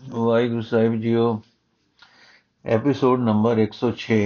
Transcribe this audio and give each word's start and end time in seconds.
ਵਾਹਿਗੁਰੂ 0.00 0.60
ਸਾਹਿਬ 0.60 0.94
ਜੀਓ 1.00 1.22
episode 2.64 3.20
number 3.20 3.58
106 3.60 4.16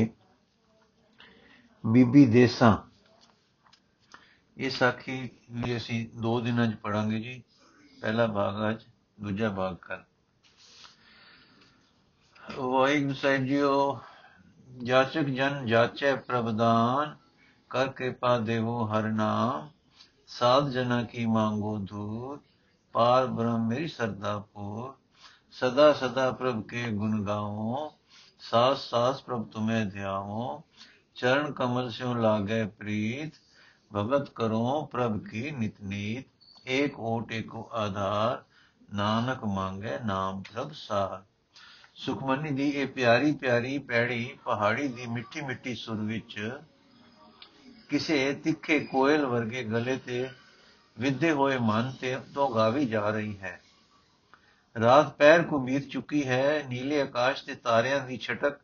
ਬੀਬੀ 1.85 2.25
ਦੇਸਾਂ 2.27 2.71
ਇਹ 4.57 4.71
ਸਾਖੀ 4.71 5.19
ਵੀ 5.53 5.77
ਅਸੀਂ 5.77 5.99
ਦੋ 6.23 6.41
ਦਿਨਾਂ 6.41 6.67
'ਚ 6.67 6.77
ਪੜਾਂਗੇ 6.83 7.21
ਜੀ 7.21 7.43
ਪਹਿਲਾ 8.03 8.27
ਭਾਗ 8.29 8.59
ਅੱਜ 8.71 8.85
ਦੂਜਾ 9.19 9.51
ਭਾਗ 9.51 9.77
ਕੱਲ 9.83 10.03
ਵਾਹਿਗੁਰੂ 12.59 13.15
ਸਾਹਿਬ 13.15 13.45
ਜੀਓ 13.45 13.73
ਜਾਚਕ 14.71 15.31
ਜਨ 15.33 15.65
ਜਾਚੈ 15.67 16.15
ਪ੍ਰਭਦਾਨ 16.27 17.17
ਕਰ 17.71 17.93
ਕਿਰਪਾ 17.93 18.39
ਦੇਵੋ 18.43 18.85
ਹਰ 18.89 19.11
ਨਾਮ 19.15 19.69
ਸਾਧ 20.31 20.71
ਜਨਾ 20.71 21.03
ਕੀ 21.05 21.27
ਮੰਗੋ 21.29 21.77
ਦੂਰ 21.87 22.39
ਪਾਰ 22.95 23.27
ਬ੍ਰਹਮ 23.27 23.69
ਮੇਰੀ 23.69 23.89
ਸਰਦਾ 23.89 24.39
ਪੂਰ 24.55 24.98
ਸਦਾ 25.61 25.93
ਸਦਾ 25.93 26.31
ਪ੍ਰਭ 26.31 26.63
ਕੇ 26.63 26.83
ਗੁਣ 26.91 27.25
ਗਾਵੋ, 27.25 27.93
ਸਾਸ 28.41 28.79
ਸਾਸ 28.91 29.23
ਪ੍ਰਭ 29.23 29.47
ਤੁਮੇ 29.49 29.85
ਧਿਆਵੋ 29.85 30.63
ਚਰਨ 31.15 31.53
ਕਮਲ 31.53 31.91
ਸਿਉ 31.91 32.15
ਲਾਗੇ 32.15 32.65
ਪ੍ਰੀਤ, 32.65 33.33
ਭਗਤ 33.97 34.31
ਕਰੋ 34.31 34.89
ਪ੍ਰਭ 34.93 35.19
ਕੀ 35.25 35.51
ਨਿਤ 35.51 35.81
ਨੀਤ, 35.83 36.25
ਏਕ 36.69 37.01
ਓਟ 37.01 37.33
ਏਕੋ 37.33 37.69
ਆਧਾਰ, 37.73 38.43
ਨਾਨਕ 38.95 39.45
ਮੰਗੇ 39.45 39.99
ਨਾਮ 40.07 40.43
ਪ੍ਰਭ 40.43 40.73
ਸਾਰ। 40.73 41.23
ਸੁਖਮਨੀ 41.95 42.51
ਦੀ 42.51 42.69
ਇਹ 42.71 42.87
ਪਿਆਰੀ 42.87 43.33
ਪਿਆਰੀ 43.33 43.79
ਪੈੜੀ 43.79 44.39
ਪਹਾੜੀ 44.45 44.89
ਦੀ 44.89 45.07
ਮਿੱਠੀ 45.07 45.41
ਮਿੱਠੀ 45.41 45.75
ਸੁਰ 45.75 45.97
ਵਿੱਚ 45.97 46.59
ਕਿਸੇ 47.89 48.33
ਤਿੱਖੇ 48.35 48.79
ਕੋਇਲ 48.81 49.27
ਵਰਗੇ 49.27 49.65
ਗਲੇ 49.65 49.97
ਤੇ 49.97 50.29
ਵਿਧੇ 50.99 51.31
ਹੋਏ 51.31 51.59
ਮਨ 51.59 51.93
ਤੇ 52.01 52.17
ਤੋਂ 52.35 52.55
ਗਾਵੀ 52.55 52.87
ਜਾ 52.87 53.11
ਰਹੀ 53.11 53.39
ਹੈ। 53.39 53.61
ਰਾਤ 54.77 55.17
ਪੈਰ 55.17 55.43
ਕੋ 55.43 55.59
ਬੀਤ 55.59 55.89
ਚੁੱਕੀ 55.89 56.27
ਹੈ, 56.29 56.63
ਨੀਲੇ 56.69 57.01
ਆਕਾਸ਼ 57.01 57.45
ਤੇ 57.45 57.55
ਤਾਰਿਆਂ 57.55 58.01
ਦੀ 58.07 58.17
ਛਟਕ 58.17 58.59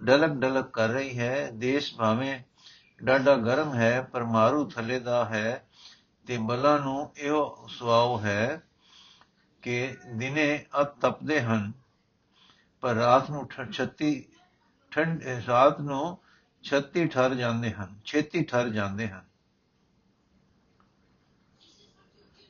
ਡਲਕ 0.00 0.30
ਡਲਕ 0.40 0.70
ਕਰ 0.70 0.88
ਰਹੀ 0.88 1.18
ਹੈ, 1.18 1.50
ਦੇਸ਼ 1.50 1.94
ਭਾਵੇਂ 1.94 2.38
ਡਾਡਾ 3.00 3.34
ਗਰਮ 3.36 3.74
ਹੈ, 3.74 4.00
ਪਰ 4.02 4.24
ਮਾਰੂ 4.26 4.68
ਥੱਲੇ 4.70 4.98
ਦਾ 5.00 5.24
ਹੈ 5.24 5.64
ਤੇ 6.28 6.38
ਬਲਾਂ 6.38 6.78
ਨੂੰ 6.80 7.10
ਇਹੋ 7.16 7.66
ਸੁਆਉ 7.68 8.18
ਹੈ 8.20 8.62
ਕਿ 9.62 9.96
ਦਿਨੇ 10.14 10.64
ਅਤ 10.80 10.94
ਤਪਦੇ 11.00 11.40
ਹਨ, 11.40 11.72
ਪਰ 12.82 12.94
ਰਾਤ 12.94 13.30
ਨੂੰ 13.30 13.48
ਛੱਤੀ, 13.72 14.24
ਠੰਡ 14.92 15.22
ਰਾਤ 15.48 15.80
ਨੂੰ 15.80 16.18
ਛੱਤੀ 16.64 17.06
ਠਰ 17.06 17.34
ਜਾਂਦੇ 17.34 17.72
ਹਨ, 17.72 17.94
ਛੇਤੀ 18.04 18.42
ਠਰ 18.44 18.68
ਜਾਂਦੇ 18.68 19.08
ਹਨ। 19.08 19.24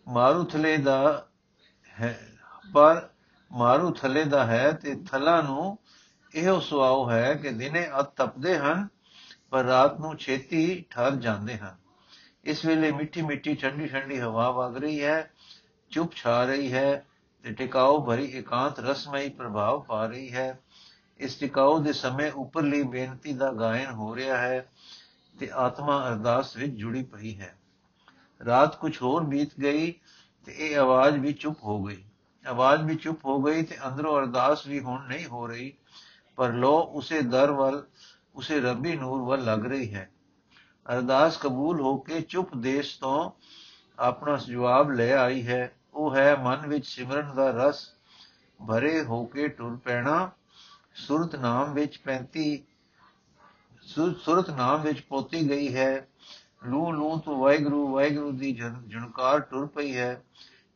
ਮਾਰੂ 0.06 0.44
ਥਲੇ 0.44 0.76
ਦਾ 0.76 1.26
ਹੈ 1.92 2.18
ਪਰ 2.72 3.08
ਮਾਰੂ 3.52 3.90
ਥਲੇ 3.90 4.24
ਦਾ 4.24 4.46
ਹੈ 4.46 4.72
ਤੇ 4.72 4.94
ਥਲਾ 5.10 5.42
ਨੂੰ 5.42 5.78
ਇਹੋ 6.34 6.60
ਸੁਆਉ 6.60 7.10
ਹੈ 7.10 7.34
ਕਿ 7.34 7.50
ਦਿਨੇ 7.50 7.88
ਅਤ 8.00 8.12
ਤਪਦੇ 8.16 8.58
ਹਨ, 8.58 8.88
ਪਰ 9.50 9.64
ਰਾਤ 9.64 10.00
ਨੂੰ 10.00 10.16
ਛੇਤੀ 10.16 10.84
ਠਰ 10.90 11.10
ਜਾਂਦੇ 11.10 11.56
ਹਨ। 11.56 11.76
ਇਸ 12.44 12.64
ਵੇਲੇ 12.64 12.92
ਮਿੱਠੀ 12.92 13.22
ਮਿੱਠੀ 13.22 13.54
ਠੰਡੀ 13.54 13.86
ਠੰਡੀ 13.86 14.20
ਹਵਾ 14.20 14.50
ਵਗ 14.50 14.76
ਰਹੀ 14.76 15.04
ਹੈ, 15.04 15.30
ਚੁੱਪ 15.90 16.14
ਛਾ 16.14 16.44
ਰਹੀ 16.44 16.72
ਹੈ 16.72 17.06
ਤੇ 17.42 17.52
ਟਿਕਾਉ 17.52 18.04
ਭਰੀ 18.06 18.24
ਇਕਾਂਤ 18.24 18.80
ਰਸਮਈ 18.80 19.28
ਪ੍ਰਭਾਵ 19.28 19.80
ਪਾ 19.80 20.06
ਰਹੀ 20.06 20.32
ਹੈ। 20.32 20.58
ਇਸ 21.18 21.36
ਟਿਕਾਉ 21.36 21.78
ਦੇ 21.78 21.92
ਸਮੇਂ 21.92 22.32
ਉੱਪਰਲੀ 22.32 22.82
ਬੇਨਤੀ 22.82 23.32
ਦਾ 23.32 23.52
ਗਾਇਨ 23.52 23.90
ਹੋ 23.90 24.16
ਰਿਹਾ 24.16 24.38
ਹੈ 24.38 24.66
ਤੇ 25.40 25.50
ਆਤਮਾ 25.52 26.08
ਅਰਦਾਸ 26.08 26.56
ਵਿੱਚ 26.56 26.72
ਜੁੜੀ 26.72 27.02
ਪਈ 27.02 27.40
ਹੈ। 27.40 27.54
ਰਾਤ 28.46 28.76
ਕੁਝ 28.76 29.02
ਹੋਰ 29.02 29.24
ਬੀਤ 29.24 29.50
ਗਈ 29.60 29.92
ਤੇ 30.46 30.52
ਇਹ 30.52 30.78
ਆਵਾਜ਼ 30.78 31.16
ਵੀ 31.16 31.32
ਚੁੱਪ 31.32 31.64
ਹੋ 31.64 31.82
ਗਈ। 31.84 32.04
ਆਵਾਜ਼ 32.46 32.82
ਵੀ 32.82 32.94
ਚੁੱਪ 32.96 33.24
ਹੋ 33.24 33.40
ਗਈ 33.42 33.62
ਤੇ 33.62 33.76
ਅੰਦਰੋਂ 33.88 34.18
ਅਰਦਾਸ 34.18 34.66
ਵੀ 34.66 34.80
ਹੁਣ 34.80 35.06
ਨਹੀਂ 35.06 35.26
ਹੋ 35.26 35.46
ਰਹੀ, 35.46 35.72
ਪਰ 36.36 36.52
ਲੋ, 36.52 36.78
ਉਸੇ 36.94 37.20
ਦਰ 37.22 37.50
ਵੱਲ, 37.50 37.84
ਉਸੇ 38.34 38.60
ਰੱਬੀ 38.60 38.96
ਨੂਰ 38.96 39.22
ਵੱਲ 39.22 39.44
ਲੱਗ 39.44 39.66
ਰਹੀ 39.66 39.94
ਹੈ। 39.94 40.10
ਅਰਦਾਸ 40.86 41.36
ਕਬੂਲ 41.36 41.80
ਹੋ 41.80 41.96
ਕੇ 41.98 42.20
ਚੁੱਪ 42.20 42.54
ਦੇਸ਼ 42.56 42.98
ਤੋਂ 43.00 43.30
ਆਪਣਾ 43.98 44.36
ਜਵਾਬ 44.36 44.90
ਲੈ 44.90 45.12
ਆਈ 45.16 45.46
ਹੈ। 45.46 45.72
ਉਹ 45.94 46.14
ਹੈ 46.16 46.34
ਮਨ 46.36 46.66
ਵਿੱਚ 46.66 46.86
ਸਿਮਰਨ 46.86 47.34
ਦਾ 47.34 47.50
ਰਸ, 47.50 47.88
ਭਰੇ 48.60 49.02
ਹੋ 49.04 49.24
ਕੇ 49.24 49.48
ਟੁਰ 49.48 49.76
ਪੈਣਾ। 49.76 50.30
ਸੁਰਤ 50.94 51.36
ਨਾਮ 51.36 51.72
ਵਿੱਚ 51.74 51.98
35 51.98 52.62
ਸੁਰਤ 54.24 54.50
ਨਾਮ 54.50 54.82
ਵਿੱਚ 54.82 55.00
ਪੋਤੀ 55.00 55.48
ਗਈ 55.50 55.74
ਹੈ। 55.74 56.08
ਲੂ 56.66 56.90
ਲੂ 56.92 57.16
ਤੋਂ 57.18 57.36
ਵਾਹਿਗੁਰੂ 57.38 57.86
ਵਾਹਿਗੁਰੂ 57.88 58.32
ਦੀ 58.32 58.52
ਜਣਕਾਰ 58.52 59.40
ਟੁਰ 59.40 59.66
ਪਈ 59.66 59.96
ਹੈ। 59.96 60.22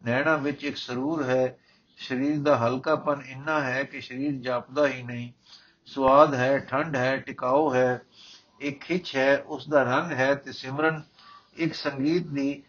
ਨੈਣਾ 0.05 0.37
ਵਿੱਚ 0.37 0.65
ਇੱਕ 0.65 0.77
ਸਰੂਰ 0.77 1.25
ਹੈ। 1.25 1.59
ਸਰੀਰ 1.99 2.39
ਦਾ 2.39 2.57
ਹਲਕਾਪਨ 2.59 3.23
ਇੰਨਾ 3.27 3.61
ਹੈ 3.61 3.83
ਕਿ 3.85 4.01
ਸਰੀਰ 4.01 4.33
ਜਾਪਦਾ 4.33 4.87
ਹੀ 4.87 5.03
ਨਹੀਂ। 5.03 5.33
ਸਵਾਦ 5.87 6.35
ਹੈ, 6.35 6.59
ਠੰਡ 6.59 6.97
ਹੈ 6.97 7.17
ਟਿਕਾਉ 7.17 7.75
ਹੈ, 7.75 8.01
ਇੱਕ 8.61 8.81
ਖਿੱਚ 8.81 9.17
ਹੈ 9.17 9.37
ਉਸ 9.39 9.69
ਦਾ 9.69 9.83
ਰੰਗ 9.83 10.13
ਹੈ 10.13 10.35
ਤੇ 10.35 10.53
ਸਿਮਰਨ 10.53 11.03
ਇੱਕ 11.57 11.75
ਸੰਗੀਤ 11.75 12.27
ਦੀ 12.27 12.63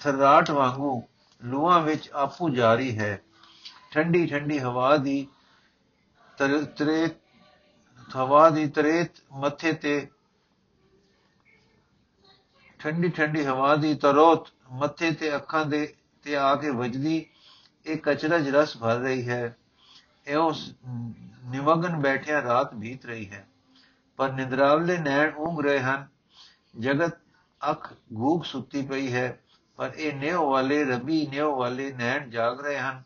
ਥਰਾਟ 0.00 0.50
ਵਾਂਗੂ 0.50 1.02
ਲੂਹਾਂ 1.42 1.80
ਵਿੱਚ 1.80 2.10
ਆਪੂ 2.10 2.48
ਜਾਰੀ 2.50 2.98
ਹੈ। 2.98 3.20
ਠੰਡੀ 3.90 4.26
ਠੰਡੀ 4.26 4.58
ਹਵਾ 4.58 4.96
ਦੀ 4.96 5.26
ਤਰੇ, 6.38 7.08
ਹਵਾ 8.16 8.48
ਦੀ 8.50 8.66
ਤਰੇਤ 8.68 9.20
ਮੱਥੇ 9.32 9.72
ਤੇ 9.72 10.08
ਠੰਡੀ 12.78 13.08
ਠੰਡੀ 13.08 13.44
ਹਵਾ 13.44 13.74
ਦੀ 13.76 13.94
ਤਰੋਤ 13.94 14.48
ਮੱਥੇ 14.72 15.10
ਤੇ 15.10 15.34
ਅੱਖਾਂ 15.36 15.64
ਦੇ, 15.66 15.94
ਤੇ 16.22 16.36
ਆ 16.36 16.54
ਕੇ 16.54 16.70
ਵੱਜਦੀ 16.70 17.26
ਇਹ 17.90 17.98
ਕਚਰਜ 18.02 18.48
ਰਸ 18.48 18.76
ਭਰ 18.76 18.96
ਰਹੀ 18.96 19.28
ਹੈ, 19.28 19.56
ਇਹੋ 20.26 20.52
ਨਿਮਗਨ 21.44 21.96
ਬੈਠਿਆ 21.96 22.42
ਰਾਤ 22.42 22.74
ਬੀਤ 22.74 23.06
ਰਹੀ 23.06 23.30
ਹੈ। 23.30 23.46
ਪਰ 24.18 24.32
ਨਿੰਦਰਾਵਲੇ 24.32 24.96
ਨੈਣ 24.98 25.34
ਉਂਗ 25.36 25.60
ਰਹੇ 25.60 25.80
ਹਨ। 25.80 26.06
ਜਗਤ 26.80 27.16
ਅੱਖ 27.60 27.92
ਗੂਗ 28.12 28.42
ਸੁੱਤੀ 28.42 28.82
ਪਈ 28.82 29.12
ਹੈ, 29.12 29.38
ਪਰ 29.78 29.92
ਇਹ 29.96 30.14
ਨਿਉ 30.14 30.50
ਵਾਲੇ 30.50 30.82
ਰਬੀ 30.84 31.26
ਨਿਉ 31.26 31.56
ਵਾਲੇ 31.56 31.90
ਨੈਣ 31.92 32.30
ਜਾਗ 32.30 32.60
ਰਹੇ 32.60 32.78
ਹਨ। 32.78 33.02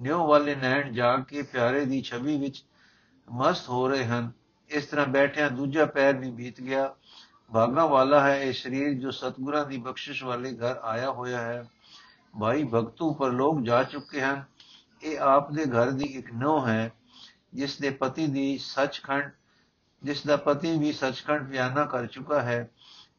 ਨਿਉ 0.00 0.26
ਵਾਲੇ 0.26 0.54
ਨੈਣ 0.54 0.92
ਜਾਗ 0.92 1.22
ਕੇ 1.22 1.42
ਪਿਆਰੇ 1.42 1.84
ਦੀ 1.84 2.00
ਛਵੀ 2.02 2.36
ਵਿੱਚ 2.36 2.64
ਮਸਤ 3.28 3.68
ਹੋ 3.68 3.88
ਰਹੇ 3.88 4.04
ਹਨ। 4.04 4.30
ਇਸ 4.70 4.86
ਤਰ੍ਹਾਂ 4.86 5.06
ਬੈਠਿਆਂ 5.06 5.50
ਦੂਜਾ 5.50 5.84
ਪੈਰ 5.86 6.16
ਵੀ 6.16 6.30
ਬੀਤ 6.30 6.60
ਗਿਆ। 6.60 6.94
ਭਾਗਾ 7.52 7.86
ਵਾਲਾ 7.86 8.20
ਹੈ 8.20 8.36
ਇਹ 8.36 8.52
ਸਰੀਰ 8.52 8.92
ਜੋ 8.94 9.10
ਸਤਗੁਰਾਂ 9.10 9.64
ਦੀ 9.66 9.78
ਬਖਸ਼ਿਸ਼ 9.78 10.22
ਵਾਲੇ 10.24 10.52
ਘਰ 10.52 10.76
ਆਇਆ 10.82 11.10
ਹੋਇਆ 11.10 11.40
ਹੈ। 11.40 11.64
ਭਾਈ 12.34 12.64
ਭਗਤੂ 12.64 13.12
ਪਰ 13.14 13.30
ਲੋਕ 13.30 13.60
ਜਾ 13.62 13.82
ਚੁੱਕੇ 13.82 14.20
ਹਨ। 14.20 14.44
ਇਹ 15.02 15.18
ਆਪ 15.18 15.50
ਦੇ 15.52 15.64
ਘਰ 15.64 15.90
ਦੀ 15.90 16.04
ਇੱਕ 16.04 16.32
ਨੋ 16.32 16.66
ਹੈ, 16.66 16.92
ਜਿਸ 17.54 17.78
ਦੇ 17.78 17.90
ਪਤੀ 17.90 18.26
ਦੀ 18.26 18.58
ਸੱਚਖੰਡ, 18.58 19.30
ਜਿਸ 20.02 20.26
ਦਾ 20.26 20.36
ਪਤੀ 20.36 20.78
ਵੀ 20.78 20.92
ਸੱਚਖੰਡ 20.92 21.42
ਬਿਆਨਾ 21.42 21.84
ਕਰ 21.84 22.06
ਚੁੱਕਾ 22.06 22.40
ਹੈ। 22.40 22.70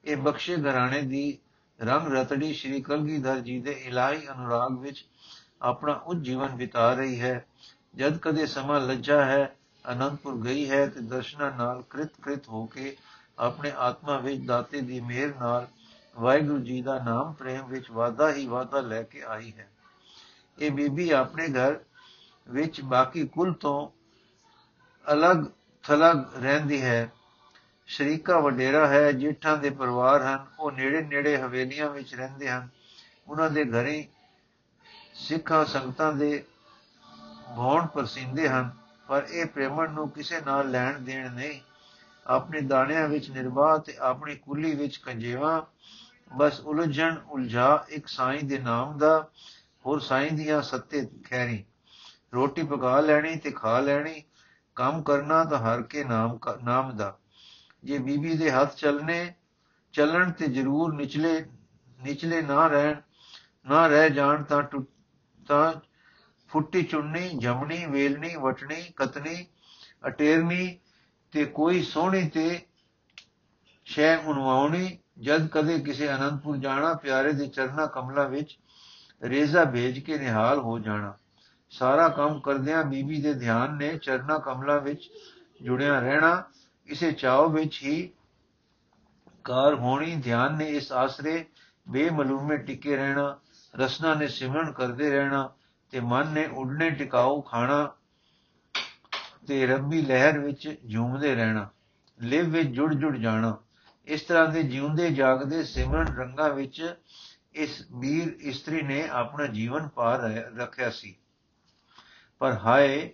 ਇਹ 0.05 0.17
ਬਖਸ਼ੇ 0.17 0.55
ਘਰਾਣੇ 0.55 1.01
ਦੀ 1.01 1.37
ਰੰਗ 1.79 2.07
ਰਤੜੀ 2.07 2.53
ਸ਼੍ਰੀ 2.53 2.81
ਕਲਗੀਧਰ 2.81 3.39
ਜੀ 3.39 3.59
ਦੇ 3.59 3.71
ਇਲਾਹੀ 3.71 4.27
ਅਨੁਰਾਗ 4.27 4.79
ਵਿੱਚ 4.79 5.05
ਆਪਣਾ 5.61 5.93
ਉੱਚ 5.93 6.19
ਜੀਵਨ 6.19 6.55
ਬਿਤਾ 6.55 6.93
ਰਹੀ 6.93 7.21
ਹੈ। 7.21 7.45
ਜਦ 7.95 8.17
ਕਦੇ 8.17 8.45
ਸਮਾਂ 8.45 8.79
ਲੱਜਾ 8.81 9.25
ਹੈ, 9.25 9.55
ਅਨੰਦਪੁਰ 9.85 10.37
ਗਈ 10.37 10.69
ਹੈ 10.69 10.85
ਤੇ 10.87 10.99
ਦਰਸ਼ਨਾਂ 10.99 11.51
ਨਾਲ 11.51 11.83
ਕ੍ਰਿਤ 11.89 12.09
ਕ੍ਰਿਤ 12.21 12.49
ਹੋ 12.49 12.65
ਕੇ 12.65 12.95
ਆਪਣੇ 13.39 13.71
ਆਤਮਾ 13.77 14.17
ਵਿੱਚ 14.17 14.41
ਦਾਤੇ 14.45 14.81
ਦੀ 14.81 14.99
ਮਿਹਰ 14.99 15.33
ਨਾਲ 15.39 15.67
ਵਾਹਿਗੁਰੂ 16.17 16.59
ਜੀ 16.59 16.81
ਦਾ 16.81 16.99
ਨਾਮ 17.03 17.33
ਪ੍ਰੇਮ 17.33 17.67
ਵਿੱਚ 17.67 17.91
ਵਾਧਾ 17.91 18.31
ਹੀ 18.33 18.47
ਵਾਧਾ 18.47 18.79
ਲੈ 18.79 19.03
ਕੇ 19.03 19.23
ਆਈ 19.23 19.53
ਹੈ। 19.57 19.69
ਇਹ 20.59 20.71
ਬੀਬੀ 20.71 21.09
ਆਪਣੇ 21.09 21.47
ਘਰ 21.47 21.79
ਵਿੱਚ 22.49 22.81
ਬਾਕੀ 22.81 23.27
ਕੁੱਲ 23.27 23.53
ਤੋਂ 23.53 23.89
ਅਲੱਗ 25.13 25.37
ਥਲਗ 25.83 26.43
ਰਹਿੰਦੀ 26.43 26.81
ਹੈ। 26.81 27.11
ਸ਼ਰੀਕਾ 27.87 28.39
ਵਡੇਰਾ 28.39 28.87
ਹੈ, 28.87 29.11
ਜੇਠਾਂ 29.11 29.57
ਦੇ 29.57 29.69
ਪਰਿਵਾਰ 29.69 30.21
ਹਨ, 30.21 30.45
ਉਹ 30.59 30.71
ਨੇੜੇ 30.71 31.01
ਨੇੜੇ 31.01 31.37
ਹਵੇਲੀਆਂ 31.37 31.89
ਵਿੱਚ 31.89 32.15
ਰਹਿੰਦੇ 32.15 32.49
ਹਨ। 32.49 32.69
ਉਹਨਾਂ 33.27 33.49
ਦੇ 33.49 33.65
ਘਰੇ 33.65 34.07
ਸਿੱਖਾਂ 35.13 35.65
ਸੰਗਤਾਂ 35.65 36.13
ਦੇ 36.13 36.43
ਭੌਣ 37.55 37.87
ਪਰਸਿੰਦੇ 37.87 38.49
ਹਨ, 38.49 38.71
ਪਰ 39.07 39.27
ਇਹ 39.31 39.45
ਪ੍ਰੇਮਣ 39.45 39.91
ਨੂੰ 39.91 40.09
ਕਿਸੇ 40.09 40.41
ਨਾਲ 40.41 40.71
ਲੈਣ 40.71 40.99
ਦੇਣ 40.99 41.31
ਨਹੀਂ। 41.31 41.61
ਆਪਣੇ 42.27 42.61
ਦਾਣਿਆਂ 42.61 43.07
ਵਿੱਚ 43.07 43.29
ਨਿਰਵਾਹ 43.31 43.79
ਤੇ 43.79 43.97
ਆਪਣੀ 43.97 44.35
ਕੁੱਲੀ 44.35 44.75
ਵਿੱਚ 44.75 44.97
ਕੰਜੇਵਾ 44.97 45.67
ਬਸ 46.37 46.59
ਉਲਝਣ, 46.59 47.17
ਉਲਝਾ, 47.29 47.85
ਇੱਕ 47.89 48.07
ਸਾਈਂ 48.07 48.43
ਦੇ 48.43 48.57
ਨਾਮ 48.57 48.97
ਦਾ, 48.97 49.29
ਹੋਰ 49.85 49.99
ਸਾਈਂ 49.99 50.31
ਦੀਆਂ 50.31 50.61
ਸੱਤੇ 50.61 51.09
ਖੈਰੀ 51.23 51.65
ਰੋਟੀ 52.33 52.63
ਪਕਾ 52.63 52.99
ਲੈਣੀ 52.99 53.35
ਤੇ 53.35 53.51
ਖਾ 53.51 53.79
ਲੈਣੀ, 53.79 54.23
ਕੰਮ 54.75 55.03
ਕਰਨਾ 55.03 55.43
ਤਾਂ 55.43 55.59
ਹਰ 55.59 55.81
ਕੇ 55.81 56.03
ਨਾਮ 56.03 56.39
ਨਾਮ 56.63 56.97
ਦਾ। 56.97 57.17
ਜੇ 57.83 57.97
ਬੀਬੀ 57.97 58.37
ਦੇ 58.37 58.51
ਹੱਥ 58.51 58.75
ਚੱਲਨੇ, 58.75 59.33
ਚੱਲਣ 59.93 60.31
ਤੇ 60.31 60.47
ਜ਼ਰੂਰ 60.47 60.93
ਨਿਚਲੇ 60.93 61.45
ਨਿਚਲੇ 62.03 62.41
ਨਾ 62.41 62.67
ਰਹਿਣ, 62.67 63.01
ਨਾ 63.65 63.87
ਰਹਿ 63.87 64.09
ਜਾਣ 64.09 64.43
ਤਾਂ 64.43 64.63
ਤਾਂ 65.47 65.73
ਫੁੱਟੀ 66.49 66.83
ਚੁੰਨੀ, 66.83 67.29
ਜਮਣੀ, 67.29 67.85
ਵੇਲਣੀ, 67.85 68.35
ਵਟਣੀ 68.35 68.81
ਕਤਨੀ 68.95 69.45
ਅਟੇਰਨੀ 70.07 70.79
ਤੇ 71.31 71.45
ਕੋਈ 71.45 71.83
ਸੋਹਣੀ 71.83 72.29
ਤੇ 72.29 72.65
ਸ਼ੈ 73.85 74.17
ਉਨਵਾਉਣੀ 74.17 74.97
ਜਦ 75.19 75.47
ਕਦੇ 75.47 75.79
ਕਿਸੇ 75.79 76.13
ਅਨੰਦਪੁਰ 76.13 76.57
ਜਾਣਾ, 76.57 76.93
ਪਿਆਰੇ 76.93 77.33
ਦੇ 77.33 77.47
ਚਰਨਾ 77.47 77.85
ਕਮਲਾ 77.85 78.23
ਵਿੱਚ 78.23 78.57
ਰੇਜ਼ਾ 79.23 79.65
ਭੇਜ 79.65 79.99
ਕੇ 79.99 80.17
ਨਿਹਾਲ 80.17 80.59
ਹੋ 80.59 80.79
ਜਾਣਾ। 80.79 81.13
ਸਾਰਾ 81.69 82.09
ਕੰਮ 82.09 82.39
ਕਰਦਿਆਂ 82.39 82.83
ਬੀਬੀ 82.83 83.21
ਦੇ 83.21 83.33
ਧਿਆਨ 83.33 83.75
ਨੇ 83.75 83.97
ਚਰਨਾ 83.97 84.37
ਕਮਲਾ 84.37 84.77
ਵਿੱਚ 84.77 85.09
ਜੁੜਿਆ 85.61 85.99
ਰਹਿਣਾ। 85.99 86.43
ਇਸੇ 86.87 87.11
ਚਾਉ 87.11 87.49
ਵਿੱਚ 87.49 87.79
ਹੀ 87.83 88.09
ਕਾਰ 89.43 89.75
ਹੋਣੀ, 89.75 90.15
ਧਿਆਨ 90.15 90.57
ਨੇ 90.57 90.65
ਇਸ 90.65 90.91
ਆਸਰੇ 90.91 91.45
ਬੇਮਲੂਮੇ 91.89 92.57
ਟਿਕੇ 92.57 92.95
ਰਹਿਣਾ, 92.95 93.39
ਰਸਨਾ 93.75 94.13
ਨੇ 94.13 94.27
ਸਿਮਰਨ 94.27 94.71
ਕਰਦੇ 94.71 95.09
ਰਹਿਣਾ 95.11 95.49
ਤੇ 95.91 95.99
ਮਨ 95.99 96.27
ਨੇ 96.27 96.45
ਉਡਨੇ 96.45 96.89
ਟਿਕਾਉ 96.89 97.41
ਖਾਣਾ 97.41 97.91
ਤੇ 99.47 99.65
ਰੱਬੀ 99.67 100.01
ਲਹਿਰ 100.01 100.39
ਵਿੱਚ 100.39 100.75
ਝੂਮਦੇ 100.93 101.35
ਰਹਿਣਾ। 101.35 101.69
ਲਿਵ 102.21 102.49
ਵਿੱਚ 102.49 102.69
ਜੁੜ 102.69 102.93
ਜੁੜ 102.93 103.17
ਜਾਣਾ। 103.17 103.57
ਇਸ 104.05 104.21
ਤਰ੍ਹਾਂ 104.21 104.47
ਦੇ 104.47 104.63
ਜਿਉਂਦੇ 104.63 105.11
ਜਾਗਦੇ 105.11 105.63
ਸਿਮਰਨ 105.63 106.15
ਰੰਗਾਂ 106.15 106.49
ਵਿੱਚ 106.49 106.95
ਇਸ 107.53 107.85
ਵੀਰ 107.99 108.37
ਇਸਤਰੀ 108.39 108.81
ਨੇ 108.81 109.07
ਆਪਣਾ 109.07 109.45
ਜੀਵਨ 109.45 109.87
ਪਾਰ 109.87 110.19
ਰੱਖਿਆ 110.57 110.89
ਸੀ। 110.89 111.15
ਪਰ 112.39 112.51
ਹਾਏ, 112.53 113.13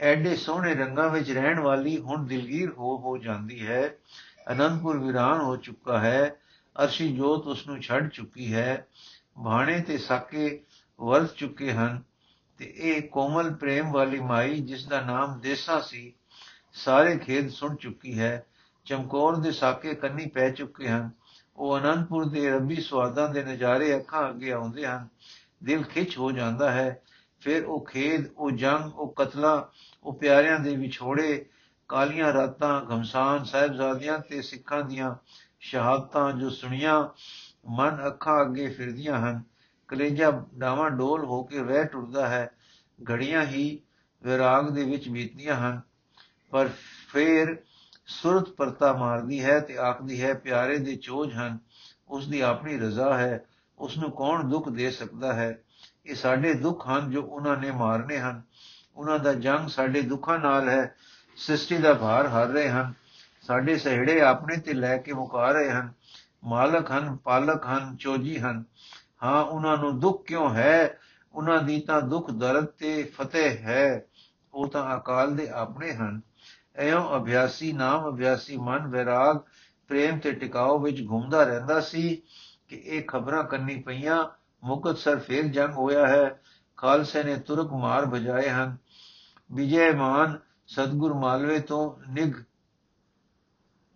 ਐਡੇ 0.00 0.36
ਸੋਹਣੇ 0.36 0.74
ਰੰਗਾਂ 0.74 1.08
ਵਿੱਚ 1.08 1.30
ਰਹਿਣ 1.30 1.60
ਵਾਲੀ 1.60 1.98
ਹੁਣ 1.98 2.26
ਦਿਲਗੀਰ 2.26 2.70
ਹੋ 2.70 2.98
ਹੋ 2.98 3.18
ਜਾਂਦੀ 3.18 3.66
ਹੈ। 3.66 3.94
ਅਨੰਦਪੁਰ 4.52 4.98
ਵਿਰਾਨ 4.98 5.40
ਹੋ 5.40 5.56
ਚੁੱਕਾ 5.56 6.00
ਹੈ। 6.00 6.36
ਅਰਸ਼ੀ 6.82 7.16
ਜੋਤ 7.16 7.46
ਉਸ 7.46 7.66
ਨੂੰ 7.66 7.80
ਛੱਡ 7.80 8.08
ਚੁੱਕੀ 8.08 8.54
ਹੈ। 8.54 8.86
ਭਾਣੇ 9.44 9.80
ਤੇ 9.80 9.98
ਸਾਕੇ 9.98 10.62
ਵਰਤ 11.00 11.34
ਚੁੱਕੇ 11.34 11.72
ਹਨ 11.72 12.02
ਤੇ 12.58 12.72
ਇਹ 12.76 13.02
ਕੋਮਲ 13.02 13.54
ਪ੍ਰੇਮ 13.54 13.92
ਵਾਲੀ 13.92 14.20
ਮਾਈ 14.20 14.60
ਜਿਸ 14.60 14.86
ਦਾ 14.86 15.00
ਨਾਮ 15.00 15.40
ਦੇਸਾ 15.40 15.80
ਸੀ, 15.80 16.14
ਸਾਰੇ 16.72 17.18
ਖੇਦ 17.18 17.48
ਸੁਣ 17.50 17.76
ਚੁੱਕੀ 17.76 18.20
ਹੈ। 18.20 18.46
ਚਮਕੌਰ 18.84 19.36
ਦੇ 19.36 19.52
ਸਾਕੇ 19.52 19.94
ਕੰਨੀ 19.94 20.26
ਪੈ 20.26 20.50
ਚੁੱਕੇ 20.50 20.88
ਹਨ। 20.88 21.10
ਉਹ 21.56 21.78
ਅਨੰਦਪੁਰ 21.78 22.24
ਦੇ 22.24 22.50
ਰੱਬੀ 22.50 22.76
ਸਵਾਦਾਂ 22.76 23.28
ਦੇ 23.28 23.44
ਨਜ਼ਾਰੇ 23.44 23.96
ਅੱਖਾਂ 23.96 24.30
ਅੱਗੇ 24.30 24.52
ਆਉਂਦੇ 24.52 24.86
ਹਨ। 24.86 25.08
ਦਿਲ 25.64 25.82
ਖਿੱਚ 25.82 26.18
ਹੋ 26.18 26.32
ਜਾਂਦਾ 26.32 26.70
ਹੈ। 26.70 27.02
ਫਿਰ 27.40 27.64
ਉਹ 27.64 27.84
ਖੇਦ 27.84 28.24
ਉਹ 28.36 28.50
ਜੰਗ, 28.50 28.98
ਉਹ 28.98 29.14
ਕਤਲਾ, 29.18 29.70
ਉਹ 30.04 30.12
ਪਿਆਰਿਆਂ 30.12 30.60
ਦੇ 30.60 30.76
ਵਿਛੋੜੇ, 30.76 31.46
ਕਾਲੀਆਂ 31.88 32.32
ਰਾਤਾਂ, 32.32 32.80
ਘਮਸਾਨ 32.80 33.44
ਸਾਹਿਬਜ਼ਾਦਿਆਂ 33.44 34.18
ਤੇ 34.18 34.42
ਸਿੱਖਾਂ 34.42 34.82
ਦੀਆਂ 34.82 35.14
ਸ਼ਹਾਦਤਾਂ 35.60 36.32
ਜੋ 36.32 36.50
ਸੁਣੀਆਂ, 36.50 37.08
ਮਨ 37.68 38.06
ਅੱਖਾਂ 38.06 38.42
ਅੱਗੇ 38.42 38.68
ਫਿਰਦੀਆਂ 38.68 39.18
ਹਨ। 39.18 39.42
ਕਲੇਜਾ 39.88 40.44
ਡਾਵਾਂ 40.54 40.90
ਡੋਲ 40.90 41.24
ਹੋ 41.24 41.42
ਕੇ 41.42 41.62
ਵਹਿ 41.62 41.84
ਟੁਰਦਾ 41.84 42.28
ਹੈ। 42.28 42.50
ਘੜੀਆਂ 43.10 43.46
ਹੀ 43.46 43.80
ਵਿਰਾਗ 44.22 44.70
ਦੇ 44.70 44.84
ਵਿੱਚ 44.84 45.08
ਬੀਤਦੀਆਂ 45.08 45.56
ਹਨ। 45.56 45.80
ਪਰ 46.50 46.68
ਫੇਰ 47.08 47.62
ਸੁਰਤ 48.06 48.48
ਪਰਤਾ 48.48 48.92
ਮਾਰਦੀ 48.92 49.44
ਹੈ 49.44 49.60
ਤੇ 49.60 49.78
ਆਖਦੀ 49.78 50.22
ਹੈ, 50.22 50.34
ਪਿਆਰੇ 50.34 50.78
ਦੇ 50.78 50.96
ਚੋਜ 50.96 51.32
ਹਨ 51.32 51.58
ਉਸ 52.08 52.28
ਦੀ 52.28 52.40
ਆਪਣੀ 52.40 52.78
ਰਜ਼ਾ 52.78 53.18
ਹੈ 53.18 53.44
ਉਸ 53.78 53.98
ਨੂੰ 53.98 54.10
ਕੌਣ 54.10 54.44
ਦੁੱਖ 54.44 54.68
ਦੇ 54.68 54.90
ਸਕਦਾ 54.90 55.32
ਹੈ? 55.32 55.58
ਇਹ 56.06 56.14
ਸਾਡੇ 56.14 56.54
ਦੁੱਖ 56.54 56.88
ਹਨ 56.88 57.10
ਜੋ 57.10 57.22
ਉਹਨਾਂ 57.22 57.56
ਨੇ 57.56 57.70
ਮਾਰਨੇ 57.70 58.18
ਹਨ। 58.18 58.42
ਉਹਨਾਂ 58.96 59.18
ਦਾ 59.18 59.32
ਜੰਗ 59.32 59.68
ਸਾਡੇ 59.68 60.02
ਦੁੱਖਾਂ 60.02 60.38
ਨਾਲ 60.38 60.68
ਹੈ, 60.68 60.94
ਸ੍ਰਿਸ਼ਟੀ 61.36 61.78
ਦਾ 61.78 61.94
ਭਾਰ 61.94 62.26
ਹਰ 62.26 62.46
ਰਹੇ 62.46 62.68
ਹਨ। 62.68 62.94
ਸਾਡੇ 63.42 63.76
ਸਹਿੜੇ 63.76 64.20
ਆਪਣੇ 64.20 64.56
ਤੇ 64.56 64.72
ਲੈ 64.72 64.96
ਕੇ 64.96 65.12
ਮੁਕਾ 65.12 65.52
ਰਹੇ 65.52 65.70
ਹਨ। 65.70 65.92
ਮਾਲਕ 66.44 66.90
ਹਨ, 66.90 67.16
ਪਾਲਕ 67.16 67.66
ਹਨ, 67.66 67.96
ਚੋਜੀ 67.96 68.38
ਹਨ। 68.38 68.64
ਹਾਂ, 69.22 69.44
ਉਹਨਾਂ 69.44 69.76
ਨੂੰ 69.76 70.00
ਦੁੱਖ 70.00 70.24
ਕਿਉਂ 70.26 70.54
ਹੈ? 70.54 70.98
ਉਹਨਾਂ 71.32 71.62
ਦੀ 71.62 71.80
ਤਾਂ 71.80 72.02
ਦੁੱਖ 72.02 72.30
ਦਰਦ 72.30 72.64
ਤੇ 72.64 73.02
ਫਤਿਹ 73.02 73.50
ਹੈ। 73.50 74.04
ਉਹ 74.54 74.68
ਤਾਂ 74.68 74.96
ਅਕਾਲ 74.96 75.36
ਦੇ 75.36 75.48
ਆਪਣੇ 75.48 75.92
ਹਨ। 75.92 76.20
ਐਉਂ 76.76 77.16
ਅਭਿਆਸੀ 77.16 77.72
ਨਾਮ, 77.72 78.08
ਅਭਿਆਸੀ 78.08 78.56
ਮਨ, 78.56 78.86
ਵਿਰਾਗ, 78.86 79.38
ਪ੍ਰੇਮ 79.88 80.18
ਤੇ 80.18 80.32
ਟਿਕਾਓ 80.32 80.78
ਵਿੱਚ 80.78 81.06
ਘੁੰਮਦਾ 81.10 81.42
ਰਹਿੰਦਾ 81.42 81.80
ਸੀ 81.80 82.22
ਕਿ 82.68 82.76
ਇਹ 82.76 83.02
ਖਬਰਾਂ 83.06 83.44
ਕੰਨੀ 83.44 83.76
ਪਈਆਂ 83.76 84.24
ਮੁਕਤ 84.66 84.98
ਸਰ 84.98 85.18
ਫੇਰ 85.18 85.46
ਜੰਗ 85.46 85.74
ਹੋਇਆ 85.74 86.06
ਹੈ। 86.06 86.40
ਖਾਲਸੇ 86.76 87.22
ਨੇ 87.22 87.36
ਤੁਰਕ 87.36 87.72
ਮਾਰ 87.72 88.06
ਭਜਾਏ 88.06 88.48
ਹਨ। 88.48 88.76
ਵਿਜੇ 89.52 89.92
ਸਤਗੁਰ 90.66 91.14
ਮਾਲਵੇ 91.14 91.58
ਤੋਂ 91.58 92.10
ਨਿਗ 92.10 92.32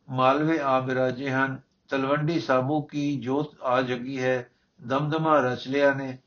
ਮਾਲਵੇ 0.08 0.58
ਆ 0.58 0.80
ਬਿਰਾਜੇ 0.80 1.30
ਹਨ। 1.30 1.60
ਤਲਵੰਡੀ 1.88 2.40
ਸਾਬੂ 2.40 2.82
ਕੀ 2.82 3.20
ਜੋਤ 3.20 3.62
ਆ 3.62 3.82
ਜਗੀ 3.82 4.22
ਹੈ। 4.22 4.50
ਦਮਦਮਾ 4.86 5.40
ਰਚ 5.40 5.68
ਲਿਆ 5.68 5.94
ਨੇ। 5.94 6.18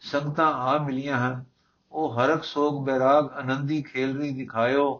ਸੰਗਤਾਂ 0.00 0.52
ਆ 0.52 0.78
ਮਿਲੀਆਂ 0.78 1.28
ਹਨ। 1.28 1.44
ਉਹ 1.92 2.14
ਹਰਕ 2.14 2.44
ਸੋਗ, 2.44 2.86
ਬੈਰਾਗ, 2.86 3.32
ਆਨੰਦੀ 3.32 3.82
ਖੇਲਰੀ 3.82 4.30
ਦਿਖਾਇਓ। 4.30 4.98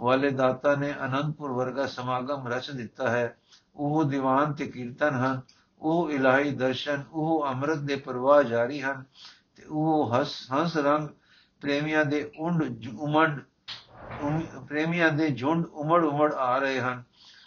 ਵਾਲੇ 0.00 0.30
ਦਾਤਾ 0.30 0.74
ਨੇ 0.74 0.92
ਅਨੰਦਪੁਰ 1.04 1.52
ਵਰਗਾ 1.52 1.86
ਸਮਾਗਮ 1.86 2.48
ਰਚ 2.48 2.70
ਦਿੱਤਾ 2.70 3.10
ਹੈ। 3.10 3.36
ਉਹ 3.76 4.04
ਦੀਵਾਨ 4.04 4.52
ਤੇ 4.52 4.66
ਕੀਰਤਨ 4.66 5.14
ਹਨ, 5.14 5.40
ਉਹ 5.80 6.10
ਇਲਾਹੀ 6.10 6.50
ਦਰਸ਼ਨ, 6.50 7.02
ਉਹ 7.12 7.46
ਅੰਮ੍ਰਿਤ 7.46 7.78
ਦੇ 7.78 7.96
ਪ੍ਰਵਾਹ 7.96 8.42
ਜਾਰੀ 8.42 8.80
ਹਨ 8.82 9.04
ਤੇ 9.56 9.62
ਉਹ 9.68 10.14
ਹਸ, 10.14 10.34
ਹੰਸ 10.52 10.76
ਰੰਗ 10.76 11.08
ਪ੍ਰੇਮੀਆਂ 11.60 12.04
ਦੇ 12.04 12.30
ਉੰਡ 12.38 12.88
ਉਮੰਡ 12.98 13.40
ਪ੍ਰੇਮੀਆਂ 14.68 15.10
ਦੇ 15.10 15.30
ਝੁੰਡ 15.30 15.66
ਉਮੜ 15.66 16.04
ਉਮੜ 16.04 16.32
ਆ 16.34 16.58
ਰਹੇ 16.58 16.80
ਹਨ। 16.80 17.02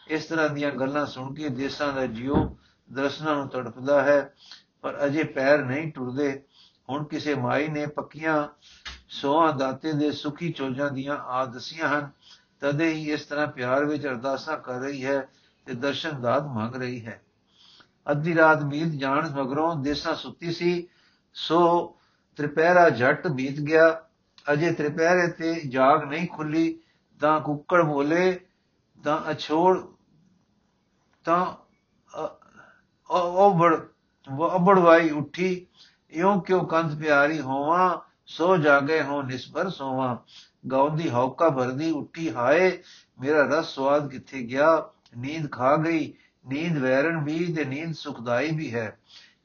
ਇਸ 0.07 0.25
ਤਰ੍ਹਾਂ 0.25 0.49
ਦੀਆਂ 0.49 0.71
ਗੱਲਾਂ 0.71 1.05
ਸੁਣ 1.05 1.33
ਕੇ 1.33 1.49
ਦੇਸਾਂ 1.49 1.93
ਦਾ 1.93 2.05
ਜਿਉ 2.05 2.55
ਦਰਸ਼ਨਾਂ 2.93 3.35
ਨੂੰ 3.35 3.47
ਤੜਪਦਾ 3.49 4.01
ਹੈ, 4.03 4.33
ਪਰ 4.81 5.05
ਅਜੇ 5.05 5.23
ਪੈਰ 5.23 5.65
ਨਹੀਂ 5.65 5.91
ਟੁਰਦੇ। 5.91 6.43
ਹੁਣ 6.89 7.03
ਕਿਸੇ 7.03 7.35
ਮਾਈ 7.35 7.67
ਨੇ 7.67 7.85
ਪੱਕੀਆਂ 7.85 8.47
ਸੋਹਾਂ 9.09 9.53
ਦਾਤੇ 9.53 9.91
ਦੇ 9.91 10.11
ਸੁਖੀ 10.11 10.51
ਚੋਜਾਂ 10.51 10.91
ਦੀਆਂ 10.91 11.17
ਆ 11.17 11.45
ਦਸੀਆਂ 11.45 11.87
ਹਨ 11.87 12.09
ਤਦੇ 12.63 12.87
ਹੀ 12.87 13.11
ਇਸ 13.11 13.25
ਤਰ੍ਹਾਂ 13.25 13.47
ਪਿਆਰ 13.47 13.85
ਵਿੱਚ 13.85 14.05
ਅਰਦਾਸਾਂ 14.07 14.57
ਕਰ 14.57 14.79
ਰਹੀ 14.79 15.05
ਹੈ 15.05 15.19
ਤੇ 15.67 15.73
ਦਰਸ਼ਨ 15.75 16.21
ਦਾਤ 16.21 16.43
ਮੰਗ 16.47 16.75
ਰਹੀ 16.75 17.05
ਹੈ। 17.05 17.21
ਅੱਧੀ 18.07 18.35
ਰਾਤ 18.35 18.63
ਬੀਤ 18.63 18.93
ਜਾਣ 18.99 19.29
ਮਗਰੋਂ 19.31 19.75
ਦੇਸਾਂ 19.75 20.13
ਸੁੱਤੀ 20.15 20.51
ਸੀ, 20.53 20.87
ਸੋ 21.35 21.97
ਤ੍ਰਿਪਹਿਰਾ 22.39 22.89
ਝਟ 22.89 23.27
ਬੀਤ 23.29 23.59
ਗਿਆ। 23.59 23.89
ਅਜੇ 24.53 24.71
ਤ੍ਰਿਪਹਿਰੇ 24.73 25.27
ਤੇ 25.31 25.53
ਜਾਗ 25.67 26.03
ਨਹੀਂ 26.03 26.27
ਖੁੱਲੀ, 26.27 26.79
ਤਾਂ 27.21 27.39
ਕੁੱਕੜ 27.39 27.81
ਬੋਲੇ, 27.81 28.39
ਤਾਂ 29.03 29.17
ਅਛੋੜ, 29.31 29.77
ਤਾਂ 31.25 31.45
ਉਹ 33.09 33.53
ਬੜ 33.55 33.75
ਅਬੜਵਾਈ 34.55 35.09
ਉੱਠੀ, 35.09 35.65
ਇਉਂ 36.11 36.41
ਕਿਉ 36.41 36.65
ਕੰਧ 36.65 36.99
ਪਿਆਰੀ 36.99 37.39
ਹੋਵਾਂ, 37.41 37.97
ਸੋ 38.27 38.55
ਜਾਗੇ 38.57 39.01
ਹੋ 39.01 39.21
ਨਿਸਬਰ 39.21 39.69
ਸੋਵਾਂ। 39.69 40.15
ਗਾਉਂਦੀ 40.71 41.09
ਹੌਕਾ 41.09 41.49
ਭਰਦੀ 41.49 41.91
ਉੱਠੀ, 41.91 42.29
ਹਾਏ, 42.29 42.71
ਮੇਰਾ 43.19 43.41
ਰਸ 43.43 43.73
ਸਵਾਦ 43.75 44.09
ਕਿੱਥੇ 44.09 44.41
ਗਿਆ? 44.41 44.89
ਨੀਂਦ 45.17 45.51
ਖਾ 45.51 45.75
ਗਈ। 45.77 46.13
ਨੀਂਦ 46.47 46.77
ਵੈਰਨ 46.77 47.23
ਵੀ 47.23 47.53
ਤੇ 47.53 47.65
ਨੀਂਦ 47.65 47.93
ਸੁਖਦਾਈ 47.95 48.51
ਵੀ 48.51 48.73
ਹੈ। 48.73 48.97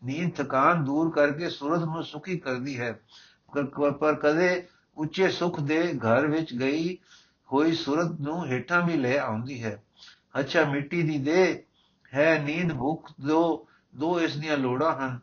ਨੀਂਦ 0.05 0.35
ਥਕਾਨ 0.35 0.85
ਦੂਰ 0.85 1.11
ਕਰਕੇ 1.11 1.49
ਸੁਰਤ 1.51 1.81
ਨੂੰ 1.81 2.03
ਸੁਖੀ 2.05 2.37
ਕਰਦੀ 2.39 2.79
ਹੈ। 2.81 2.93
ਪਰ 4.01 4.15
ਕਦੇ 4.15 4.67
ਉੱਚੇ 4.97 5.29
ਸੁਖ 5.29 5.61
ਦੇ 5.61 5.83
ਘਰ 5.95 6.27
ਵਿੱਚ 6.27 6.55
ਗਈ 6.55 6.97
ਹੋਈ 7.53 7.73
ਸੁਰਤ 7.73 8.21
ਨੂੰ 8.21 8.47
ਹੇਠਾਂ 8.47 8.81
ਵੀ 8.83 8.97
ਲੈ 8.97 9.19
ਆਉਂਦੀ 9.19 9.63
ਹੈ। 9.63 9.83
ਅੱਛਾ, 10.39 10.65
ਮਿੱਟੀ 10.65 11.03
ਦੀ 11.03 11.19
ਦੇ, 11.19 11.65
ਹੈ 12.15 12.39
ਨੀਂਦ 12.39 12.73
ਭੁੱਖ 12.73 13.13
ਦੋ 13.21 13.67
ਦੋ 13.97 14.21
ਇਸ 14.21 14.37
ਦੀਆਂ 14.37 14.57
ਲੋੜਾਂ 14.57 14.93
ਹਨ। 14.99 15.19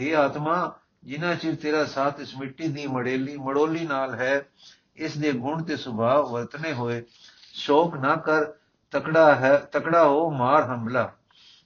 हे 0.00 0.14
ਆਤਮਾ 0.16 0.76
ਜਿਨ੍ਹਾਂ 1.04 1.34
ਚਿਰ 1.34 1.54
ਤੇਰਾ 1.54 1.84
ਸਾਥ 1.84 2.20
ਇਸ 2.20 2.36
ਮਿੱਟੀ 2.38 2.68
ਦੀ 2.68 2.86
ਮੜੇਲੀ, 2.86 3.36
ਮੜੋਲੀ 3.36 3.86
ਨਾਲ 3.86 4.14
ਹੈ 4.14 4.46
ਇਸ 4.96 5.16
ਦੇ 5.18 5.32
ਗੁਣ 5.32 5.62
ਤੇ 5.62 5.76
ਸੁਭਾਅ 5.76 6.22
ਵਰਤਨੇ 6.22 6.72
ਹੋਏ, 6.72 7.02
ਸ਼ੋਕ 7.52 7.96
ਨਾ 7.96 8.16
ਕਰ, 8.16 8.52
ਤਕੜਾ 8.90 9.34
ਹੈ, 9.34 9.56
ਤਕੜਾ 9.56 10.04
ਹੋ, 10.04 10.30
ਮਾਰ 10.30 10.62
ਹਮਲਾ 10.62 11.12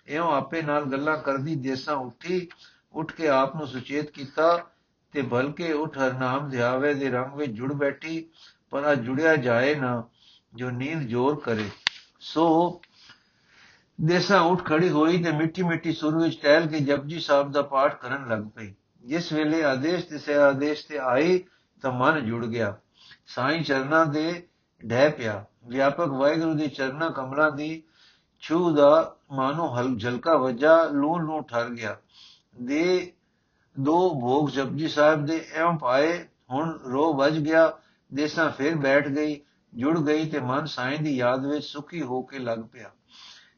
ਇਉਂ 0.06 0.32
ਆਪੇ 0.32 0.62
ਨਾਲ 0.62 0.84
ਗੱਲਾਂ 0.84 1.16
ਕਰਦੀ 1.16 1.54
ਦੇਸਾਂ 1.54 1.96
ਉੱਠੀ, 1.96 2.48
ਉੱਠ 2.92 3.12
ਕੇ 3.12 3.28
ਆਪ 3.28 3.56
ਨੂੰ 3.56 3.66
ਸੁਚੇਤ 3.66 4.10
ਕੀਤਾ 4.10 4.66
ਤੇ 5.12 5.22
ਬਲਕੇ 5.22 5.72
ਉਠ 5.72 5.98
ਹਰ 5.98 6.12
ਨਾਮ 6.12 6.48
ਧਿਆਵੇ 6.50 6.94
ਦੇ 6.94 7.10
ਰੰਗ 7.10 7.36
ਵਿੱਚ 7.36 7.52
ਜੁੜ 7.52 7.72
ਬੈਠੀ, 7.72 8.30
ਪਰ 8.70 8.84
ਆ 8.84 8.94
ਜੁੜਿਆ 8.94 9.36
ਜਾਏ 9.36 9.74
ਨਾ, 9.74 10.08
ਜੋ 10.54 10.70
ਨੀਂਦ 10.70 11.02
ਜੋਰ 11.02 11.40
ਕਰੇ। 11.40 11.70
ਸੋ 12.20 12.80
ਦੇਸਾਂ 14.00 14.40
ਉੱਠ 14.40 14.64
ਖੜੀ 14.64 14.88
ਹੋਈ 14.88 15.22
ਤੇ 15.22 15.32
ਮਿੱਠੀ 15.32 15.62
ਮਿੱਠੀ 15.62 15.92
ਸੁਰ 15.92 16.16
ਵਿੱਚ 16.18 16.40
ਟਹਿਲ 16.42 16.66
ਕੇ 16.66 16.80
ਜਪਜੀ 16.80 17.20
ਸਾਹਿਬ 17.20 17.52
ਦਾ 17.52 17.62
ਪਾਠ 17.62 18.00
ਕਰਨ 18.00 18.28
ਲੱਗ 18.28 18.42
ਪਈ। 18.56 18.74
ਜਿਸ 19.04 19.32
ਵੇਲੇ 19.32 19.64
ਆਦੇਸ਼ 19.64 20.06
ਤੇ 20.06 20.18
ਸੇ 20.18 20.34
ਆਦੇਸ਼ 20.34 20.86
ਤੇ 20.86 20.98
ਆਈ 20.98 21.44
ਤਾਂ 21.82 21.92
ਮਨ 21.92 22.26
ਜੁੜ 22.26 22.46
ਗਿਆ। 22.46 22.76
ਸਾਈਂ 23.28 23.62
ਚਰਨਾਂ 23.62 24.06
ਦੇ 24.06 24.46
ਢਹਿ 24.90 25.10
ਪਿਆ। 25.10 25.44
ਵਿਆਪਕ 25.66 26.08
ਵਾਹਿਗੁਰੂ 26.08 26.54
ਦੇ 26.54 26.68
ਚਰਨਾਂ 26.68 27.10
ਕਮਲਾਂ 27.10 27.50
ਦੀ 27.50 27.82
ਛੂ 28.40 28.70
ਦਾ 28.76 29.16
ਮਾਨੋ 29.32 29.66
ਹਲ, 29.66 29.98
ਝਲਕਾ 29.98 30.36
ਵਜਾ, 30.36 30.84
ਲੂਣ 30.84 31.24
ਨੂੰ 31.24 31.44
ਠਰ 31.44 31.68
ਗਿਆ। 31.70 31.96
ਦੇ 32.62 33.12
ਦੋ 33.80 34.20
ਭੋਗ 34.20 34.50
ਜਪਜੀ 34.50 34.88
ਸਾਹਿਬ 34.88 35.26
ਦੇ 35.26 35.46
ਐਵੇਂ 35.54 35.78
ਪਾਏ, 35.78 36.28
ਹੁਣ 36.50 36.78
ਰੋ 36.78 37.12
ਵੱਜ 37.12 37.38
ਗਿਆ, 37.38 37.78
ਦੇਸਾਂ 38.14 38.50
ਫਿਰ 38.50 38.76
ਬੈਠ 38.76 39.08
ਗਈ, 39.08 39.40
ਜੁੜ 39.74 39.98
ਗਈ 39.98 40.28
ਤੇ 40.28 40.40
ਮਨ 40.40 40.66
ਸਾਈਂ 40.66 40.98
ਦੀ 40.98 41.16
ਯਾਦ 41.16 41.46
ਵਿੱਚ 41.46 41.64
ਸੁਖੀ 41.64 42.02
ਹੋ 42.02 42.22
ਕੇ 42.22 42.38
ਲੱਗ 42.38 42.58
ਪਿਆ। 42.58 42.90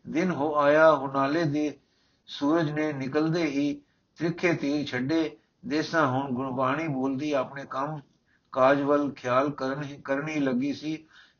ਦਿਨ 0.08 0.30
ਹੋ 0.30 0.54
ਆਇਆ, 0.54 0.94
ਹੁਨਾਲੇ 0.94 1.44
ਦੇ 1.44 1.78
ਸੂਰਜ 2.26 2.70
ਨੇ 2.70 2.92
ਨਿਕਲਦੇ 2.92 3.42
ਹੀ 3.42 3.80
ਤ੍ਰਿਖੇ 4.16 4.52
ਤੀਰ 4.54 4.86
ਛੱਡੇ, 4.86 5.36
ਦੇਸਾਂ 5.66 6.06
ਹੁਣ 6.06 6.32
ਗੁਰਬਾਣੀ 6.32 6.88
ਬੋਲਦੀ, 6.88 7.32
ਆਪਣੇ 7.32 7.64
ਕੰਮ 7.70 8.00
ਕਾਜ 8.52 8.80
ਵੱਲ 8.80 9.10
ਖਿਆਲ 9.10 9.50
ਕਰਨ 9.50 9.82
ਹੀ 9.82 10.00
ਕਰਨੀ 10.04 10.40
ਲੱਗੀ 10.40 10.72
ਸੀ 10.72 10.96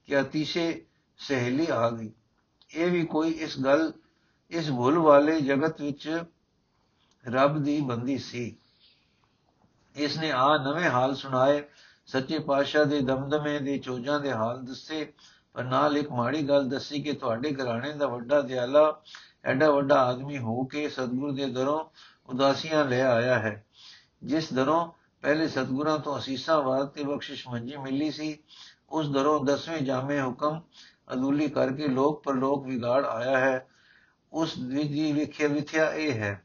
ਕਿ 0.07 0.21
ਅਤੀਸ਼ੇ 0.21 0.85
ਸਹੇਲੀ 1.19 1.67
ਆ 1.71 1.91
ਗਈ। 1.91 2.11
ਇਹ 2.71 2.91
ਵੀ 2.91 3.07
ਕੋਈ 3.07 3.31
ਇਸ 3.31 3.61
ਗੱਲ 3.61 3.93
ਇਸ 4.51 4.71
ਭੁੱਲ 4.71 4.99
ਵਾਲੇ 4.99 5.41
ਜਗਤ 5.41 5.81
ਵਿੱਚ 5.81 6.23
ਰੱਬ 7.29 7.63
ਦੀ 7.63 7.81
ਬੰਦੀ 7.81 8.19
ਸੀ। 8.19 8.57
ਇਸ 9.97 10.19
ਨੇ 10.19 10.33
ਆ 10.33 10.57
ਨਵੇਂ 10.57 10.91
ਹਾਲ 10.91 11.15
ਸੁਣਾਏ। 11.15 11.63
ਸੱਚੇ 12.07 12.39
ਪਾਤਸ਼ਾਹ 12.39 12.85
ਦੇ 12.85 13.01
ਦਮਦਮੇ 13.01 13.59
ਦੇ 13.59 13.79
ਚੋਜਾਂ 13.79 14.21
ਦੇ 14.21 14.33
ਹਾਲ 14.33 14.65
ਦੱਸੇ। 14.65 15.13
ਪਰ 15.53 15.65
ਨਾਲ 15.65 15.97
ਇੱਕ 15.97 16.11
ਮਾੜੀ 16.11 16.49
ਗੱਲ 16.49 16.69
ਦੱਸੀ 16.69 17.03
ਕਿ 17.03 17.13
ਤੁਹਾਡੇ 17.13 17.55
ਘਰਾਣੇ 17.55 17.93
ਦਾ 17.93 18.07
ਵੱਡਾ 18.07 18.41
ਦਿਆਲਾ 18.41 19.01
ਐਡਾ 19.45 19.71
ਵੱਡਾ 19.71 19.95
ਆਦਮੀ 20.03 20.39
ਹੋ 20.39 20.65
ਕੇ 20.65 20.89
ਸਤਗੁਰ 20.89 21.33
ਦੇ 21.33 21.47
ਦਰੋਂ 21.47 21.85
ਉਦਾਸੀਆਂ 22.27 22.85
ਲੈ 22.85 23.03
ਆਇਆ 23.03 23.39
ਹੈ। 23.39 23.65
ਜਿਸ 24.25 24.53
ਦਰੋਂ 24.53 25.00
ਪਹਿਲੇ 25.25 25.49
ਸਤਗੁਰਾਂ 25.49 25.99
ਤੋਂ 25.99 26.19
ਅਸੀਸਾਂ 26.19 26.61
ਵਾਰ 26.63 26.85
ਤੇ 26.85 27.05
ਬਖਸ਼ਿਸ਼ 27.05 27.47
ਮੰਜੀ 27.49 27.77
ਮਿਲੀ 27.77 28.11
ਸੀ। 28.11 28.39
ਉਸ 28.91 29.09
ਦਰੋਂ 29.09 29.45
ਦਸਵੇਂ 29.45 29.81
ਜਾਮੇ 29.81 30.21
ਹੁਕਮ 30.21 30.61
ਅਦੂਲੀ 31.13 31.49
ਕਰਕੇ 31.49 31.89
ਲੋਕ 31.89 32.23
ਪਰਲੋਕ 32.23 32.67
ਵਿਗਾੜ 32.67 33.05
ਆਇਆ 33.05 33.39
ਹੈ। 33.39 33.67
ਉਸ 34.33 34.59
ਦੀ 34.59 35.13
ਵਿਖਿਆ 35.13 35.49
ਵਿਥਿਆ 35.49 35.91
ਇਹ 35.93 36.13
ਹੈ, 36.13 36.45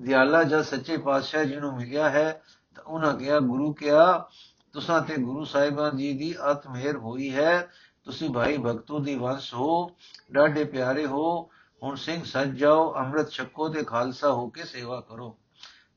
ਦਿਆਲਾ 0.00 0.42
ਜਦ 0.42 0.62
ਸੱਚੇ 0.62 0.96
ਪਾਤਸ਼ਾਹ 0.96 1.44
ਜੀ 1.44 1.56
ਨੂੰ 1.56 1.74
ਮਿਲਿਆ 1.76 2.08
ਹੈ 2.10 2.42
ਤਾਂ 2.76 2.84
ਉਹਨਾਂ 2.84 3.14
ਕਿਹਾ, 3.14 3.38
ਗੁਰੂ 3.40 3.72
ਕਿਹਾ 3.72 4.28
ਤੁਸਾਂ 4.72 5.00
ਤੇ 5.00 5.16
ਗੁਰੂ 5.16 5.44
ਸਾਹਿਬਾਨ 5.44 5.96
ਜੀ 5.96 6.12
ਦੀ 6.12 6.34
ਅਤ 6.50 6.66
ਮਿਹਰ 6.68 6.96
ਹੋਈ 6.96 7.30
ਹੈ। 7.34 7.68
ਤੁਸੀਂ 8.04 8.30
ਭਾਈ 8.30 8.56
ਭਗਤੂ 8.58 8.98
ਦੀ 8.98 9.14
ਵੰਸ 9.14 9.52
ਹੋ, 9.54 9.90
ਡਾਢੇ 10.32 10.64
ਪਿਆਰੇ 10.64 11.06
ਹੋ। 11.06 11.50
ਹੁਣ 11.82 11.96
ਸਿੰਘ 11.96 12.22
ਸੱਜ 12.24 12.56
ਜਾਓ, 12.56 12.94
ਅੰਮ੍ਰਿਤ 12.94 13.30
ਛਕੋ 13.30 13.68
ਤੇ 13.68 13.84
ਖਾਲਸਾ 13.84 14.30
ਹੋ 14.30 14.48
ਕੇ 14.48 14.64
ਸੇਵਾ 14.64 15.00
ਕਰੋ। 15.00 15.36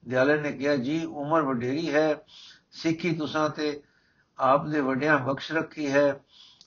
ਦਿਆਲੇ 0.07 0.37
ਨੇ 0.37 0.51
ਕਿਹਾ, 0.51 0.75
ਜੀ, 0.75 1.05
ਉਮਰ 1.05 1.41
ਵਡੇਰੀ 1.41 1.93
ਹੈ, 1.93 2.21
ਸਿੱਖੀ 2.71 3.15
ਤੁਸਾਂ 3.15 3.49
ਤੇ 3.49 3.83
ਆਪ 4.39 4.67
ਦੇ 4.67 4.79
ਵੱਡਿਆਂ 4.79 5.17
ਬਖਸ਼ 5.17 5.51
ਰੱਖੀ 5.51 5.91
ਹੈ। 5.91 6.19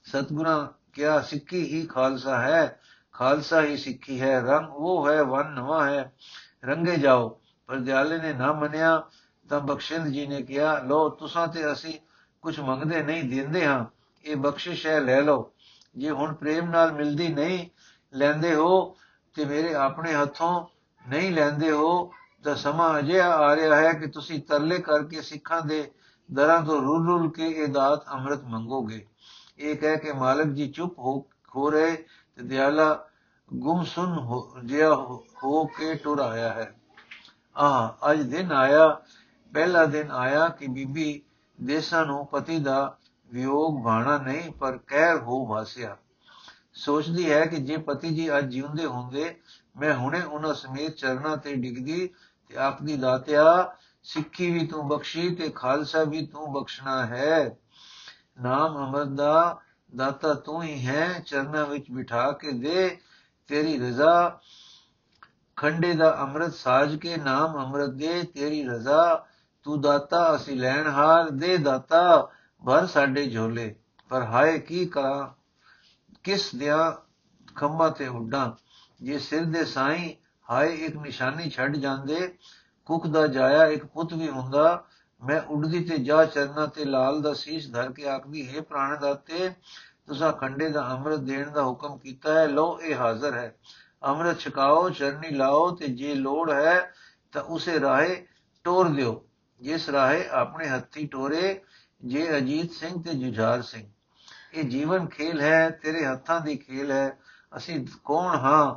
ਸਤਗੁਰਾਂ 0.05 0.67
ਕਿਹਾ, 0.93 1.21
ਸਿੱਖੀ 1.21 1.65
ਹੀ 1.65 1.87
ਖਾਲਸਾ 1.87 2.41
ਹੈ, 2.41 2.81
ਖਾਲਸਾ 3.13 3.63
ਹੀ 3.63 3.77
ਸਿੱਖੀ 3.77 4.21
ਹੈ। 4.21 4.41
ਰੰਗ 4.41 4.69
ਉਹ 4.71 5.11
ਹੈ, 5.11 5.23
ਵਨ 5.23 5.47
ਨਵਾਂ 5.47 5.91
ਹੈ, 5.91 6.13
ਰੰਗੇ 6.65 6.97
ਜਾਓ। 6.97 7.41
ਪਰ 7.67 7.77
ਦਿਆਲੇ 7.77 8.19
ਨੇ 8.19 8.33
ਨਾ 8.33 8.53
ਮੰਨਿਆ, 8.53 9.09
ਤਾਂ 9.49 9.61
ਬਖਸ਼ਿੰਦ 9.61 10.07
ਜੀ 10.07 10.27
ਨੇ 10.27 10.43
ਕਿਹਾ 10.43 10.79
ਲੋ 10.79 11.09
ਤੁਸਾਂ 11.09 11.49
ਤੇ 11.49 11.73
ਅਸੀਂ 11.73 11.95
ਕੁਝ 12.43 12.61
ਮੰਗਦੇ 12.61 13.03
ਨਹੀਂ, 13.03 13.25
ਦਿੰਦੇ 13.25 13.67
ਹਾਂ। 13.67 13.85
ਇਹ 14.25 14.37
ਬਖਸ਼ਿਸ਼ 14.37 14.87
ਹੈ, 14.87 15.01
ਲੈ 15.01 15.21
ਲਓ। 15.21 15.53
ਜੇ 15.97 16.11
ਹੁਣ 16.11 16.35
ਪ੍ਰੇਮ 16.35 16.71
ਨਾਲ 16.71 16.93
ਮਿਲਦੀ 16.93 17.29
ਨਹੀਂ 17.29 17.69
ਲੈਂਦੇ 18.15 18.55
ਹੋ 18.55 18.97
ਤੇ 19.35 19.45
ਮੇਰੇ 19.45 19.75
ਆਪਣੇ 19.75 20.15
ਹੱਥੋਂ 20.15 20.67
ਨਹੀਂ 21.09 21.33
ਲੈਂਦੇ 21.33 21.71
ਹੋ 21.71 22.11
ਤਾਂ 22.47 22.55
ਸਮਾਂ 22.57 22.99
ਅਜੇ 22.99 23.21
ਆ 23.21 23.57
ਰਿਹਾ 23.57 23.77
ਹੈ 23.77 23.93
ਕਿ 23.93 24.07
ਤੁਸੀਂ 24.07 24.43
ਤਰਲੇ 24.43 24.79
ਕਰਕੇ 24.79 25.23
ਸਿੱਖਾਂ 25.23 25.63
ਦੇ 25.63 25.91
ਦਰਾਂ 26.33 26.63
ਤੋਂ 26.63 26.83
ਰੁੱਲ 26.83 27.07
ਰੁੱਲ 27.07 27.31
ਕੇ 27.31 27.49
ਇਹ 27.49 27.69
ਦਾਤ 27.69 28.09
ਅੰਮ੍ਰਿਤ 28.09 28.45
ਮੰਗੋਗੇ। 28.45 29.07
ਇਹ 29.59 29.77
ਕਹਿ 29.77 29.97
ਕੇ 29.97 30.13
ਮਾਲਕ 30.13 30.47
ਜੀ 30.47 30.69
ਚੁੱਪ 30.69 30.99
ਹੋ 30.99 31.27
ਹੋ 31.57 31.71
ਰਹੇ 31.71 31.97
ਤੇ 32.37 32.43
ਦਿਆਲਾ 32.43 33.09
ਗੁੰਮਸੁਨ 33.55 34.19
ਹੋ 34.19 34.57
ਜਿਆ 34.65 34.95
ਹੋ 35.45 35.65
ਕੇ 35.65 35.95
ਟੁਰ 35.95 36.19
ਆਇਆ 36.19 36.53
ਹੈ। 36.53 36.75
ਆ 37.57 37.97
ਅੱਜ 38.11 38.21
ਦਿਨ 38.21 38.53
ਆਇਆ, 38.53 38.89
ਪਹਿਲਾ 39.55 39.85
ਦਿਨ 39.85 40.11
ਆਇਆ 40.11 40.49
ਕਿ 40.49 40.67
ਬੀਬੀ 40.67 41.23
ਦੇਸਾਂ 41.61 42.07
ਨੂੰ 42.07 42.27
ਪਤੀ 42.27 42.59
ਦਾ 42.59 42.97
ਵਿਯੋਗ 43.33 43.83
ਬਾਣਾ 43.83 44.19
ਨਹੀਂ, 44.19 44.51
ਪਰ 44.51 44.79
ਕਹਿਰ 44.87 45.17
ਹੋ 45.17 45.47
ਵਾਸਿਆ। 45.47 45.97
ਸੋਚਦੀ 46.75 47.33
ਹੈ 47.33 47.47
ਕਿ 47.47 47.57
ਜੇ 47.57 47.77
ਪਤੀ 47.77 48.09
ਜੀ 48.09 48.39
ਅੱਜ 48.39 48.45
ਜਿਉਂਦੇ 48.45 48.87
ਹੁੰਦੇ, 48.87 49.37
ਮੈਂ 49.77 49.95
ਹੁਣੇ 49.95 50.23
ਉਹਨਾਂ 50.23 50.55
ਸਮੇਤ 50.55 50.91
ਚਰਨਾਂ 50.91 51.37
ਤੇ 51.37 51.55
ਡਿੱਗਦੀ 51.55 52.11
ਤੇ 52.49 52.57
ਆਪਣੀ 52.57 52.97
ਦਾਤਿਆ, 52.97 53.77
ਸਿੱਖੀ 54.03 54.51
ਵੀ 54.51 54.67
ਤੂੰ 54.67 54.89
ਬਖਸ਼ੀ 54.89 55.35
ਤੇ 55.35 55.49
ਖਾਲਸਾ 55.49 56.05
ਵੀ 56.05 56.27
ਤੂੰ 56.27 56.53
ਬਖਸ਼ਣਾ 56.53 57.07
ਹੈ। 57.07 57.59
ਨਾਮ 58.43 58.77
ਅਮਰ 58.77 59.05
ਦਾ 59.05 59.61
ਦਾਤਾ 59.97 60.35
ਤੂੰ 60.35 60.63
ਹੀ 60.63 60.87
ਹੈ, 60.87 61.23
ਚਰਨਾਂ 61.27 61.67
ਵਿੱਚ 61.67 61.91
ਬਿਠਾ 61.91 62.33
ਕੇ 62.33 62.53
ਦੇ। 62.53 62.99
ਤੇਰੀ 63.47 63.79
ਰਜ਼ਾ 63.79 64.41
ਖੰਡੇ 65.57 65.93
ਦਾ 65.93 66.19
ਅੰਮ੍ਰਿਤ 66.21 66.55
ਸਾਜ 66.55 66.97
ਕੇ 66.97 67.17
ਨਾਮ 67.17 67.65
ਅੰਮ੍ਰਿਤ 67.65 67.91
ਦੇ। 67.91 68.23
ਤੇਰੀ 68.23 68.65
ਰਜ਼ਾ 68.65 69.27
ਤੂੰ 69.63 69.81
ਦਾਤਾ, 69.81 70.37
ਅਸੀਂ 70.37 70.57
ਲੈਣ 70.57 70.87
ਹਾਰ 70.87 71.31
ਦੇ। 71.31 71.57
ਦਾਤਾ, 71.57 72.31
ਭਰ 72.67 72.87
ਸਾਡੇ 72.87 73.31
ਝੋਲੇ। 73.31 73.75
ਪਰ 74.09 74.23
ਹਾਏ, 74.23 74.59
ਕੀ 74.59 74.87
ਕਰਾਂ 74.87 75.29
ਕਿਸ 76.25 76.55
ਦਿਆ 76.55 76.97
ਖੰਭਾ 77.57 77.89
ਤੇ 77.89 78.07
ਉੱਡਾਂ? 78.07 78.53
ਜੇ 79.03 79.19
ਸਿਰ 79.19 79.45
ਦੇ 79.45 79.65
ਸਾਈਂ 79.65 80.26
ਹਾਏ, 80.51 80.75
ਇੱਕ 80.75 80.97
ਨਿਸ਼ਾਨੀ 80.97 81.51
ਛੱਡ 81.51 81.77
ਜਾਂਦੇ 81.77 82.37
ਕੁੱਕ 82.87 83.07
ਦਾ 83.07 83.27
ਜਾਇਆ 83.27 83.67
ਇੱਕ 83.67 83.85
ਪੁੱਤ 83.85 84.15
ਵੀ 84.15 84.29
ਹੁੰਦਾ। 84.29 84.85
ਮੈਂ 85.23 85.41
ਉੱਡਦੀ 85.41 85.85
ਤੇ 85.85 85.99
ਜਾ 85.99 86.25
ਚਰਨਾ 86.25 86.67
ਤੇ 86.67 86.85
ਲਾਲ 86.85 87.23
ਦਾ 87.23 87.33
ਸੀਸ 87.35 87.73
ਧਰ 87.73 87.93
ਕੇ 87.93 88.09
ਆਖਦੀ, 88.09 88.57
ਹੈ 88.57 88.61
ਪ੍ਰਾਣ 88.61 89.01
ਦਾਤੇ 89.01 89.49
ਤੁਸੀਂ 90.07 90.33
ਖੰਡੇ 90.33 90.69
ਦਾ 90.69 90.91
ਅੰਮ੍ਰਿਤ 90.91 91.19
ਦੇਣ 91.19 91.51
ਦਾ 91.51 91.63
ਹੁਕਮ 91.63 91.99
ਕੀਤਾ 91.99 92.35
ਹੈ 92.35 92.47
ਲੋ 92.47 92.81
ਇਹ 92.83 92.95
ਹਾਜ਼ਰ 92.95 93.35
ਹੈ। 93.35 93.57
ਅੰਮ੍ਰਿਤ 94.05 94.39
ਛਕਾਓ, 94.39 94.91
ਚਰਨੀ 94.91 95.31
ਲਾਓ 95.31 95.71
ਤੇ 95.71 95.89
ਜੇ 95.89 96.15
ਲੋੜ 96.15 96.51
ਹੈ 96.51 96.93
ਤਾਂ 97.33 97.43
ਉਸੇ 97.43 97.81
ਰਾਹੇ 97.81 98.27
ਟੋਰ 98.65 98.89
ਦਿਓ। 98.89 99.25
ਜਿਸ 99.61 99.89
ਰਾਹੇ 99.91 100.29
ਆਪਣੇ 100.29 100.69
ਹੱਥੀ 100.69 101.07
ਟੋਰੇ, 101.07 101.61
ਜੇ 102.05 102.37
ਅਜੀਤ 102.37 102.73
ਸਿੰਘ 102.73 103.03
ਤੇ 103.03 103.15
ਜੁਝਾਰ 103.15 103.63
ਸਿੰਘ। 103.63 103.89
ਇਹ 104.55 104.65
ਜੀਵਨ 104.65 105.07
ਖੇਲ 105.07 105.41
ਹੈ, 105.41 105.71
ਤੇਰੇ 105.71 106.07
ਹੱਥਾਂ 106.07 106.41
ਦੀ 106.41 106.57
ਖੇਲ 106.57 106.91
ਹੈ। 106.91 107.19
ਅਸੀਂ 107.57 107.87
ਕੌਣ 108.05 108.37
ਹਾਂ 108.37 108.75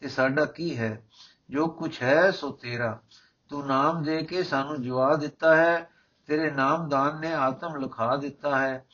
ਤੇ 0.00 0.08
ਸਾਡਾ 0.08 0.44
ਕੀ 0.44 0.78
ਹੈ? 0.78 1.02
ਜੋ 1.50 1.66
ਕੁਛ 1.66 2.02
ਹੈ 2.02 2.30
ਸੋ 2.30 2.50
ਤੇਰਾ। 2.50 3.00
ਤੂੰ 3.48 3.66
ਨਾਮ 3.66 4.02
ਦੇ 4.02 4.22
ਕੇ 4.22 4.42
ਸਾਨੂੰ 4.42 4.82
ਜਵਾ 4.82 5.16
ਦਿੱਤਾ 5.16 5.56
ਹੈ। 5.56 5.90
ਤੇਰੇ 6.26 6.50
ਨਾਮਦਾਨ 6.50 7.20
ਨੇ 7.20 7.34
ਆਤਮ 7.34 7.76
ਲਖਾ 7.76 8.16
ਦਿੱਤਾ 8.16 8.58
ਹੈ। 8.58 8.86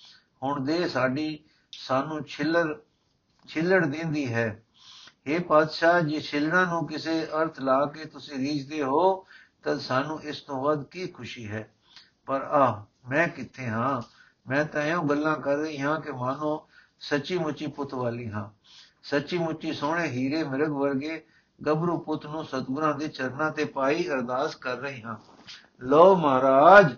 ਹੁਣ 0.43 0.65
ਦੇ 0.65 0.89
ਸਾਡੀ 0.89 1.45
ਸਾਨੂੰ 1.71 2.25
ਛਿੱਲਰ, 2.25 2.81
ਛਿੱਲੜ 3.47 3.87
ਦਿੰਦੀ 3.87 4.35
ਹੈ। 4.35 4.63
ਇਹ 5.27 5.41
ਪਾਤਸ਼ਾਹ, 5.41 6.01
ਜੇ 6.01 6.21
ਛਿੱਲਣਾ 6.21 6.65
ਨੂੰ 6.65 6.87
ਕਿਸੇ 6.87 7.25
ਅਰਥ 7.25 7.61
ਲਾ 7.61 7.87
ਕੇ 7.87 8.05
ਤੁਸੀਂ 8.05 8.37
ਰੀਝਦੇ 8.37 8.83
ਹੋ, 8.83 9.27
ਤਾਂ 9.63 9.79
ਸਾਨੂੰ 9.79 10.23
ਇਸ 10.23 10.41
ਤੋਂ 10.41 10.63
ਵੱਧ 10.63 10.85
ਕੀ 10.85 11.07
ਖੁਸ਼ੀ 11.07 11.51
ਹੈ? 11.51 11.75
ਪਰ 12.27 12.43
ਆ 12.43 12.85
ਮੈਂ 13.09 13.29
ਕਿੱਥੇ 13.29 13.67
ਹਾਂ? 13.67 14.03
ਮੈਂ 14.51 14.65
ਤਾਂ 14.65 14.83
ਇਹੋ 14.83 15.03
ਗੱਲਾਂ 15.03 15.37
ਕਰ 15.37 15.57
ਰਹੀ 15.57 15.81
ਹਾਂ 15.81 16.01
ਕਿ 16.01 16.13
ਮਾਨੋ 16.13 16.69
ਸੱਚੀ 17.01 17.39
ਮੁੱਚੀ 17.39 17.67
ਪੁੱਤ 17.67 17.95
ਵਾਲੀ 17.95 18.31
ਹਾਂ। 18.31 18.51
ਸੱਚੀ 19.03 19.39
ਮੁੱਚੀ 19.39 19.73
ਸੋਹਣੇ 19.73 20.09
ਹੀਰੇ 20.09 20.45
ਮਿਰਗ 20.45 20.69
ਵਰਗੇ 20.69 21.27
ਗੱਭਰੂ 21.67 21.99
ਪੁੱਤ 21.99 22.27
ਨੂੰ 22.27 22.45
ਸਤਗੁਰਾਂ 22.45 22.95
ਦੇ 22.95 23.09
ਚਰਨਾਂ 23.09 23.51
ਤੇ 23.51 23.65
ਪਾਈ 23.65 24.09
ਅਰਦਾਸ 24.09 24.55
ਕਰ 24.55 24.77
ਰਹੀ 24.77 25.03
ਹਾਂ। 25.03 25.17
ਲੋ 25.81 26.17
ਮਹਾਰਾਜ, 26.17 26.97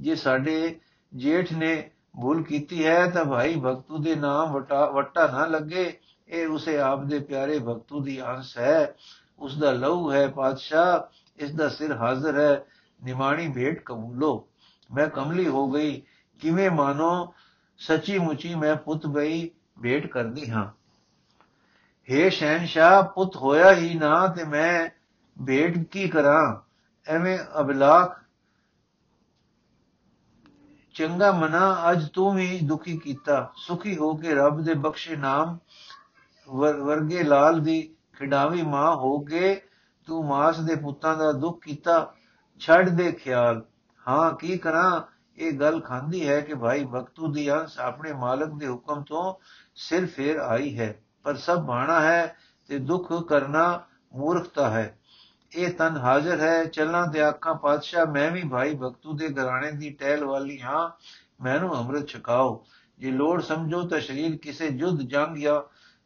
ਜੇ 0.00 0.14
ਸਾਡੇ 0.14 0.80
ਜੇਠ 1.14 1.52
ਨੇ 1.52 1.90
ਭੁੱਲ 2.22 2.42
ਕੀਤੀ 2.42 2.86
ਹੈ 2.86 3.10
ਤਾਂ 3.10 3.24
ਭਾਈ 3.24 3.60
ਭਗਤੂ 3.64 3.98
ਦੇ 3.98 4.14
ਨਾਮ 4.14 4.52
ਵਟਾ 4.52 4.86
ਵਟਾ 4.86 5.26
ਨਾ 5.26 5.46
ਲੱਗੇ। 5.46 5.98
ਇਹ 6.28 6.48
ਉਸੇ 6.48 6.78
ਆਪ 6.78 7.04
ਦੇ 7.04 7.18
ਪਿਆਰੇ 7.18 7.58
ਭਗਤੂ 7.58 8.00
ਦੀ 8.00 8.22
ਅੰਸ਼ 8.22 8.58
ਹੈ। 8.58 8.94
ਉਸ 9.38 9.58
ਦਾ 9.58 9.70
ਲਹੂ 9.70 10.12
ਹੈ 10.12 10.28
ਪਾਤਸ਼ਾਹ 10.28 11.16
ਇਸ 11.36 11.54
ਦਾ 11.54 11.68
ਸਿਰ 11.68 11.96
ਹਾਜ਼ਰ 11.96 12.38
ਹੈ। 12.38 12.64
ਨਿਮਾਣੀ 13.04 13.48
ਭੇਟ 13.48 13.82
ਕਬੂਲੋ। 13.84 14.48
ਮੈਂ 14.94 15.08
ਕਮਲੀ 15.08 15.48
ਹੋ 15.48 15.70
ਗਈ। 15.70 16.02
ਕਿਵੇਂ 16.40 16.70
ਮਾਨੋ? 16.70 17.34
ਸੱਚੀ 17.78 18.18
ਮੁੱਚੀ 18.18 18.54
ਮੈਂ 18.54 18.76
ਪੁੱਤ 18.76 19.06
ਬਈ 19.06 19.50
ਭੇਟ 19.82 20.06
ਕਰਦੀ 20.06 20.50
ਹਾਂ। 20.50 20.79
हे 22.10 22.30
ਸ਼ਹਿਨशाह 22.30 23.12
ਪੁੱਤ 23.12 23.36
ਹੋਇਆ 23.36 23.74
ਹੀ 23.74 23.94
ਨਾ 23.94 24.26
ਤੇ 24.26 24.44
ਮੈਂ 24.44 24.88
ਭੇਟ 25.46 25.78
ਕੀ 25.78 26.08
ਕਰਾਂ? 26.08 26.60
ਐਵੇਂ 27.06 27.38
ਅਬਲਾਖ। 27.60 28.20
ਚੰਗਾ 30.94 31.32
ਮਨਾ, 31.32 31.90
ਅੱਜ 31.90 32.08
ਤੂੰ 32.08 32.34
ਵੀ 32.34 32.60
ਦੁਖੀ 32.62 32.98
ਕੀਤਾ। 32.98 33.52
ਸੁਖੀ 33.56 33.96
ਹੋ 33.96 34.14
ਕੇ 34.14 34.34
ਰੱਬ 34.34 34.60
ਦੇ 34.60 34.74
ਬਖਸ਼ੇ 34.74 35.16
ਨਾਮ 35.16 35.58
ਵਰਗੇ 36.56 37.22
ਲਾਲ 37.22 37.60
ਦੀ 37.60 37.94
ਖਿਡਾਵੀ 38.18 38.62
ਮਾਂ 38.62 38.96
ਹੋ 38.96 39.18
ਕੇ 39.18 39.62
ਤੂੰ 40.06 40.26
ਮਾਸ 40.26 40.60
ਦੇ 40.60 40.76
ਪੁੱਤਾਂ 40.76 41.16
ਦਾ 41.16 41.32
ਦੁੱਖ 41.32 41.64
ਕੀਤਾ। 41.64 42.14
ਛੱਡ 42.58 42.88
ਦੇ 42.88 43.12
ਖਿਆਲ। 43.12 43.64
ਹਾਂ, 44.08 44.32
ਕੀ 44.32 44.58
ਕਰਾਂ? 44.58 45.00
ਇਹ 45.36 45.52
ਗੱਲ 45.52 45.80
ਖਾਂਦੀ 45.80 46.28
ਹੈ 46.28 46.40
ਕਿ 46.40 46.54
ਭਾਈ 46.54 46.84
ਬਖਤੂ 46.84 47.32
ਦੀ 47.32 47.52
ਅੰਸ 47.52 47.78
ਆਪਣੇ 47.78 48.12
ਮਾਲਕ 48.12 48.48
ਦੇ 48.48 48.68
ਹੁਕਮ 48.68 49.02
ਤੋਂ 49.02 49.34
ਸਿਰ 49.74 50.06
ਫੇਰ 50.06 50.36
ਆਈ 50.36 50.78
ਹੈ। 50.78 50.98
ਪਰ 51.22 51.36
ਸਭ 51.36 51.58
ਬਾਣਾ 51.58 52.00
ਹੈ 52.00 52.36
ਤੇ 52.68 52.78
ਦੁੱਖ 52.78 53.28
ਕਰਨਾ 53.28 53.80
ਮੂਰਖਤਾ 54.14 54.70
ਹੈ। 54.70 54.98
ਇਹ 55.56 55.72
ਤਨ 55.72 55.96
ਹਾਜ਼ਰ 55.96 56.40
ਹੈ 56.40 56.64
ਚੱਲਾਂ 56.64 57.06
ਤੇ 57.06 57.22
ਆਖਾਂ, 57.22 57.54
ਪਾਤਸ਼ਾਹ, 57.54 58.06
ਮੈਂ 58.06 58.30
ਵੀ 58.30 58.42
ਭਾਈ 58.42 58.74
ਭਗਤੂ 58.74 59.12
ਦੇ 59.12 59.28
ਘਰਾਣੇ 59.28 59.72
ਦੀ 59.72 59.90
ਟਹਿਲ 59.90 60.24
ਵਾਲੀ 60.24 60.60
ਹਾਂ। 60.60 60.90
ਮੈਨੂੰ 61.44 61.78
ਅੰਮ੍ਰਿਤ 61.78 62.08
ਛਕਾਓ। 62.08 62.66
ਜੇ 62.98 63.10
ਲੋੜ 63.10 63.42
ਸਮਝੋ 63.42 63.82
ਤਾਂ 63.82 64.00
ਸ਼ਰੀਰ 64.00 64.36
ਕਿਸੇ 64.36 64.68
ਜੁੱਧ 64.68 65.00
ਜੰਗ 65.00 65.36
ਜਾਂ 65.36 65.62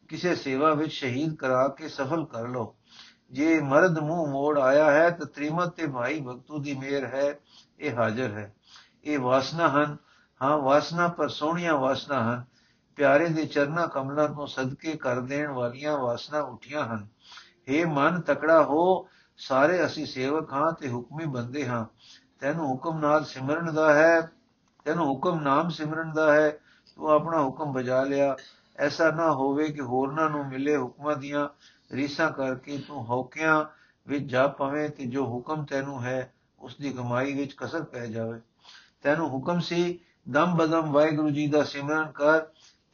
ਕਿਸੇ 0.09 0.35
ਸੇਵਾ 0.35 0.75
ਵਿੱਚ 0.75 0.92
ਸ਼ਹੀਦ 0.92 1.35
ਕਰਾ 1.35 1.68
ਕੇ 1.68 1.88
ਸਫਲ 1.88 2.25
ਕਰ 2.25 2.49
ਲੋ 2.49 2.76
ਜੇ 3.30 3.61
ਮਰਦ 3.61 3.99
ਮੂੰਹ 3.99 4.28
ਮੋੜ 4.28 4.59
ਆਇਆ 4.59 4.90
ਹੈ 4.90 5.11
ਤਾਂ 5.11 5.26
ਤ੍ਰਿਮਤ 5.26 5.68
ਤੇ 5.68 5.87
ਭਾਈ 5.87 6.21
ਭਗਤੂ 6.21 6.59
ਦੀ 6.59 6.75
ਮਿਹਰ 6.75 7.04
ਹੈ, 7.04 7.38
ਇਹ 7.80 7.94
ਹਾਜ਼ਰ 7.94 8.28
ਹੈ। 8.33 8.54
ਇਹ 9.04 9.18
ਵਾਸਨਾ 9.18 9.68
ਹਨ। 9.68 9.97
ਹਾਂ, 10.42 10.59
ਵਾਸਨਾ, 10.59 11.09
ਪਰ 11.09 11.28
ਸੋਹਣੀਆਂ 11.28 11.75
ਵਾਸਨਾ 11.75 12.35
ਹਨ। 12.35 12.44
ਪਿਆਰੇ 12.96 13.28
ਦੇ 13.28 13.46
ਚਰਨਾ 13.46 13.86
ਕਮਲਾਂ 13.86 14.28
ਤੋਂ 14.28 14.46
ਸਦਕੇ 14.46 14.96
ਕਰ 14.96 15.20
ਦੇਣ 15.20 15.50
ਵਾਲੀਆਂ 15.50 15.98
ਵਾਸਨਾ 15.98 16.40
ਉਠੀਆਂ 16.40 16.86
ਹਨ। 16.86 17.06
हे 17.68 17.88
ਮਨ 17.88 18.20
ਤਕੜਾ 18.20 18.62
ਹੋ, 18.62 19.08
ਸਾਰੇ 19.36 19.86
ਅਸੀਂ 19.86 20.06
ਸੇਵਕ 20.06 20.52
ਹਾਂ 20.52 20.72
ਤੇ 20.72 20.92
ਹੁਕਮੀ 20.92 21.24
ਬੰਦੇ 21.26 21.66
ਹਾਂ। 21.66 21.86
ਤੈਨੂੰ 22.40 22.66
ਹੁਕਮ 22.66 22.98
ਨਾਲ 22.98 23.24
ਸਿਮਰਨ 23.24 23.74
ਦਾ 23.74 23.94
ਹੈ, 23.94 24.30
ਤੈਨੂੰ 24.84 25.06
ਹੁਕਮ 25.06 25.40
ਨਾਮ 25.40 25.68
ਸਿਮਰਨ 25.68 26.12
ਦਾ 26.12 26.32
ਹੈ। 26.32 26.50
ਤੂੰ 26.96 27.10
ਆਪਣਾ 27.10 27.42
ਹੁਕਮ 27.42 27.72
ਬਜਾ 27.72 28.02
ਲਿਆ। 28.02 28.36
ਐਸਾ 28.78 29.10
ਨਾ 29.10 29.32
ਹੋਵੇ 29.32 29.68
ਕਿ 29.68 29.80
ਹੋਰਨਾਂ 29.80 30.30
ਨੂੰ 30.30 30.46
ਮਿਲੇ 30.46 30.76
ਹੁਕਮਾਂ 30.76 31.16
ਦੀਆਂ 31.16 31.48
ਰੀਸਾਂ 31.92 32.30
ਕਰਕੇ 32.30 32.78
ਤੂੰ 32.78 33.10
ਹੌਕਿਆਂ 33.10 33.64
ਵਿੱਚ 34.06 34.24
ਜਾ 34.24 34.46
ਪਵੇਂ 34.46 34.88
ਤੇ 34.88 35.06
ਜੋ 35.06 35.24
ਹੁਕਮ 35.24 35.64
ਤੈਨੂੰ 35.64 36.02
ਹੈ, 36.02 36.32
ਉਸ 36.60 36.76
ਦੀ 36.76 36.90
ਕਮਾਈ 36.90 37.34
ਵਿੱਚ 37.34 37.54
ਕਸਰ 37.56 37.82
ਪੈ 37.82 38.06
ਜਾਵੇ। 38.06 38.40
ਤੈਨੂੰ 39.02 39.28
ਹੁਕਮ 39.28 39.60
ਸੀ, 39.60 40.00
ਦਮ 40.30 40.56
ਬਦਮ 40.56 40.92
ਵਾਹਿਗੁਰੂ 40.92 41.30
ਜੀ 41.30 41.46
ਦਾ 41.46 41.64
ਸਿਮਰਨ 41.64 42.12
ਕਰ 42.12 42.42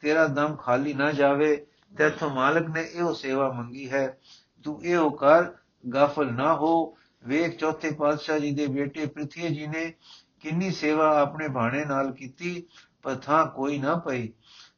ਤੇਰਾ 0.01 0.27
ਦਮ 0.27 0.55
ਖਾਲੀ 0.55 0.93
ਨਾ 0.93 1.11
ਜਾਵੇ 1.11 1.65
ਤੇਥੋਂ 1.97 2.29
ਮਾਲਕ 2.29 2.69
ਨੇ 2.69 2.81
ਇਹੋ 2.81 3.13
ਸੇਵਾ 3.13 3.51
ਮੰਗੀ 3.51 3.89
ਹੈ। 3.91 4.17
ਤੂੰ 4.63 4.85
ਇਹੋ 4.85 5.09
ਕਰ, 5.09 5.51
ਗਾਫਲ 5.93 6.31
ਨਾ 6.33 6.53
ਹੋ। 6.53 6.97
ਵੇਖ 7.25 7.57
ਚੌਥੇ 7.57 7.91
ਪਾਤਸ਼ਾਹ 7.91 8.39
ਜੀ 8.39 8.51
ਦੇ 8.51 8.67
ਬੇਟੇ 8.67 9.05
ਪ੍ਰਿਥੀ 9.05 9.47
ਜੀ 9.47 9.67
ਨੇ 9.67 9.93
ਕਿੰਨੀ 10.39 10.71
ਸੇਵਾ 10.71 11.21
ਆਪਣੇ 11.21 11.47
ਬਾਣੇ 11.47 11.85
ਨਾਲ 11.85 12.11
ਕੀਤੀ, 12.11 12.63
ਪਰ 13.01 13.15
ਥਾਂ 13.15 13.45
ਕੋਈ 13.45 13.77
ਨਾ 13.77 13.95
ਪਈ। 13.95 14.31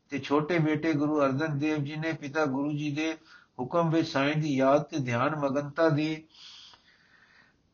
ਤੇ 0.10 0.20
ਛੋਟੇ 0.20 0.60
ਬੇਟੇ 0.60 0.94
ਗੁਰੂ 0.94 1.22
ਅਰਜਨ 1.22 1.58
ਦੇਵ 1.60 1.78
ਜੀ 1.78 1.96
ਨੇ 1.96 2.14
ਪਿਤਾ 2.14 2.46
ਗੁਰੂ 2.46 2.72
ਜੀ 2.72 2.92
ਦੇ 2.92 3.18
ਹੁਕਮ 3.60 3.90
ਵਿੱਚ 3.90 4.08
ਸਾਈਂ 4.08 4.36
ਦੀ 4.36 4.56
ਯਾਦ 4.56 4.84
ਤੇ 4.84 4.98
ਧਿਆਨ 4.98 5.36
ਮਗਨਤਾ 5.36 5.90
ਦੀ 5.90 6.28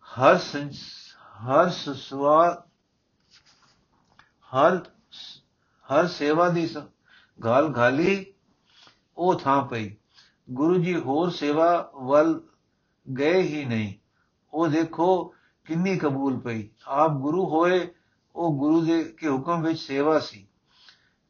ਹਰ 0.08 0.40
ਹਰ 1.40 1.70
ਸੁਸਵਾ 1.70 2.66
ਹਰ 4.52 4.78
ਹਰ 5.90 6.08
ਸੇਵਾ 6.08 6.50
ਦੀ 6.50 6.68
ਗਾਲ 7.44 7.68
ਗਾਲੀ 7.68 8.26
ਉਹ 9.18 9.40
ਥਾਂ 9.40 9.66
ਪਈ। 9.66 9.96
ਗੁਰੂ 10.50 10.76
ਜੀ 10.76 11.00
ਹੋਰ 11.00 11.30
ਸੇਵਾ 11.30 11.92
ਵੱਲ 11.96 12.42
ਗਏ 13.18 13.42
ਹੀ 13.42 13.66
ਨਹੀਂ। 13.66 13.94
ਉਹ 14.54 14.68
ਦੇਖੋ 14.68 15.36
ਕਿੰਨੀ 15.66 15.98
ਕਬੂਲ 15.98 16.40
ਪਈ। 16.40 16.70
ਆਪ 16.88 17.12
ਗੁਰੂ 17.12 17.50
ਹੋਏ, 17.50 17.94
ਉਹ 18.36 18.60
ਗੁਰੂ 18.60 18.82
ਦੇ 18.82 19.04
ਕੇ 19.04 19.30
ਹੁਕਮ 19.30 19.62
ਵਿੱਚ 19.62 19.80
ਸੇਵਾ 19.80 20.20
ਸੀ। 20.20 20.48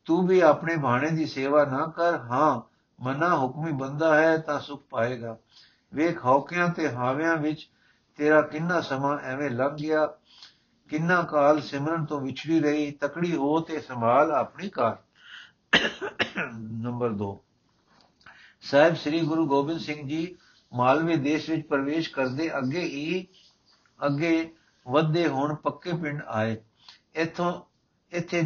ਤੂੰ 0.05 0.27
ਵੀ 0.27 0.39
ਆਪਣੇ 0.39 0.75
ਬਾਣੇ 0.77 1.11
ਦੀ 1.11 1.25
ਸੇਵਾ 1.25 1.65
ਨਾ 1.65 1.85
ਕਰ। 1.85 2.17
ਹਾਂ, 2.17 2.61
ਮਨਾ 3.03 3.37
ਹੁਕਮੀ 3.37 3.71
ਬੰਦਾ 3.71 4.21
ਹੈ, 4.21 4.37
ਤਾਂ 4.37 4.59
ਸੁਖ 4.59 4.83
ਪਾਏਗਾ। 4.89 5.37
ਵੇਖ 5.93 6.25
ਹੌਕਿਆਂ 6.25 6.69
ਤੇ 6.69 6.89
ਹਾਵਿਆਂ 6.89 7.37
ਵਿੱਚ 7.37 7.69
ਤੇਰਾ 8.15 8.41
ਕਿੰਨਾ 8.41 8.81
ਸਮਾਂ 8.81 9.19
ਐਵੇਂ 9.19 9.49
ਲੰਘ 9.49 9.75
ਗਿਆ। 9.75 10.07
ਕਿੰਨਾ 10.89 11.21
ਕਾਲ 11.21 11.61
ਸਿਮਰਨ 11.61 12.05
ਤੋਂ 12.05 12.21
ਵਿਛੜੀ 12.21 12.59
ਰਹੀ। 12.59 12.91
ਤਕੜੀ 12.91 13.35
ਹੋ 13.35 13.59
ਤੇ 13.59 13.79
ਸੰਭਾਲ 13.79 14.31
ਆਪਣੀ 14.31 14.69
ਕਾਰ। 14.69 14.97
ਨੰਬਰ 15.73 17.09
2 17.13 17.35
ਸਾਹਿਬ, 18.63 18.95
ਸ੍ਰੀ 18.95 19.19
ਗੁਰੂ 19.21 19.45
ਗੋਬਿੰਦ 19.47 19.79
ਸਿੰਘ 19.79 20.07
ਜੀ 20.07 20.35
ਮਾਲਵੇ 20.71 21.15
ਦੇਸ਼ 21.17 21.49
ਵਿੱਚ 21.49 21.67
ਪ੍ਰਵੇਸ਼ 21.67 22.09
ਕਰਦੇ 22.13 22.49
ਅੱਗੇ 22.57 22.81
ਹੀ 22.81 23.25
ਅੱਗੇ 23.99 24.49
ਵੱਧੇ 24.85 25.27
ਹੋਣ 25.27 25.55
ਪੱਕੇ 25.55 25.91
ਪਿੰਡ 25.93 26.21
ਆਏ। 26.27 26.57
ਇਥੋਂ 27.15 27.51
ਇੱਥੇ 28.11 28.41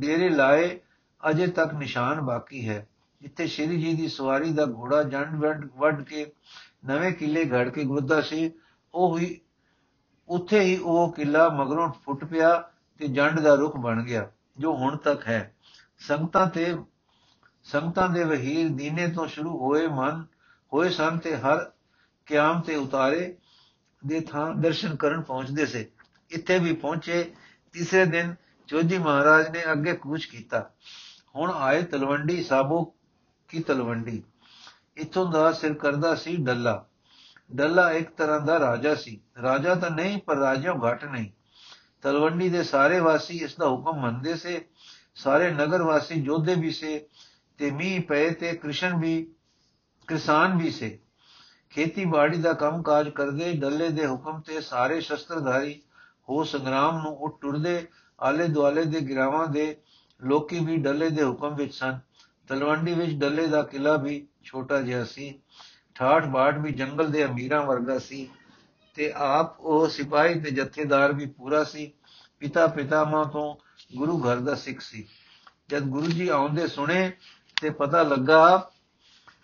ਡੇਰੇ 0.00 0.28
ਲਾਏ, 0.28 0.78
ਅਜੇ 1.20 1.46
ਤੱਕ 1.46 1.74
ਨਿਸ਼ਾਨ 1.74 2.20
ਬਾਕੀ 2.20 2.68
ਹੈ। 2.68 2.86
ਜਿੱਥੇ 3.20 3.46
ਸ਼੍ਰੀ 3.46 3.80
ਜੀ 3.80 3.94
ਦੀ 3.94 4.08
ਸਵਾਰੀ 4.08 4.52
ਦਾ 4.52 4.66
ਘੋੜਾ 4.66 5.02
ਜੰਡ 5.02 5.44
ਵੱਡ 5.76 6.02
ਕੇ 6.02 6.26
ਨਵੇਂ 6.84 7.12
ਕਿਲੇ 7.12 7.44
ਘੜ 7.50 7.68
ਕੇ 7.68 7.84
ਗੁਰਦਾ 7.84 8.20
ਸੀ। 8.20 8.50
ਉਹ 8.94 9.18
ਹੀ 9.18 9.40
ਉੱਥੇ 10.28 10.60
ਹੀ 10.60 10.76
ਉਹ 10.76 11.12
ਕਿਲਾ 11.12 11.48
ਮਗਰੋਂ 11.48 11.88
ਫੁੱਟ 12.04 12.24
ਪਿਆ 12.24 12.56
ਤੇ 13.00 13.08
ਜੰਡ 13.08 13.40
ਦਾ 13.40 13.54
ਰੁਖ 13.54 13.76
ਬਣ 13.76 14.02
ਗਿਆ, 14.04 14.30
ਜੋ 14.58 14.74
ਹੁਣ 14.76 14.96
ਤੱਕ 14.96 15.26
ਹੈ। 15.28 15.54
ਸੰਗਤਾਂ 16.00 16.46
ਤੇ, 16.46 16.76
ਸੰਗਤਾਂ 17.64 18.08
ਦੇ 18.08 18.24
ਵਹੀਰ 18.24 18.68
ਦੀਨੇ 18.68 19.08
ਤੋਂ 19.08 19.26
ਸ਼ੁਰੂ 19.26 19.58
ਹੋਏ 19.58 19.86
ਮਨ, 19.86 20.26
ਹੋਏ 20.72 20.90
ਸਨ 20.90 21.18
ਤੇ 21.18 21.36
ਹਰ 21.36 21.70
ਕਿਆਮ 22.26 22.60
ਤੇ 22.60 22.76
ਉਤਾਰੇ 22.76 23.38
ਦੇ 24.06 24.20
ਥਾਂ 24.20 24.54
ਦਰਸ਼ਨ 24.54 24.96
ਕਰਨ 24.96 25.22
ਪਹੁੰਚਦੇ 25.22 25.66
ਸੇ। 25.66 25.90
ਇੱਥੇ 26.30 26.58
ਵੀ 26.58 26.72
ਪਹੁੰਚੇ, 26.72 27.34
ਤੀਸਰੇ 27.72 28.04
ਦਿਨ 28.04 28.34
ਚੋਜੀ 28.66 28.98
ਮਹਾਰਾਜ 28.98 29.48
ਨੇ 29.48 29.72
ਅੱਗੇ 29.72 29.92
ਕੂਚ 29.92 30.24
ਕੀਤਾ। 30.24 30.70
ਹੁਣ 31.36 31.52
ਆਏ 31.54 31.82
ਤਲਵੰਡੀ 31.82 32.42
ਸਾਬੋ 32.44 32.94
ਕੀ 33.48 33.62
ਤਲਵੰਡੀ। 33.62 34.22
ਇਥੋਂ 34.96 35.32
ਦਾ 35.32 35.52
ਸਿਰ 35.52 35.74
ਕਰਦਾ 35.74 36.14
ਸੀ 36.14 36.36
ਡੱਲਾ। 36.36 36.86
ਡੱਲਾ 37.54 37.92
ਇੱਕ 37.92 38.10
ਤਰ੍ਹਾਂ 38.10 38.40
ਦਾ 38.40 38.60
ਰਾਜਾ 38.60 38.94
ਸੀ। 38.94 39.20
ਰਾਜਾ 39.42 39.74
ਤਾਂ 39.74 39.90
ਨਹੀਂ, 39.90 40.18
ਪਰ 40.18 40.36
ਰਾਜਾ 40.36 40.74
ਘਟ 40.74 41.04
ਨਹੀਂ। 41.04 41.30
ਤਲਵੰਡੀ 42.02 42.48
ਦੇ 42.48 42.62
ਸਾਰੇ 42.62 43.00
ਵਾਸੀ 43.00 43.38
ਇਸ 43.38 43.56
ਦਾ 43.56 43.68
ਹੁਕਮ 43.68 44.00
ਮੰਨਦੇ 44.00 44.34
ਸੇ 44.34 44.68
ਸਾਰੇ 45.14 45.50
ਨਗਰ 45.50 45.82
ਵਾਸੀ 45.82 46.20
ਜੋਧੇ 46.20 46.54
ਵੀ 46.54 46.70
ਸੇ 46.70 47.06
ਤੇ 47.58 47.70
ਮੀਂਹ 47.70 48.00
ਪਏ 48.02 48.30
ਤੇ 48.30 48.52
ਕ੍ਰਿਸ਼ਨ 48.52 48.96
ਵੀ, 48.96 49.32
ਕਿਸਾਨ 50.08 50.56
ਵੀ 50.58 50.70
ਸੇ। 50.70 50.98
ਖੇਤੀਬਾੜੀ 51.70 52.38
ਦਾ 52.38 52.52
ਕੰਮ 52.52 52.82
ਕਾਜ 52.82 53.08
ਕਰਦੇ 53.08 53.52
ਡੱਲੇ 53.52 53.88
ਦੇ 53.88 54.06
ਹੁਕਮ 54.06 54.40
ਤੇ 54.40 54.60
ਸਾਰੇ 54.60 55.00
ਸ਼ਸਤਰਧਾਰੀ 55.00 55.82
ਹੋ 56.28 56.44
ਸੰਗਰਾਮ 56.44 57.02
ਨੂੰ 57.02 57.16
ਉੱਠ 57.16 57.40
ਟੁਰਦੇ 57.40 57.86
ਆਲੇ 58.20 58.48
ਦੁਆਲੇ 58.48 58.84
ਦੇ 58.84 59.00
ਗਿਰਾਵਾਂ 59.00 59.46
ਦੇ 59.46 59.76
ਲੋਕੀ 60.20 60.58
ਵੀ 60.58 60.76
ਡੱਲੇ 60.76 61.10
ਦੇ 61.10 61.24
ਹੁਕਮ 61.24 61.54
ਵਿੱਚ 61.54 61.74
ਸਨ। 61.74 61.98
ਤਲਵੰਡੀ 62.48 62.94
ਵਿੱਚ 62.94 63.12
ਡੱਲੇ 63.12 63.46
ਦਾ 63.46 63.62
ਕਿਲਾ 63.62 63.96
ਵੀ 63.96 64.26
ਛੋਟਾ 64.42 64.80
ਜਿਹਾ 64.80 65.04
ਸੀ। 65.04 65.40
ਠਾਠ 65.94 66.26
ਬਾਟ 66.26 66.58
ਵੀ 66.58 66.72
ਜੰਗਲ 66.72 67.10
ਦੇ 67.10 67.24
ਅਮੀਰਾਂ 67.24 67.62
ਵਰਗਾ 67.62 67.98
ਸੀ 67.98 68.28
ਤੇ 68.94 69.12
ਆਪ 69.16 69.60
ਉਹ 69.60 69.88
ਸਿਪਾਹੀ 69.88 70.40
ਤੇ 70.40 70.50
ਜਥੇਦਾਰ 70.50 71.12
ਵੀ 71.12 71.26
ਪੂਰਾ 71.26 71.64
ਸੀ। 71.64 71.92
ਪਿਤਾ 72.38 72.66
ਪਿਤਾਮਾ 72.66 73.24
ਤੋਂ 73.24 73.69
ਗੁਰੂ 73.96 74.18
ਘਰ 74.20 74.36
ਦਾ 74.36 74.54
ਸਿੱਖ 74.54 74.80
ਸੀ। 74.80 75.06
ਜਦ 75.68 75.82
ਗੁਰੂ 75.82 76.06
ਜੀ 76.06 76.28
ਆਉਂਦੇ 76.28 76.66
ਸੁਣੇ 76.68 77.12
ਤੇ 77.62 77.70
ਪਤਾ 77.70 78.02
ਲੱਗਾ 78.02 78.70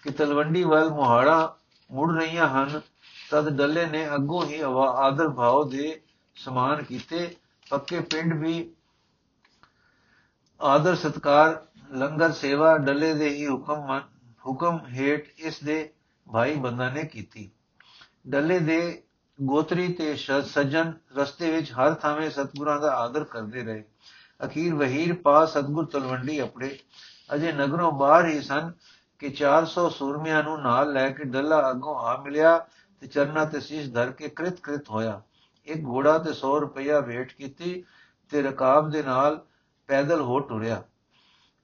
ਕਿ 0.02 0.10
ਤਲਵੰਡੀ 0.10 0.62
ਵੱਲ 0.64 0.90
ਮੁਹਾੜਾ 0.90 1.56
ਮੁੜ 1.90 2.12
ਰਹੀਆਂ 2.16 2.48
ਹਨ, 2.48 2.80
ਤਦ 3.30 3.48
ਡੱਲੇ 3.48 3.86
ਨੇ 3.86 4.06
ਅੱਗੋਂ 4.14 4.44
ਹੀ 4.46 4.60
ਆਦਰ 4.96 5.28
ਭਾਵ 5.28 5.68
ਦੇ 5.68 6.00
ਸਮਾਨ 6.34 6.82
ਕੀਤੇ। 6.82 7.36
ਪੱਕੇ 7.70 8.00
ਪਿੰਡ 8.00 8.32
ਵੀ 8.40 8.70
ਆਦਰ 10.60 10.94
ਸਤਕਾਰ, 10.96 11.66
ਲੰਗਰ 11.92 12.32
ਸੇਵਾ, 12.32 12.76
ਡੱਲੇ 12.78 13.12
ਦੇ 13.14 13.28
ਹੀ 13.28 13.46
ਹੁਕਮ 13.48 14.00
ਹੁਕਮ 14.46 14.78
ਹੇਠ 14.92 15.28
ਇਸ 15.38 15.62
ਦੇ 15.62 15.90
ਭਾਈ 16.26 16.54
ਬੰਦਾ 16.54 16.88
ਨੇ 16.90 17.04
ਕੀਤੀ। 17.04 17.50
ਡੱਲੇ 18.28 18.58
ਦੇ 18.58 19.02
ਗੋਤਰੀ 19.42 19.92
ਤੇ 19.92 20.14
ਸੱਜਣ 20.44 20.92
ਰਸਤੇ 21.16 21.50
ਵਿੱਚ 21.50 21.72
ਹਰ 21.72 21.94
ਥਾਵੇਂ 21.94 22.30
ਸਤਗੁਰਾਂ 22.30 22.80
ਦਾ 22.80 22.94
ਆਦਰ 22.96 23.24
ਕਰਦੇ 23.24 23.62
ਰਹੇ। 23.64 23.84
ਅਖੀਰ 24.44 24.74
ਵਹੀਰ 24.74 25.14
ਪਾ 25.14 25.46
ਸਤਗੁਰ 25.46 25.84
ਤਲਵੰਡੀ 25.84 26.38
ਆਪਣੇ। 26.38 26.78
ਅਜੇ 27.34 27.52
ਨਗਰੋਂ 27.52 27.92
ਬਾਹਰ 27.92 28.26
ਹੀ 28.26 28.40
ਸਨ 28.40 28.72
ਕਿ 29.18 29.30
400 29.30 29.90
ਸੂਰਮਿਆਂ 29.90 30.42
ਨੂੰ 30.42 30.62
ਨਾਲ 30.62 30.92
ਲੈ 30.92 31.10
ਕੇ 31.10 31.24
ਡੱਲਾ 31.24 31.70
ਅੱਗੋਂ 31.70 31.94
ਆ 31.94 32.22
ਮਿਲਿਆ 32.22 32.66
ਤੇ 33.00 33.06
ਚਰਨਾ 33.06 33.44
ਤੇ 33.44 33.60
ਸੀਸ 33.60 33.92
ਧਰ 33.92 34.10
ਕੇ 34.10 34.28
ਕ੍ਰਿਤ 34.28 34.60
ਕ੍ਰਿਤ 34.60 34.90
ਹੋਇਆ। 34.90 35.22
ਇੱਕ 35.66 35.84
ਘੋੜਾ 35.84 36.18
ਤੇ 36.18 36.32
100 36.32 36.60
ਰੁਪਇਆ 36.60 37.00
ਵੇਟ 37.00 37.32
ਕੀਤੀ 37.32 37.84
ਤੇ 38.30 38.42
ਰਕਾਬ 38.42 38.90
ਦੇ 38.90 39.02
ਨਾਲ 39.02 39.46
ਪੈਦਲ 39.86 40.20
ਹੋ 40.20 40.40
ਟੁਰਿਆ। 40.40 40.82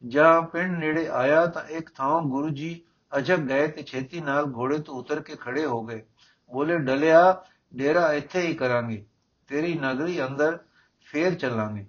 ਜਾਂ 0.06 0.42
ਪਿੰਡ 0.42 0.78
ਨੇੜੇ 0.78 1.08
ਆਇਆ 1.08 1.46
ਤਾਂ 1.46 1.64
ਇੱਕ 1.64 1.90
ਥਾਂ 1.90 2.22
ਗੁਰੂ 2.22 2.48
ਜੀ 2.48 2.82
ਅਜਬ 3.18 3.40
ਗਏ 3.40 3.68
ਤੇ 3.68 3.82
ਛੇਤੀ 3.82 4.20
ਨਾਲ 4.20 4.52
ਘੋੜੇ 4.56 4.78
ਤੋਂ 4.78 4.94
ਉਤਰ 4.94 5.20
ਕੇ 5.20 5.36
ਖੜੇ 5.36 5.66
ਹੋ 5.66 5.82
ਗਏ। 5.82 6.02
ਬੋਲੇ, 6.52 6.78
ਡਲਿਆ, 6.78 7.44
ਡੇਰਾ 7.76 8.12
ਇੱਥੇ 8.12 8.40
ਹੀ 8.40 8.54
ਕਰਾਂਗੇ। 8.54 9.04
ਤੇਰੀ 9.46 9.74
ਨਗਰੀ 9.74 10.24
ਅੰਦਰ 10.24 10.58
ਫੇਰ 11.04 11.34
ਚੱਲਾਂਗੇ। 11.34 11.86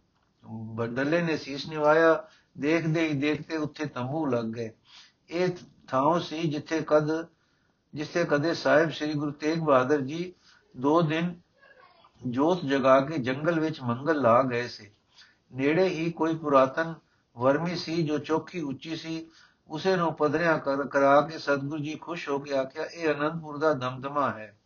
ਡੱਲੇ 0.88 1.22
ਨੇ 1.22 1.38
ਸੀਸ 1.38 1.70
ਨਿਵਾਇਆ, 1.70 2.28
ਦੇਖਦੇ 2.58 3.08
ਹੀ 3.08 3.14
ਦੇਖਦੇ 3.14 3.58
ਉੱਥੇ 3.58 3.86
ਤੰਬੂ 3.86 4.26
ਲੱਗ 4.26 4.46
ਗਏ। 4.46 4.72
ਇਹ 5.30 5.50
ਥਾਂ 5.88 6.20
ਸੀ 6.20 6.42
ਜਿੱਥੇ 6.42 6.82
ਕਦ, 6.88 7.28
ਜਿੱਥੇ 7.94 8.24
ਕਦੇ 8.24 8.54
ਸਾਹਿਬ 8.54 8.92
ਸ੍ਰੀ 8.92 9.14
ਗੁਰੂ 9.14 9.32
ਤੇਗ 9.32 9.60
ਬਹਾਦਰ 9.60 10.02
ਜੀ 10.02 10.34
ਦੋ 10.78 11.02
ਦਿਨ 11.02 11.36
ਜੋਤ 12.28 12.66
ਜਗਾ 12.66 13.00
ਕੇ 13.02 13.18
ਜੰਗਲ 13.18 13.60
ਵਿੱਚ 13.60 13.82
ਮੰਗਲ 13.82 14.22
ਲਾ 14.22 14.44
ਗਏ 14.44 14.68
ਸੀ। 14.68 14.92
ਨੇੜੇ 15.54 15.88
ਹੀ 15.88 16.12
ਕੋਈ 16.12 16.36
ਪੁਰਾਤਨ 16.36 16.94
ਵਰਮੀ 17.38 17.76
ਸੀ 17.76 18.04
ਜੋ 18.04 18.18
ਚੌਕੀ 18.18 18.62
ਉੱਚੀ 18.62 18.96
ਸੀ। 18.96 19.30
ਉਸੇ 19.70 19.96
ਨੂੰ 19.96 20.14
ਪਧਰਿਆ 20.14 20.58
ਕਰ, 20.58 20.88
ਕਰਾ 20.88 21.22
ਕੇ 21.22 21.38
ਸਤਗੁਰੂ 21.38 21.84
ਜੀ 21.84 21.96
ਖੁਸ਼ 21.96 22.30
ਹੋ 22.30 22.40
ਕੇ 22.40 22.58
ਆਖਿਆ, 22.58 22.86
ਇਹ 22.86 23.14
ਅਨੰਦਪੁਰ 23.14 23.58
ਦਾ 23.58 23.74
ਦਮਦਮਾ 23.74 24.30
ਹੈ। 24.30 24.58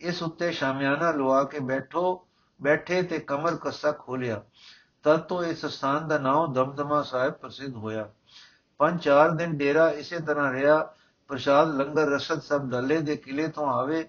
ਇਸ 0.00 0.22
ਉੱਤੇ 0.22 0.52
ਸ਼ਾਮਿਆਨਾ 0.52 1.10
ਲਵਾ 1.10 1.44
ਕੇ 1.44 1.58
ਬੈਠੋ, 1.58 2.26
ਬੈਠੇ 2.62 3.02
ਤੇ 3.02 3.18
ਕਮਰ 3.18 3.56
ਕੱਸਾ 3.56 3.92
ਖੋਲਿਆ। 3.92 4.42
ਤਦ 5.02 5.20
ਤੋਂ 5.20 5.42
ਇਸ 5.44 5.66
ਸਥਾਨ 5.66 6.08
ਦਾ 6.08 6.18
ਨਾਮ 6.18 6.52
ਦਮਦਮਾ 6.52 7.02
ਸਾਹਿਬ 7.02 7.32
ਪ੍ਰਸਿੱਧ 7.32 7.76
ਹੋਇਆ। 7.76 8.10
ਪੰਜ 8.78 9.02
ਚਾਰ 9.02 9.30
ਦਿਨ 9.30 9.56
ਡੇਰਾ 9.56 9.90
ਇਸੇ 9.90 10.20
ਤਰ੍ਹਾਂ 10.20 10.52
ਰਿਹਾ, 10.52 10.94
ਪ੍ਰਸ਼ਾਦ, 11.28 11.74
ਲੰਗਰ, 11.74 12.06
ਰਸਦ 12.06 12.40
ਸਭ 12.40 12.62
ਡੱਲੇ 12.62 13.00
ਦੇ 13.00 13.16
ਕਿਲੇ 13.16 13.48
ਤੋਂ 13.48 13.68
ਆਵੇ। 13.68 14.08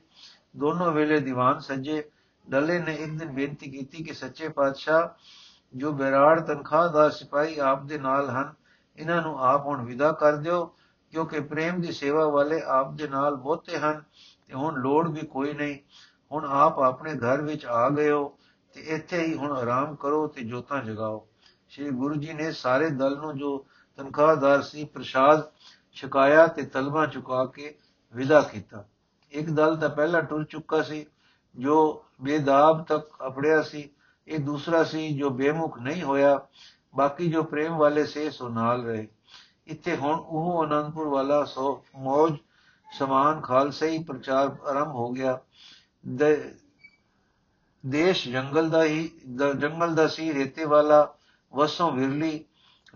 ਦੋਨੋਂ 0.57 0.91
ਵੇਲੇ 0.91 1.19
ਦੀਵਾਨ 1.19 1.59
ਸੱਜੇ। 1.59 2.03
ਡੱਲੇ 2.49 2.79
ਨੇ 2.79 2.93
ਇੱਕ 2.95 3.17
ਦਿਨ 3.17 3.31
ਬੇਨਤੀ 3.31 3.71
ਕੀਤੀ 3.71 4.03
ਕਿ 4.03 4.13
ਸੱਚੇ 4.13 4.49
ਪਾਤਸ਼ਾਹ 4.49 5.07
ਜੋ 5.75 5.91
ਬਿਰਾੜ 5.91 6.39
ਤਨਖਾਹ 6.39 6.89
ਦਾ 6.89 7.09
ਸਿਪਾਹੀ 7.09 7.59
ਆਪ 7.59 7.83
ਦੇ 7.83 7.97
ਨਾਲ 7.97 8.29
ਹਨ, 8.29 8.53
ਇਹਨਾਂ 8.97 9.21
ਨੂੰ 9.21 9.43
ਆਪ 9.43 9.65
ਹੁਣ 9.65 9.85
ਵਿਦਾ 9.85 10.11
ਕਰ 10.11 10.35
ਦਿਓ, 10.35 10.65
ਕਿਉਂਕਿ 11.11 11.39
ਪ੍ਰੇਮ 11.39 11.81
ਦੀ 11.81 11.91
ਸੇਵਾ 11.91 12.27
ਵਾਲੇ 12.27 12.61
ਆਪ 12.65 12.93
ਦੇ 12.93 13.07
ਨਾਲ 13.07 13.35
ਬਹੁਤੇ 13.35 13.77
ਹਨ 13.77 14.03
ਤੇ 14.47 14.53
ਹੁਣ 14.53 14.79
ਲੋੜ 14.79 15.09
ਵੀ 15.09 15.25
ਕੋਈ 15.27 15.53
ਨਹੀਂ। 15.53 15.77
ਹੁਣ 16.31 16.45
ਆਪ 16.45 16.79
ਆਪਣੇ 16.79 17.13
ਘਰ 17.13 17.41
ਵਿੱਚ 17.41 17.65
ਆ 17.65 17.89
ਗਏ 17.89 18.11
ਹੋ। 18.11 18.38
ਤੇ 18.79 18.95
ਇੱਥੇ 18.95 19.23
ਹੀ 19.23 19.33
ਹੁਣ 19.33 19.51
ਆਰਾਮ 19.51 19.95
ਕਰੋ 19.95 20.27
ਤੇ 20.27 20.41
ਜੋਤਾਂ 20.41 20.83
ਜਗਾਓ। 20.83 21.27
ਸ੍ਰੀ 21.69 21.89
ਗੁਰੂ 21.89 22.15
ਜੀ 22.15 22.33
ਨੇ 22.33 22.51
ਸਾਰੇ 22.51 22.89
ਦਲ 22.89 23.17
ਨੂੰ 23.17 23.37
ਜੋ 23.37 23.65
ਤਨਖਾਹਦਾਰ 23.97 24.61
ਸੀ, 24.61 24.83
ਪ੍ਰਸ਼ਾਦ 24.85 25.51
ਛਕਾਇਆ 25.93 26.47
ਤੇ 26.47 26.61
ਤਲਵਾ 26.61 27.05
ਚੁਕਾ 27.05 27.45
ਕੇ 27.45 27.77
ਵਿਦਾ 28.15 28.41
ਕੀਤਾ। 28.41 28.85
ਇੱਕ 29.31 29.49
ਦਲ 29.49 29.77
ਤਾਂ 29.77 29.89
ਪਹਿਲਾਂ 29.89 30.21
ਟੁਰ 30.21 30.43
ਚੁੱਕਾ 30.43 30.81
ਸੀ, 30.81 31.05
ਜੋ 31.55 32.05
ਬੇਦਾਬ 32.21 32.83
ਤੱਕ 32.83 33.07
ਅਪੜਿਆ 33.27 33.61
ਸੀ। 33.61 33.89
ਇਹ 34.27 34.39
ਦੂਸਰਾ 34.39 34.83
ਸੀ, 34.83 35.17
ਜੋ 35.17 35.29
ਬੇਮੁਖ 35.29 35.79
ਨਹੀਂ 35.79 36.03
ਹੋਇਆ। 36.03 36.47
ਬਾਕੀ 36.95 37.31
ਜੋ 37.31 37.43
ਪ੍ਰੇਮ 37.43 37.77
ਵਾਲੇ 37.77 38.05
ਸੇ, 38.05 38.29
ਸੋ 38.29 38.49
ਨਾਲ 38.49 38.83
ਰਹੇ। 38.83 39.07
ਇੱਥੇ 39.67 39.95
ਹੁਣ 39.95 40.19
ਉਹ 40.19 40.65
ਅਨੰਦਪੁਰ 40.65 41.07
ਵਾਲਾ 41.07 41.43
ਸੋ 41.43 41.83
ਮੌਜ, 41.95 42.33
ਸਮਾਨ, 42.97 43.41
ਖਾਲਸਾ 43.41 43.85
ਹੀ 43.85 44.03
ਪ੍ਰਚਾਰ 44.03 44.57
ਆਰੰਭ 44.67 44.87
ਹੋ 44.87 45.09
ਗਿਆ। 45.09 45.39
ਦੇਸ਼ 47.85 48.27
ਜੰਗਲ 48.29 48.69
ਦਾ 48.69 48.83
ਹੀ 48.83 49.11
ਜੰਗਲ 49.35 49.95
ਦਾ 49.95 50.07
ਸੀ, 50.07 50.33
ਰੇਤੇ 50.33 50.65
ਵਾਲਾ, 50.65 51.15
ਵਸੋਂ 51.53 51.91
ਵਿਰਲੀ, 51.91 52.45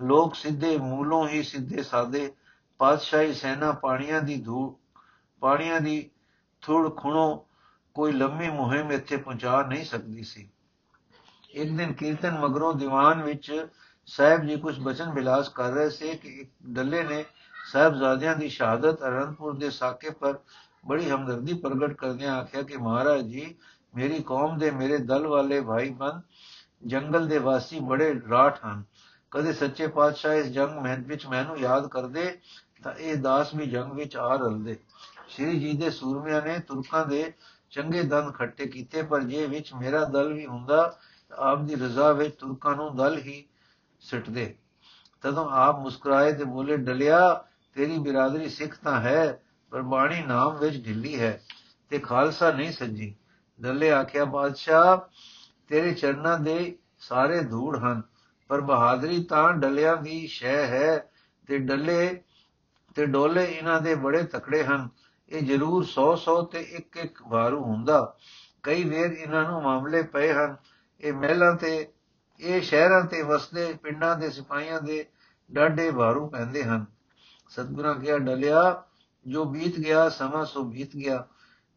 ਲੋਕ 0.02 0.36
ਸਿੱਧੇ 0.36 0.78
ਮੂਲੋਂ 0.78 1.28
ਹੀ 1.28 1.44
ਸਿੱਧੇ 1.44 1.84
ਸਾਦੇ, 1.84 2.32
ਪਾਤਸ਼ਾਹੀ 2.78 3.34
ਸੈਨਾ 3.34 3.72
ਪਾਣੀਆਂ 3.72 4.22
ਦੀ 4.22 4.42
ਧੂੜ 4.42 4.74
ਪਾਣੀਆਂ 5.42 5.82
ਦੀ 5.82 6.10
ਥੁੜ 6.62 6.96
ਖੁਣੋ 6.98 7.48
ਕੋਈ 7.94 8.12
ਲੰਮੀ 8.12 8.50
ਮੁਹਿੰਮ 8.50 8.92
ਇੱਥੇ 8.92 9.18
ਪਹੁੰਚਾ 9.18 9.62
ਨਹੀਂ 9.62 9.86
ਸਕਦੀ 9.86 10.24
ਸੀ। 10.24 10.50
ਇੱਕ 11.52 11.72
ਦਿਨ 11.72 11.94
ਕੀਰਤਨ 11.94 12.40
ਮਗਰੋਂ 12.40 12.74
ਦੀਵਾਨ 12.74 13.24
ਵਿੱਚ 13.24 13.68
ਸਾਹਿਬ 14.06 14.46
ਜੀ 14.46 14.56
ਕੁਝ 14.56 14.80
ਬਚਨ 14.80 15.12
ਬਿਲਾਸ 15.14 15.50
ਕਰ 15.50 15.72
ਰਹੇ 15.72 15.90
ਸੀ 15.90 16.18
ਕਿ 16.18 16.30
ਇੱਕ 16.30 16.50
ਡੱਲੇ 16.66 17.04
ਨੇ 17.04 17.26
ਸਾਹਿਬਜ਼ਾਦਿਆਂ 17.72 18.36
ਦੀ 18.36 18.50
ਸ਼ਹਾਦਤ 18.50 19.04
ਅਨੰਦਪੁਰ 19.04 19.58
ਦੇ 19.58 19.70
ਸਾਕੇ 19.70 20.10
ਪਰ 20.10 20.40
ਬੜੀ 20.88 21.10
ਹਮਦਰਦੀ 21.10 21.54
ਪ੍ਰਗਟ 21.54 21.94
ਕਰਦਿਆਂ 21.94 22.36
ਆਖਿਆ 22.36 22.62
ਕਿ 22.62 22.78
ਮਹਾਰਾਜ 22.78 23.22
ਜੀ 23.22 23.56
ਮੇਰੀ 23.96 24.24
ਕੌਮ 24.24 24.58
ਦੇ 24.58 24.72
ਮੇਰੇ 24.72 24.98
ਦਲ 24.98 25.28
ਵਾਲੇ 25.28 25.62
ਭਾਈ 25.62 25.90
ਬਨ 25.90 26.22
ਜੰਗਲ 26.86 27.28
ਦੇ 27.28 27.38
ਵਾਸੀ 27.38 27.80
ਬੜੇ 27.80 28.14
ਰਾਠ 28.30 28.66
ਹਨ। 28.66 28.84
ਕਦੇ 29.32 29.54
ਸੱਚੇ 29.54 29.88
ਪਾਤਸ਼ਾਹ 29.88 30.34
ਇਸ 30.34 30.46
ਜੰਗ 30.46 30.80
ਮਹਿੰਦ 30.80 31.08
ਵਿੱਚ 31.08 31.26
ਮੈਨੂੰ 31.28 31.58
ਯਾਦ 31.60 31.88
ਕਰਦੇ, 31.88 32.40
ਤਾਂ 32.84 32.94
ਇਹ 32.94 33.16
ਦਾਸ 33.16 33.54
ਵੀ 33.56 33.66
ਜੰਗ 33.66 33.94
ਵਿੱਚ 33.94 34.18
ਆ 34.18 34.36
ਰਲਦੇ। 34.36 34.78
ਸ਼੍ਰੀ 35.28 35.60
ਜੀ 35.60 35.74
ਦੇ 35.74 35.90
ਸੂਰਮਿਆਂ 35.90 36.42
ਨੇ 36.42 36.60
ਤੁਰਕਾਂ 36.60 37.06
ਦੇ 37.06 37.34
ਚੰਗੇ 37.72 38.04
ਦੰਦ 38.04 38.34
ਖੱਟੇ 38.34 38.66
ਕੀਤੇ, 38.66 39.02
ਪਰ 39.02 39.22
ਜੇ 39.22 39.46
ਵਿੱਚ 39.46 39.74
ਮੇਰਾ 39.74 40.04
ਦਲ 40.06 40.34
ਵੀ 40.34 40.46
ਹੁੰਦਾ 40.46 40.98
ਆਪ 41.32 41.62
ਦੀ 41.62 41.76
ਰਜ਼ਾ 41.76 42.12
ਵਿੱਚ 42.12 42.36
ਤੁਰਕਾਂ 42.36 42.76
ਨੂੰ 42.76 42.96
ਦਲ 42.96 43.18
ਹੀ 43.18 43.46
ਸਿੱਟਦੇ। 44.00 44.56
ਤਦੋਂ 45.22 45.50
ਆਪ 45.52 45.80
ਮੁਸਕਰਾਏ 45.80 46.34
ਤੇ 46.34 46.44
ਬੋਲੇ, 46.44 46.78
ਡਲਿਆ, 46.78 47.46
ਤੇਰੀ 47.74 47.98
ਬਿਰਾਦਰੀ 47.98 48.50
ਸਿੱਖ 48.50 48.78
ਤਾਂ 48.84 49.02
ਹੈ, 49.02 49.42
ਪਰ 49.72 49.82
ਬਾਣੀ 49.82 50.22
ਨਾਮ 50.22 50.58
ਵਿੱਚ 50.58 50.86
ਢਿੱਲੀ 50.86 51.20
ਹੈ 51.20 51.42
ਤੇ 51.90 52.00
ਖਾਲਸਾ 52.00 52.52
ਨਹੀਂ 52.52 52.72
ਸੱਜੀ। 52.72 53.16
ਡੱਲੇ 53.64 53.92
ਆਖਿਆ, 53.92 54.26
ਬਾਦਸ਼ਾਹ, 54.26 54.98
ਤੇਰੇ 55.68 55.94
ਚਰਨਾਂ 55.94 56.40
ਦੇ 56.40 56.78
ਸਾਰੇ 57.00 57.42
ਧੂੜ 57.42 57.78
ਹਨ, 57.78 58.02
ਪਰ 58.48 58.62
ਬਹਾਦਰੀ 58.62 59.24
ਤਾਂ 59.24 59.54
ਡੱਲਿਆਂ 59.54 59.98
ਦੀ 59.98 60.28
ਸ਼ੈ 60.28 60.68
ਹੈ 60.68 61.10
ਤੇ 61.48 61.58
ਡੱਲੇ 61.58 62.22
ਤੇ 62.96 63.06
ਡੋਲੇ 63.06 63.46
ਇਹਨਾਂ 63.46 63.82
ਦੇ 63.82 63.96
ਬੜੇ 63.96 64.24
ਤਕੜੇ 64.24 64.64
ਹਨ। 64.64 64.90
ਇਹ 65.30 65.42
ਜ਼ਰੂਰ 65.42 65.84
100 65.84 66.16
100 66.16 66.42
ਤੇ 66.42 66.60
ਇੱਕ 66.60 66.98
ਇੱਕ 66.98 67.24
ਵਾਰੂ 67.28 67.64
ਹੁੰਦਾ। 67.64 68.18
ਕਈ 68.64 68.84
ਵੇਰ 68.84 69.12
ਇਹਨਾਂ 69.12 69.52
ਨੂੰ 69.52 69.62
ਮਾਮਲੇ 69.62 70.04
ਪਏ 70.04 70.34
ਹਨ। 70.34 70.58
ਇਹ 71.02 71.14
ਮਹਿਲਾਂ 71.14 71.56
ਤੇ, 71.56 71.88
ਇਹ 72.40 72.62
ਸ਼ਹਿਰਾਂ 72.62 73.02
ਤੇ 73.02 73.22
ਵਸਦੇ, 73.22 73.74
ਪਿੰਡਾਂ 73.84 74.18
ਦੇ 74.18 74.30
ਸਿਪਾਹੀਆਂ 74.30 74.82
ਦੇ 74.82 75.06
ਡਾਢੇ 75.54 75.92
ਭਾਰੂ 75.92 76.28
ਪੈਂਦੇ 76.28 76.64
ਹਨ। 76.64 76.86
ਸਤਿਗੁਰਾਂ 77.50 77.96
ਕਿਹਾ, 77.96 78.18
ਡਲਿਆ, 78.18 78.84
ਜੋ 79.28 79.46
ਬੀਤ 79.46 79.80
ਗਿਆ, 79.80 80.10
ਸਮਾਂ 80.10 80.46
ਸੋ 80.46 80.64
ਬੀਤ 80.64 80.96
ਗਿਆ। 80.96 81.28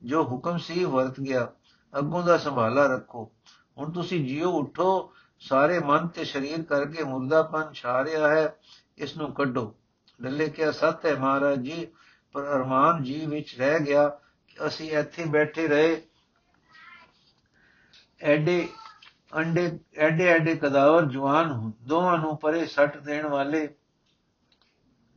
ਜੋ 0.03 0.25
ਹੁਕਮ 0.25 0.59
ਸੀ, 0.59 0.85
ਵਰਤ 0.85 1.20
ਗਿਆ। 1.20 1.53
ਅੱਗੋਂ 1.99 2.22
ਦਾ 2.22 2.38
ਸੰਭਾਲਾ 2.38 2.87
ਰੱਖੋ। 2.87 3.31
ਹੁਣ 3.79 3.92
ਤੁਸੀਂ 3.92 4.25
ਜਿਉ 4.29 4.51
ਉਠੋ, 4.51 5.12
ਸਾਰੇ 5.40 5.79
ਮਨ 5.79 6.09
ਤੇ 6.09 6.25
ਸਰੀਰ 6.25 6.62
ਕਰਕੇ 6.62 7.05
ਮੁਰਦਾਪਨ 7.05 7.72
ਛਾ 7.72 8.05
ਰਿਹਾ 8.05 8.29
ਹੈ 8.29 8.57
ਇਸ 8.99 9.16
ਨੂੰ 9.16 9.33
ਕੱਢੋ। 9.33 9.75
ਡੱਲੇ 10.22 10.49
ਕਿਹਾ, 10.49 10.70
ਸੱਤ 10.70 11.07
ਹੈ 11.07 11.14
ਮਹਾਰਾਜ 11.14 11.61
ਜੀ, 11.61 11.87
ਪਰ 12.33 12.42
ਅਰਮਾਨ 12.42 13.03
ਜੀ 13.03 13.27
ਵਿੱਚ 13.27 13.59
ਰਹਿ 13.59 13.81
ਗਿਆ 13.81 14.09
ਕਿ 14.49 14.66
ਅਸੀਂ 14.66 14.90
ਇੱਥੇ 14.90 15.25
ਬੈਠੇ 15.25 15.68
ਰਹੇ। 15.68 16.03
ਐਡੇ 18.20 18.68
ਅੰਡੇ, 19.37 19.79
ਐਡੇ 19.96 20.27
ਐਡੇ 20.27 20.57
ਕਦਾਵਰ 20.57 21.05
ਜਵਾਨ 21.05 21.72
ਦੋਵਾਂ 21.83 22.18
ਨੂੰ 22.18 22.37
ਪਰੇ 22.37 22.66
ਸੱਟ 22.66 22.96
ਦੇਣ 22.96 23.27
ਵਾਲੇ, 23.27 23.68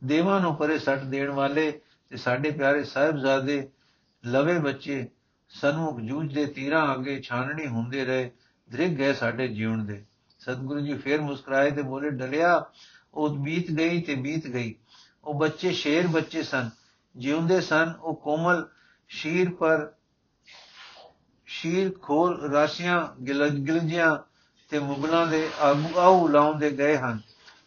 ਦੇਵਾਂ 0.04 0.40
ਨੂੰ 0.40 0.56
ਪਰੇ 0.56 0.78
ਸੱਟ 0.78 0.98
ਦੇਣ 0.98 1.30
ਵਾਲੇ 1.30 1.80
ਤੇ 2.08 2.16
ਸਾਡੇ 2.16 2.50
ਪਿਆਰੇ 2.50 2.84
ਸਾਹਿਬਜ਼ਾਦੇ 2.84 3.68
ਲਵੇ 4.26 4.58
ਬੱਚੇ 4.58 5.08
ਸਨਮੁਖ 5.50 6.00
ਜੂਝਦੇ 6.00 6.46
ਤੀਰਾਂ 6.46 6.94
ਅੱਗੇ 6.94 7.20
ਛਾਨਣੀ 7.20 7.66
ਹੁੰਦੇ 7.66 8.04
ਰਹੇ, 8.04 8.30
ਦ੍ਰਿਗ 8.72 8.90
ਗਏ 8.90 9.12
ਸਾਡੇ 9.12 9.48
ਜੀਵਨ 9.48 9.86
ਦੇ। 9.86 10.04
ਸਤਿਗੁਰੂ 10.38 10.80
ਜੀ 10.80 10.94
ਫੇਰ 10.94 11.20
ਮੁਸਕਰਾਏ 11.20 11.70
ਤੇ 11.70 11.82
ਬੋਲੇ 11.82 12.10
ਡਲਿਆ 12.10 12.64
ਉਹ 13.14 13.36
ਬੀਤ 13.36 13.70
ਗਈ 13.70 14.00
ਤੇ 14.00 14.14
ਬੀਤ 14.14 14.46
ਗਈ। 14.46 14.74
ਉਹ 15.24 15.34
ਬੱਚੇ 15.34 15.72
ਸ਼ੇਰ 15.72 16.06
ਬੱਚੇ 16.06 16.42
ਸਨ। 16.42 16.70
ਜਿਉਂਦੇ 17.16 17.60
ਸਨ, 17.60 17.92
ਉਹ 18.00 18.14
ਕੋਮਲ 18.14 18.68
ਸ਼ੀਰ 19.08 19.54
ਪਰ 19.54 19.92
ਸ਼ੀਰ 21.46 21.98
ਖੋਲ 22.02 22.50
ਰਾਸ਼ੀਆਂ 22.50 23.22
ਗਿਲਜੀਆਂ 23.22 24.16
ਤੇ 24.70 24.78
ਮੁਗਲਾਂ 24.78 25.26
ਦੇ 25.26 25.50
ਆਗੂ 25.60 26.28
ਲਾਉਂਦੇ 26.28 26.70
ਗਏ 26.70 26.96
ਹਨ। 26.96 27.20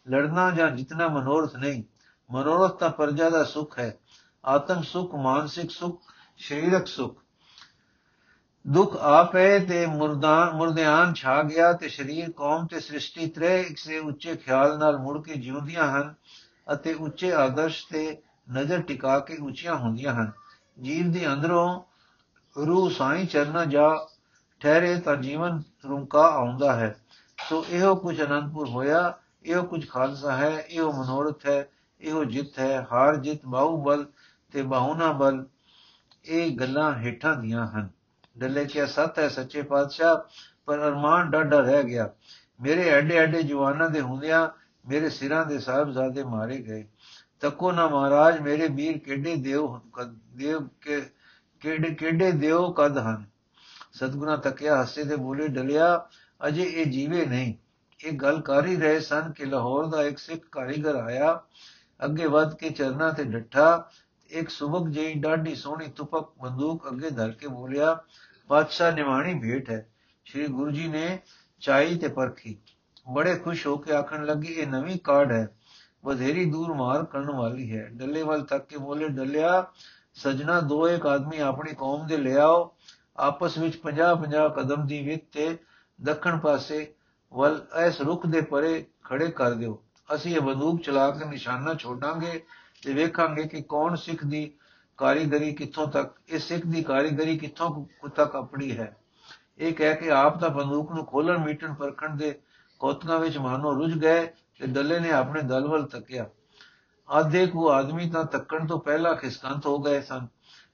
ਲੜਨਾ 0.09 0.51
ਜਾਂ 0.51 0.71
ਜਿਤਨਾ 0.71 1.07
ਮਨੋਰਥ 1.07 1.55
ਨਹੀਂ। 1.55 1.83
ਮਨੋਰਥ 2.31 2.71
ਤਾਂ 2.71 2.89
ਪਰਜਾ 2.89 3.29
ਦਾ 3.29 3.43
ਸੁਖ 3.43 3.79
ਹੈ। 3.79 3.97
ਆਤਮ 4.45 4.81
ਸੁਖ, 4.81 5.15
ਮਾਨਸਿਕ 5.15 5.71
ਸੁਖ, 5.71 6.01
ਸਰੀਰਕ 6.37 6.87
ਸੁਖ। 6.87 7.22
ਦੁੱਖ 8.67 8.95
ਆਪੇ 8.95 9.59
ਤੇ 9.59 9.85
ਮੁਰਦਾਨ 9.85 10.55
ਮੁਰਦਿਆਨ 10.55 11.13
ਛਾ 11.13 11.43
ਗਿਆ 11.43 11.73
ਤੇ 11.73 11.89
ਸਰੀਰ, 11.89 12.31
ਕੌਮ 12.31 12.67
ਤੇ 12.67 12.79
ਸ੍ਰਿਸ਼ਟੀ 12.79 13.27
ਤਰੇ 13.27 13.61
ਇੱਕ 13.61 13.77
ਸੇ 13.77 13.99
ਉੱਚੇ 13.99 14.35
ਖਿਆਲ 14.35 14.77
ਨਾਲ 14.79 14.97
ਮੁੜ 14.97 15.23
ਕੇ 15.23 15.33
ਜਿਉਂਦੀਆਂ 15.33 15.87
ਹਨ 15.91 16.13
ਅਤੇ 16.73 16.93
ਉੱਚੇ 16.93 17.33
ਆਦਰਸ਼ 17.33 17.87
ਤੇ 17.87 18.21
ਨਜ਼ਰ 18.51 18.81
ਟਿਕਾ 18.81 19.19
ਕੇ 19.19 19.37
ਉੱਚੀਆਂ 19.37 19.75
ਹੁੰਦੀਆਂ 19.75 20.13
ਹਨ। 20.13 20.31
ਜੀਵ 20.81 21.11
ਦੇ 21.11 21.27
ਅੰਦਰੋਂ 21.33 21.81
ਰੂਹ 22.65 22.89
ਸਾਈਂ 22.89 23.25
ਚਰਨਾ 23.25 23.65
ਜਾ 23.65 24.07
ਠਹਿਰੇ 24.59 24.99
ਤਾਂ 24.99 25.15
ਜੀਵਨ 25.15 25.61
ਰੁਮਕਾ 25.89 26.21
ਆਉਂਦਾ 26.21 26.75
ਹੈ। 26.75 26.95
ਸੋ 27.49 27.65
ਇਹੋ 27.69 27.95
ਕੁਝ 27.95 28.21
ਅਨੰਦਪੁਰ 28.21 28.69
ਹੋਇਆ, 28.69 29.17
ਇਹੋ 29.45 29.63
ਕੁਝ 29.63 29.89
ਖਾਲਸਾ 29.89 30.31
ਹੈ, 30.31 30.65
ਇਹੋ 30.69 30.91
ਮਨੋਰਥ 30.91 31.45
ਹੈ, 31.45 31.69
ਇਹੋ 32.01 32.23
ਜਿੱਤ 32.23 32.59
ਹੈ। 32.59 32.87
ਹਾਰ 32.91 33.15
ਜਿੱਤ 33.15 33.39
ਬਾਹੂਬਲ 33.45 34.05
ਤੇ 34.51 34.61
ਬਾਹੁਨਾ 34.61 35.11
ਬਲ, 35.11 35.45
ਇਹ 36.25 36.57
ਗੱਲਾਂ 36.57 36.93
ਹੇਠਾਂ 36.93 37.35
ਦੀਆਂ 37.35 37.67
ਹਨ। 37.67 37.89
ਡੱਲੇ 38.37 38.65
ਕਿਹਾ 38.65 38.85
ਸੱਤ 38.85 39.19
ਹੈ 39.19 39.27
ਸੱਚੇ 39.27 39.61
ਪਾਤਸ਼ਾਹ, 39.61 40.17
ਪਰ 40.65 40.77
ਅਰਮਾਨ 40.77 41.31
ਡਾਡਾ 41.31 41.59
ਰਹਿ 41.59 41.83
ਗਿਆ। 41.83 42.09
ਮੇਰੇ 42.61 42.89
ਐਡੇ 42.89 43.15
ਐਡੇ 43.15 43.43
ਜਵਾਨਾਂ 43.43 43.89
ਦੇ 43.89 44.01
ਹੁੰਦਿਆਂ 44.01 44.49
ਮੇਰੇ 44.89 45.09
ਸਿਰਾਂ 45.09 45.45
ਦੇ 45.45 45.59
ਸਾਹਿਬਜ਼ਾਦੇ 45.59 46.23
ਮਾਰੇ 46.23 46.57
ਗਏ। 46.57 46.87
ਤੱਕੋ 47.39 47.71
ਨਾ 47.71 47.87
ਮਹਾਰਾਜ, 47.87 48.39
ਮੇਰੇ 48.39 48.67
ਵੀਰ 48.67 48.97
ਕਿਹੜੇ 48.97 49.35
ਦੇਵ 49.35 49.79
ਦੇਵ 50.35 50.67
ਕੇ, 50.81 51.01
ਕਿਹੜੇ 51.59 51.95
ਕਿਹੜੇ 51.95 52.31
ਦੇਵ 52.31 52.71
ਕਦ 52.71 52.97
ਹਨ? 52.97 53.25
ਸਤਗੁਰਾਂ 53.93 54.37
ਤੱਕਿਆ 54.37 54.81
ਹੱਸੇ 54.81 55.03
ਤੇ 55.03 55.15
ਬੋਲੇ 55.15 55.47
ਡਲਿਆ, 55.47 56.07
ਅਜੇ 56.47 56.63
ਇਹ 56.63 56.85
ਜੀਵੇ 56.85 57.25
ਨਹੀਂ। 57.25 57.53
ਇਹ 58.05 58.11
ਗੱਲ 58.11 58.41
ਕਰ 58.41 58.65
ਹੀ 58.65 58.75
ਰਹੇ 58.75 58.99
ਸਨ 58.99 59.31
ਕਿ 59.31 59.45
ਲਾਹੌਰ 59.45 59.85
ਦਾ 59.85 60.03
ਇੱਕ 60.03 60.17
ਸਿੱਖ 60.17 60.45
ਕਾਰੀਗਰ 60.51 60.95
ਆਇਆ, 60.95 61.41
ਅੱਗੇ 62.05 62.25
ਵੱਧ 62.25 62.55
ਕੇ 62.55 62.69
ਚਰਨਾ 62.69 63.09
ਤੇ 63.09 63.23
ਡੱਠਾ 63.23 63.89
ਇੱਕ 64.33 64.49
ਸੁਬਕ 64.49 64.87
ਜਿਹੀ 64.89 65.13
ਡਾਢੀ 65.13 65.55
ਸੋਹਣੀ 65.55 65.87
ਤੁਪਕ 65.87 66.29
ਬੰਦੂਕ 66.41 66.87
ਅੱਗੇ 66.87 67.09
ਧਰ 67.09 67.31
ਕੇ 67.31 67.47
ਬੋਲਿਆ 67.47 67.93
ਪਾਤਸ਼ਾਹ 68.49 68.91
ਨਿਵਾਣੀ 68.91 69.33
ਭੇਟ 69.39 69.69
ਹੈ 69.69 69.85
ਸ੍ਰੀ 70.25 70.47
ਗੁਰੂ 70.47 70.71
ਜੀ 70.71 70.87
ਨੇ 70.87 71.19
ਚਾਈ 71.61 71.97
ਤੇ 71.97 72.07
ਪਰਖੀ 72.07 72.57
ਬੜੇ 73.07 73.35
ਖੁਸ਼ 73.35 73.65
ਹੋ 73.67 73.75
ਕੇ 73.77 73.93
ਆਖਣ 73.93 74.25
ਲੱਗੇ 74.25 74.53
ਇਹ 74.53 74.67
ਨਵੀਂ 74.67 74.97
ਕਾਰਡ 75.03 75.31
ਹੈ 75.31 75.47
ਵਧੇਰੀ 76.03 76.45
ਦੂਰ 76.45 76.73
ਮਾਰ 76.73 77.03
ਕਰਨ 77.03 77.31
ਵਾਲੀ 77.31 77.71
ਹੈ 77.71 77.87
ਡੱਲੇ 77.93 78.23
ਵੱਲ 78.23 78.43
ਤੱਕ 78.43 78.65
ਕੇ 78.67 78.77
ਬੋਲੇ 78.77 79.07
ਡੱਲਿਆ 79.09 79.65
ਸਜਣਾ 80.15 80.59
ਦੋ 80.61 80.87
ਇੱਕ 80.89 81.05
ਆਦਮੀ 81.05 81.39
ਆਪਣੀ 81.41 81.73
ਕੌਮ 81.75 82.05
ਦੇ 82.07 82.17
ਲਿਆਓ 82.17 82.73
ਆਪਸ 83.19 83.57
ਵਿੱਚ 83.57 83.79
50-50 83.85 84.49
ਕਦਮ 84.55 84.85
ਦੀ 84.87 85.01
ਵਿੱਥ 85.03 85.23
ਤੇ 85.31 85.57
ਦੱਖਣ 85.99 86.37
ਪਾਸੇ 86.39 86.85
ਵੱਲ 87.31 87.61
ਇਸ 87.87 88.01
ਰੁੱਖ 88.01 88.25
ਦੇ 88.25 88.41
ਪਰੇ 88.49 88.73
ਖੜੇ 89.03 89.27
ਕਰ 89.31 89.53
ਦਿਓ 89.53 89.81
ਅਸੀਂ 90.09 90.35
ਇਹ 90.35 90.41
ਬੰਦੂਕ 90.41 90.81
ਚਲਾ 90.81 91.09
ਕੇ 91.11 91.25
ਨਿਸ਼ਾਨਾ 91.25 91.73
ਛੋੜਾਂਗੇ 91.75 92.39
ਤੇ 92.85 92.93
ਵੇਖਾਂਗੇ 92.93 93.43
ਕਿ 93.43 93.61
ਕੌਣ 93.61 93.95
ਸਿੱਖ 93.95 94.23
ਦੀ 94.25 94.51
ਕਾਰੀਗਰੀ 94.97 95.53
ਕਿੱਥੋਂ 95.53 95.87
ਤੱਕ, 95.87 96.15
ਇਹ 96.29 96.39
ਸਿੱਖ 96.39 96.65
ਦੀ 96.65 96.83
ਕਾਰੀਗਰੀ 96.83 97.37
ਕਿੱਥੋਂ 97.37 97.85
ਤੱਕ 98.09 98.35
ਆਪਣੀ 98.35 98.71
ਹੈ। 98.77 98.95
ਇਹ 99.57 99.73
ਕਹਿ 99.73 99.95
ਕੇ 99.95 100.09
ਆਪ 100.11 100.39
ਤਾਂ 100.39 100.49
ਬੰਦੂਕ 100.49 100.91
ਨੂੰ 100.91 101.05
ਖੋਲਣ 101.05 101.37
ਮੀਟਣ, 101.37 101.73
ਪਰਖਣ 101.73 102.15
ਦੇ 102.15 102.39
ਕੋਤਕਾਂ 102.79 103.19
ਵਿੱਚ 103.19 103.37
ਮਾਨੋ 103.37 103.73
ਰੁਝ 103.75 103.97
ਗਏ 103.97 104.25
ਤੇ 104.59 104.67
ਡੱਲੇ 104.67 104.99
ਨੇ 104.99 105.11
ਆਪਣੇ 105.11 105.41
ਦਲ 105.41 105.67
ਵੱਲ 105.67 105.83
ਤੱਕਿਆ। 105.83 106.29
ਆਧੇ 107.09 107.45
ਕੋ 107.47 107.69
ਆਦਮੀ 107.69 108.09
ਤਾਂ 108.09 108.23
ਤੱਕਣ 108.23 108.67
ਤੋਂ 108.67 108.79
ਪਹਿਲਾਂ 108.79 109.15
ਖਿਸਕੰਤ 109.15 109.65
ਹੋ 109.65 109.79
ਗਏ 109.79 110.01
ਸਨ। 110.01 110.27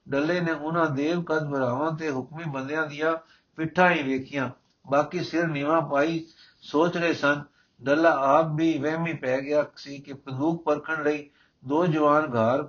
ਡੱਲੇ 0.09 0.39
ਨੇ 0.41 0.51
ਉਹਨਾਂ 0.51 0.89
ਦੇਵ 0.89 1.23
ਕਦ 1.23 1.49
ਭਰਾਵਾਂ 1.51 1.91
ਤੇ 1.91 2.11
ਹੁਕਮੀ 2.11 2.43
ਬੰਦਿਆਂ 2.43 2.85
ਦੀਆਂ 2.87 3.17
ਪਿੱਠਾਂ 3.57 3.91
ਹੀ 3.91 4.03
ਵੇਖੀਆਂ। 4.03 4.49
ਬਾਕੀ 4.89 5.23
ਸਿਰ 5.23 5.47
ਨੀਵਾ 5.47 5.79
ਪਾਈ 5.81 6.25
ਸੋਚ 6.61 6.97
ਰਹੇ 6.97 7.13
ਸਨ। 7.13 7.43
ਡੱਲਾ 7.81 8.11
ਆਪ 8.11 8.45
ਵੀ 8.55 8.77
ਵਹਿਮੀ 8.77 9.13
ਪੈ 9.13 9.39
ਗਿਆ 9.41 9.65
ਸੀ 9.75 9.97
ਕਿ 9.97 10.13
ਬੰਦੂਕ 10.13 10.63
ਪਰਖਣ 10.63 11.03
ਲਈ 11.03 11.29
ਦੋ 11.67 11.85
ਜਵਾਨ 11.85 12.25
ਘਰ, 12.25 12.67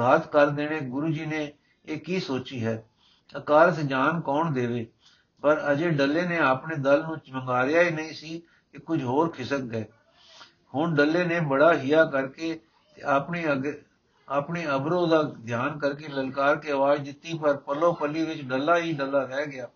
ਘਾਤ 0.00 0.26
ਕਰ 0.32 0.46
ਦੇਣੇ, 0.46 0.80
ਗੁਰੂ 0.80 1.08
ਜੀ 1.08 1.26
ਨੇ 1.26 1.52
ਇਹ 1.86 2.00
ਕੀ 2.00 2.20
ਸੋਚੀ 2.20 2.64
ਹੈ? 2.64 2.84
ਅਕਾਲ 3.36 3.72
ਜਾਨ 3.72 4.20
ਕੌਣ 4.20 4.50
ਦੇਵੇ? 4.50 4.86
ਪਰ 5.42 5.60
ਅਜੇ 5.72 5.90
ਡੱਲੇ 5.90 6.26
ਨੇ 6.26 6.38
ਆਪਣੇ 6.38 6.76
ਦਲ 6.76 7.02
ਨੂੰ 7.02 7.18
ਚਮੰਗਾਰਿਆ 7.18 7.82
ਹੀ 7.82 7.90
ਨਹੀਂ 7.90 8.12
ਸੀ 8.14 8.38
ਕਿ 8.72 8.78
ਕੁਝ 8.78 9.02
ਹੋਰ 9.02 9.28
ਖਿਸਕ 9.28 9.60
ਗਏ। 9.60 9.84
ਹੁਣ 10.74 10.94
ਡੱਲੇ 10.94 11.24
ਨੇ 11.24 11.40
ਬੜਾ 11.40 11.74
ਹਿਆ 11.74 12.04
ਕਰਕੇ 12.04 12.60
ਤੇ 12.96 13.02
ਆਪਣੀ 13.02 13.44
ਆਪਣੀ 14.28 14.64
ਅਬਰੋ 14.66 15.06
ਦਾ 15.06 15.22
ਧਿਆਨ 15.22 15.78
ਕਰਕੇ 15.78 16.08
ਲਲਕਾਰ 16.08 16.56
ਕੇ 16.56 16.70
ਆਵਾਜ਼ 16.70 17.02
ਦਿੱਤੀ, 17.02 17.38
ਪਰ 17.38 17.56
ਪੱਲੋ 17.56 17.92
ਪੱਲੀ 17.92 18.24
ਵਿੱਚ 18.24 18.42
ਡੱਲਾ 18.42 18.76
ਹੀ 18.78 18.92
ਡੱਲਾ 18.92 19.22
ਰਹਿ 19.24 19.46
ਗਿਆ। 19.46 19.68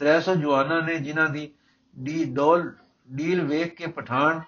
300 0.00 0.34
ਜਵਾਨਾਂ 0.34 0.82
ਨੇ 0.82 0.98
ਜਿਨ੍ਹਾਂ 0.98 1.28
ਦੀ 1.28 1.52
ਡੀ 1.98 2.24
ਡੋਲ, 2.24 2.72
ਡੀਲ 3.12 3.40
ਵੇਖ 3.40 3.74
ਕੇ 3.74 3.86
ਪਠਾਨ, 3.86 4.40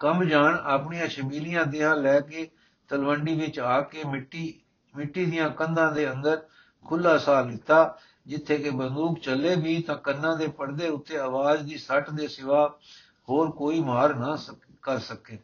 ਕਮ 0.00 0.24
ਜਾਣ 0.24 0.58
ਆਪਣੀਆਂ 0.64 1.08
ਸ਼ਮੀਲੀਆਂ 1.08 1.64
ਦੇਹਾਂ 1.66 1.96
ਲੈ 1.96 2.20
ਕੇ 2.20 2.50
ਤਲਵੰਡੀ 2.90 3.34
ਵਿੱਚ 3.34 3.60
ਆ 3.60 3.80
ਕੇ 3.80 4.04
ਮਿੱਟੀ 4.04 4.60
ਮਿੱਟੀ 4.96 5.24
ਦੀਆਂ 5.26 5.50
ਕੰਧਾਂ 5.50 5.92
ਦੇ 5.92 6.10
ਅੰਦਰ 6.10 6.48
ਖੁੱਲਾ 6.86 7.18
ਸਾਹ 7.18 7.44
ਲਿੱਤਾ 7.44 7.98
ਜਿੱਥੇ 8.26 8.58
ਕਿ 8.58 8.70
ਬੰਦੂਕ 8.70 9.20
ਚੱਲੇ 9.20 9.54
ਵੀ 9.56 9.82
ਤਾਂ 9.82 9.96
ਕੰਨਾਂ 9.96 10.36
ਦੇ 10.36 10.46
ਪਰਦੇ 10.48 10.88
ਉੱਤੇ 10.88 11.18
ਆਵਾਜ਼ 11.18 11.62
ਦੀ 11.62 11.76
ਸੱਟ 11.76 12.10
ਦੇ 12.10 12.28
ਸਿਵਾ 12.28 12.78
ਹੋਰ 13.28 13.50
ਕੋਈ 13.50 13.80
ਮਾਰ 13.80 14.14
ਨਾ 14.14 14.38
ਕਰ 14.82 14.98
ਸਕੇ। 14.98 15.38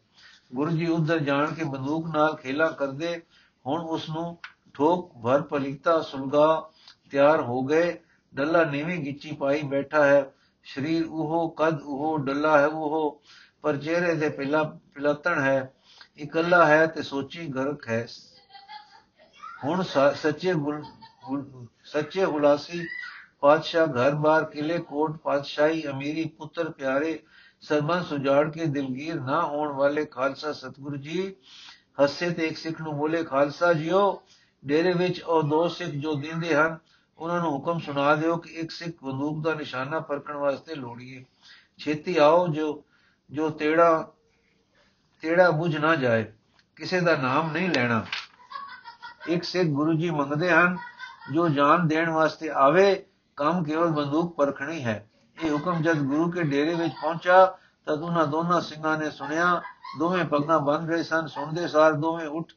ਗੁਰੂ 0.55 0.71
ਜੀ 0.71 0.87
ਉਧਰ 0.87 1.19
ਜਾਣ 1.19 1.55
ਕੇ 1.55 1.65
ਬੰਦੂਕ 1.65 2.07
ਨਾਲ 2.07 2.35
ਖੇਲਾ 2.37 2.69
ਕਰਦੇ, 2.69 3.23
ਹੁਣ 3.67 3.81
ਉਸ 3.81 4.09
ਨੂੰ 4.11 4.39
ਠੋਕ 4.75 5.13
ਭਰ 5.23 5.43
ਪਲੀਤਾ 5.43 6.01
ਸੁਲਗਾ 6.01 6.71
ਤਿਆਰ 7.11 7.41
ਹੋ 7.41 7.63
ਗਏ। 7.63 7.99
ਡੱਲਾ 8.35 8.65
ਨੀਵੀਂ 8.65 8.99
ਗਿੱਚੀ 8.99 9.33
ਪਾਈ 9.33 9.63
ਬੈਠਾ 9.63 10.05
ਹੈ। 10.05 10.33
ਸਰੀਰ 10.65 11.07
ਉਹ 11.07 11.55
ਕਦ 11.59 11.81
ਉਹ, 11.83 12.19
ਡੱਲਾ 12.19 12.59
ਹੈ 12.59 12.67
ਉਹ, 12.67 13.23
ਪਰ 13.63 13.77
ਚਿਹਰੇ 13.77 14.15
ਦੇ 14.15 14.29
ਪਿਲਾ 14.29 14.63
ਪਿਲਤਣ 14.95 15.41
ਹੈ। 15.41 15.73
ਇਕੱਲਾ 16.19 16.67
ਹੈ 16.67 16.87
ਤੇ 16.87 17.03
ਸੋਚੀ 17.03 17.47
ਗਰਕ 17.47 17.89
ਹੈ। 17.89 18.07
ਹੁਣ 19.65 19.83
ਸੱਚੇ 19.83 20.53
ਸੱਚੇ 21.85 22.25
ਹੁਲਾਸੀ 22.25 22.87
ਪਾਤਸ਼ਾਹ 23.41 23.87
ਘਰ-ਬਾਰ 23.87 24.45
ਕਿਲੇ 24.45 24.79
ਕੋਟ 24.79 25.17
ਪਾਤਸ਼ਾਹੀ 25.17 25.87
ਅਮੀਰੀ 25.87 26.25
ਪੁੱਤਰ 26.39 26.71
ਪਿਆਰੇ 26.71 27.19
ਸਰਬਨ 27.61 28.03
ਸੁਜਾੜ 28.03 28.49
ਕੇ 28.51 28.67
ਦਿਲਗੀਰ 28.67 29.21
ਨਾ 29.21 29.43
ਹੋਣ 29.43 29.73
ਵਾਲੇ 29.73 30.05
ਖਾਲਸਾ 30.05 30.53
ਸਤਿਗੁਰੂ 30.53 30.97
ਜੀ, 30.97 31.35
ਹੱਸੇ 32.03 32.31
ਤੇ 32.31 32.47
ਇੱਕ 32.47 32.57
ਸਿੱਖ 32.57 32.81
ਨੂੰ 32.81 32.97
ਬੋਲੇ, 32.97 33.23
ਖਾਲਸਾ 33.25 33.73
ਜੀਓ, 33.73 34.23
ਡੇਰੇ 34.65 34.93
ਵਿੱਚ 34.93 35.23
ਉਹ 35.23 35.43
ਦੋ 35.43 35.69
ਸਿੱਖ 35.69 35.91
ਜੋ 35.91 36.15
ਦਿੰਦੇ 36.15 36.55
ਹਨ, 36.55 36.79
ਉਹਨਾਂ 37.19 37.41
ਨੂੰ 37.41 37.53
ਹੁਕਮ 37.53 37.79
ਸੁਣਾ 37.79 38.15
ਦਿਓ 38.15 38.37
ਕਿ 38.37 38.55
ਇੱਕ 38.55 38.71
ਸਿੱਖ 38.71 39.05
ਬੰਦੂਕ 39.05 39.43
ਦਾ 39.45 39.55
ਨਿਸ਼ਾਨਾ 39.55 40.01
ਪਰਖਣ 40.01 40.37
ਵਾਸਤੇ 40.37 40.75
ਲੋੜੀਏ। 40.75 41.25
ਛੇਤੀ 41.79 42.17
ਆਓ 42.17 42.47
ਜੋ 42.49 42.85
ਜੋ 43.31 43.51
ਤੇੜਾ 43.51 44.13
ਤੇੜਾ 45.27 45.51
ਬੁਝ 45.51 45.77
ਨਾ 45.77 45.95
ਜਾਏ, 45.95 46.25
ਕਿਸੇ 46.77 47.01
ਦਾ 47.01 47.17
ਨਾਮ 47.17 47.53
ਨਹੀਂ 47.53 47.69
ਲੈਣਾ। 47.71 48.05
ਇੱਕ 49.29 49.45
ਸਿੱਖ 49.45 49.69
ਗੁਰੂ 49.69 49.93
ਜੀ 49.93 50.11
ਮੰਗਦੇ 50.11 50.51
ਹਨ, 50.51 50.77
ਜੋ 51.33 51.49
ਜਾਨ 51.49 51.89
ਦੇਣ 51.89 52.11
ਵਾਸਤੇ 52.11 52.51
ਆਵੇ, 52.51 53.07
ਕੰਮ 53.37 53.65
ਕੇਵਲ 53.65 53.89
ਬੰਦੂਕ 53.89 54.37
ਪਰਖਣੀ 54.37 54.85
ਹੈ। 54.85 55.09
ਇਹ 55.45 55.51
ਹੁਕਮ 55.51 55.83
ਜਦ 55.83 55.99
ਗੁਰੂ 55.99 56.31
ਕੇ 56.31 56.43
ਡੇਰੇ 56.43 56.75
ਵਿੱਚ 56.75 56.95
ਪਹੁੰਚਾ, 57.03 57.59
ਤਦ 57.87 58.03
ਉਹਨਾਂ 58.03 58.27
ਦੋਨਾਂ 58.27 58.61
ਸਿੰਘਾਂ 58.61 58.99
ਨੇ 58.99 59.11
ਸੁਣਿਆ। 59.11 59.63
ਦੋਵੇਂ 59.99 60.25
ਪੱਗਾਂ 60.25 60.61
ਬੰਨ 60.61 60.89
ਰਹੇ 60.89 61.03
ਸਨ, 61.03 61.27
ਸੁਣਦੇ 61.27 61.69
ਸਾਰ 61.69 61.93
ਦੋਵੇਂ 61.93 62.27
ਉੱਠ 62.27 62.53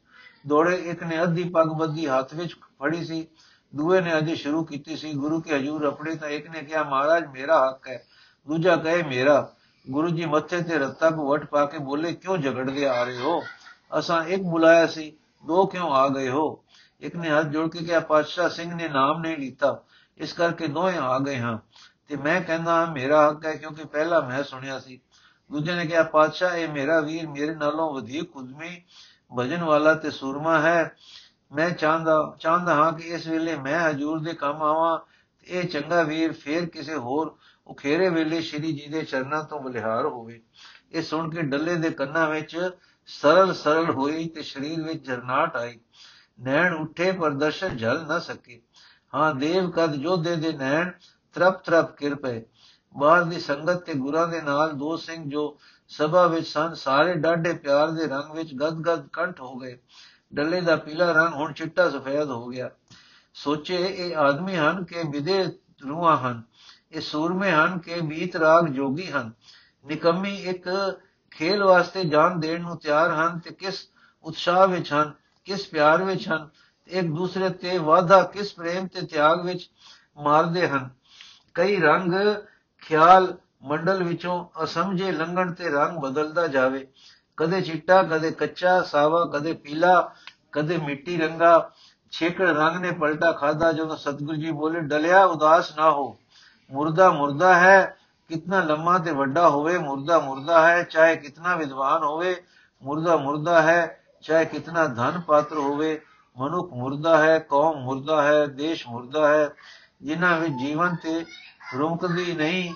ਦੌੜੇ। 0.46 0.74
ਇੱਕ 0.74 1.02
ਨੇ 1.02 1.22
ਅੱਧੀ 1.22 1.44
ਪੱਗ 1.44 1.66
ਬੱਧੀ 1.66 2.08
ਹੱਥ 2.08 2.34
ਵਿੱਚ 2.34 2.54
ਫੜੀ 2.54 3.04
ਸੀ, 3.04 3.26
ਦੂਏ 3.74 4.00
ਨੇ 4.00 4.18
ਅਜੇ 4.18 4.34
ਸ਼ੁਰੂ 4.34 4.64
ਕੀਤੀ 4.64 4.96
ਸੀ, 4.96 5.12
ਗੁਰੂ 5.12 5.40
ਕੇ 5.40 5.56
ਹਜੂਰ 5.56 5.84
ਆਪਣੇ 5.84 6.14
ਤਾਂ 6.14 6.28
ਇੱਕ 6.28 6.50
ਨੇ 6.50 6.62
ਕਿਹਾ, 6.62 6.82
ਮਹਾਰਾਜ, 6.82 7.26
ਮੇਰਾ 7.26 7.68
ਹੱਕ 7.68 7.88
ਹੈ। 7.88 8.04
ਦੂਜਾ 8.48 8.76
ਕਹੇ, 8.76 9.02
ਮੇਰਾ। 9.02 9.52
ਗੁਰੂ 9.90 10.08
ਜੀ 10.08 10.24
ਮੱਥੇ 10.24 10.62
ਤੇ 10.62 10.78
ਰੱਤਾ 10.78 11.10
ਕੋ 11.10 11.30
ਵਟ 11.30 11.44
ਪਾ 11.44 11.66
ਕੇ 11.66 11.78
ਬੋਲੇ, 11.78 12.12
ਕਿਉਂ 12.12 12.38
ਝਗੜਦੇ 12.38 12.88
ਆ 12.88 13.04
ਰਹੇ 13.04 13.18
ਹੋ? 13.18 13.42
ਅਸਾਂ 13.98 14.24
ਇੱਕ 14.24 14.42
ਬੁਲਾਇਆ 14.42 14.86
ਸੀ, 14.86 15.16
ਦੋ 15.46 15.66
ਕਿਉਂ 15.66 15.90
ਆ 15.90 16.08
ਗਏ 16.08 16.28
ਹੋ? 16.28 16.64
ਇੱਕ 17.00 17.16
ਨੇ 17.16 17.30
ਹੱਥ 17.30 17.46
ਜੋੜ 17.46 17.70
ਕੇ 17.70 17.78
ਕਿਹਾ, 17.78 18.00
ਪਾਤਸ਼ਾਹ 18.00 18.48
ਸਿੰਘ 18.48 18.74
ਨੇ 18.74 18.88
ਨਾਮ 18.88 19.20
ਨਹੀਂ 19.20 19.36
ਲੀਤਾ, 19.36 19.82
ਇਸ 20.18 20.32
ਕਰਕੇ 20.32 20.66
ਦੋਵੇਂ 20.66 20.98
ਆ 20.98 21.18
ਗਏ 21.18 21.38
ਹਾਂ। 21.38 21.58
ਤੇ 22.08 22.16
ਮੈਂ 22.16 22.40
ਕਹਿੰਦਾ, 22.40 22.86
ਮੇਰਾ 22.86 23.30
ਹੱਕ 23.30 23.46
ਹੈ, 23.46 23.54
ਕਿਉਂਕਿ 23.54 23.84
ਪਹਿਲਾਂ 23.84 24.22
ਮੈਂ 24.22 24.42
ਸੁਣਿਆ 24.42 24.78
ਸੀ। 24.78 25.00
ਦੂਜੇ 25.52 25.74
ਨੇ 25.74 25.86
ਕਿਹਾ, 25.86 26.02
ਪਾਤਸ਼ਾਹ, 26.02 26.56
ਇਹ 26.56 26.68
ਮੇਰਾ 26.68 27.00
ਵੀਰ 27.00 27.28
ਮੇਰੇ 27.28 27.54
ਨਾਲੋਂ 27.54 27.94
ਵਧੇਕ 27.94 28.36
ਉਦਮੀ 28.36 28.82
ਭਜਨ 29.38 29.64
ਵਾਲਾ 29.64 29.94
ਤੇ 29.94 30.10
ਸੂਰਮਾ 30.10 30.60
ਹੈ। 30.60 30.96
ਮੈਂ 31.52 31.70
ਚਾਹੁੰਦਾ 31.70 32.36
ਚਾਹੁੰਦਾ 32.40 32.74
ਹਾਂ 32.74 32.92
ਕਿ 32.92 33.08
ਇਸ 33.08 33.26
ਵੇਲੇ 33.26 33.56
ਮੈਂ 33.56 33.90
ਹਜੂਰ 33.90 34.20
ਦੇ 34.20 34.32
ਕੰਮ 34.32 34.62
ਆਵਾਂ 34.62 34.98
ਇਹ 35.44 35.68
ਚੰਗਾ 35.68 36.02
ਵੀਰ 36.02 36.32
ਫੇਰ 36.32 36.66
ਕਿਸੇ 36.66 36.94
ਹੋਰ 36.94 37.36
ਉਖੇਰੇ 37.70 38.08
ਵੇਲੇ 38.08 38.40
ਸ਼੍ਰੀ 38.40 38.72
ਜੀ 38.72 38.86
ਦੇ 38.86 39.02
ਚਰਨਾਂ 39.02 39.44
ਤੋਂ 39.44 39.60
ਬਲਿਹਾਰ 39.60 40.06
ਹੋਵੇ। 40.06 40.42
ਇਹ 40.92 41.02
ਸੁਣ 41.02 41.30
ਕੇ 41.30 41.42
ਡੱਲੇ 41.42 41.74
ਦੇ 41.74 41.90
ਕੰਨਾਂ 41.90 42.30
ਵਿੱਚ 42.30 42.70
ਸਰਲ 43.06 43.54
ਸਰਲ 43.54 43.90
ਹੋਈ 43.90 44.28
ਤੇ 44.28 44.42
ਸਰੀਰ 44.42 44.82
ਵਿੱਚ 44.82 45.06
ਜਰਨਾਟ 45.06 45.56
ਆਈ। 45.56 45.80
ਨੈਣ 46.40 46.74
ਉੱਠੇ 46.74 47.12
ਪਰ 47.12 47.30
ਦਰਸ਼ਨ 47.30 47.76
ਜਲ 47.76 48.06
ਨਾ 48.06 48.18
ਸਕੇ। 48.18 48.62
ਹਾਂ, 49.14 49.34
ਦੇਵ 49.34 49.70
ਕਦ 49.70 49.94
ਜੋਧੇ 49.94 50.36
ਦੇ 50.36 50.52
ਨੈਣ 50.52 50.90
ਤਰਪ 51.34 51.64
ਤਰਪ 51.64 51.96
ਕਿਰਪੇ 51.96 52.46
ਬਾਹਰ 52.96 53.24
ਦੀ 53.24 53.40
ਸੰਗਤ 53.40 53.76
ਤੇ 53.76 53.94
ਗੁਰਾਂ 53.94 54.28
ਦੇ 54.28 54.40
ਨਾਲ 54.40 54.72
ਦੋ 54.72 54.96
ਸਿੰਘ 54.96 55.30
ਜੋ 55.30 55.58
ਸਭਾ 55.88 56.26
ਵਿੱਚ 56.26 56.48
ਸਨ, 56.48 56.74
ਸਾਰੇ 56.74 57.14
ਡਾਢੇ 57.14 57.52
ਪਿਆਰ 57.52 57.90
ਦੇ 57.90 58.06
ਰੰਗ 58.06 58.36
ਵਿੱਚ 58.36 58.54
ਗਦ-ਗਦ 58.54 59.08
ਕੰਠ 59.08 59.40
ਹੋ 59.40 59.56
ਗਏ। 59.56 59.78
ਡੱਲੇ 60.34 60.60
ਦਾ 60.60 60.76
ਪੀਲਾ 60.76 61.12
ਰੰਗ 61.12 61.34
ਹੁਣ 61.34 61.52
ਚਿੱਟਾ 61.52 61.90
ਸਫੈਦ 61.90 62.28
ਹੋ 62.30 62.46
ਗਿਆ। 62.46 62.70
ਸੋਚੇ 63.34 63.76
ਇਹ 63.76 64.16
ਆਦਮੀ 64.16 64.56
ਹਨ 64.56 64.84
ਕਿ 64.84 65.02
ਵਿਦੇ 65.10 65.44
ਰੂਹਾਂ 65.88 66.16
ਹਨ। 66.16 66.42
ਇਹ 66.92 67.00
ਸੂਰਮੇ 67.00 67.50
ਹਨ 67.52 67.78
ਕਿ 67.78 68.00
ਮੀਤ 68.00 68.36
ਰਾਗ 68.36 68.68
ਜੋਗੀ 68.68 69.10
ਹਨ। 69.10 69.32
ਨਿਕੰਮੀ 69.86 70.34
ਇੱਕ 70.36 70.68
ਖੇਲ 71.30 71.64
ਵਾਸਤੇ 71.64 72.04
ਜਾਨ 72.04 72.40
ਦੇਣ 72.40 72.60
ਨੂੰ 72.60 72.76
ਤਿਆਰ 72.76 73.10
ਹਨ 73.10 73.38
ਤੇ 73.38 73.50
ਕਿਸ 73.50 73.88
ਉਤਸ਼ਾਹ 74.24 74.68
ਵਿੱਚ 74.68 74.92
ਹਨ, 74.92 75.12
ਕਿਸ 75.44 75.66
ਪਿਆਰ 75.66 76.02
ਵਿੱਚ 76.02 76.28
ਹਨ 76.28 76.48
ਇੱਕ 76.86 77.06
ਦੂਸਰੇ 77.06 77.48
ਤੇ 77.48 77.78
ਵਾਦਾ 77.78 78.22
ਕਿਸ 78.22 78.54
ਪ੍ਰੇਮ 78.54 78.86
ਤੇ 78.86 79.06
ਤਿਆਗ 79.06 79.46
ਵਿੱਚ 79.46 79.70
ਮਾਰਦੇ 80.18 80.68
ਹਨ। 80.68 80.88
ਕਈ 81.54 81.76
ਰੰਗ 81.76 82.12
ਖਿਆਲ 82.82 83.36
ਮੰਡਲ 83.62 84.02
ਵਿੱਚੋਂ 84.02 84.44
ਅਸਮਝੇ 84.64 85.12
ਲੰਘਣ 85.12 85.52
ਤੇ 85.52 85.68
ਰੰਗ 85.68 85.98
ਬਦਲਦਾ 85.98 86.46
ਜਾਵੇ। 86.46 86.86
ਕਦੇ 87.36 87.60
ਚਿੱਟਾ, 87.60 88.02
ਕਦੇ 88.02 88.30
ਕੱਚਾ, 88.30 88.82
ਸਾਵਾ, 88.82 89.24
ਕਦੇ 89.34 89.52
ਪੀਲਾ, 89.52 90.14
ਕਦੇ 90.52 90.76
ਮਿੱਟੀ 90.78 91.16
ਰੰਗਾ। 91.16 91.70
ਛੇਕੜ 92.10 92.48
ਰੰਗ 92.48 92.76
ਨੇ 92.76 92.90
ਪਲਟਾ 92.90 93.32
ਖਾਦਾ 93.32 93.72
ਜਦੋਂ 93.72 93.96
ਸਤਗੁਰੂ 93.96 94.36
ਜੀ 94.36 94.50
ਬੋਲੇ, 94.50 94.80
ਡਲਿਆ 94.80 95.24
ਉਦਾਸ 95.24 95.76
ਨਾ 95.76 95.90
ਹੋ। 95.90 96.16
ਮੁਰਦਾ 96.70 97.10
ਮੁਰਦਾ 97.10 97.54
ਹੈ 97.54 97.96
ਕਿਤਨਾ 98.30 98.60
ਲੰਮਾ 98.60 98.98
ਤੇ 98.98 99.12
ਵੱਡਾ 99.12 99.48
ਹੋਵੇ 99.48 99.78
ਮੁਰਦਾ 99.78 100.18
ਮੁਰਦਾ 100.18 100.60
ਹੈ 100.66 100.82
ਚਾਹੇ 100.82 101.16
ਕਿਤਨਾ 101.16 101.56
ਵਿਦਵਾਨ 101.56 102.02
ਹੋਵੇ 102.02 102.34
ਮੁਰਦਾ 102.82 103.16
ਮੁਰਦਾ 103.16 103.62
ਹੈ 103.62 103.98
ਚਾਹੇ 104.22 104.44
ਕਿਤਨਾ 104.44 104.86
ਧਨ 104.86 105.20
ਪਾਤਰ 105.20 105.58
ਹੋਵੇ 105.58 105.98
ਮਨੁੱਖ 106.36 106.72
ਮੁਰਦਾ 106.72 107.16
ਹੈ 107.18 107.38
ਕੌਮ 107.38 107.80
ਮੁਰਦਾ 107.80 108.22
ਹੈ 108.22 108.46
ਦੇਸ਼ 108.46 108.86
ਮੁਰਦਾ 108.88 109.28
ਹੈ 109.28 109.50
ਜਿਨ੍ਹਾਂ 110.02 110.38
ਵਿੱਚ 110.40 110.54
ਜੀਵਨ 110.54 110.94
ਤੇ 110.96 111.24
ਰੁਕਦੀ 111.74 112.32
ਨਹੀਂ 112.32 112.72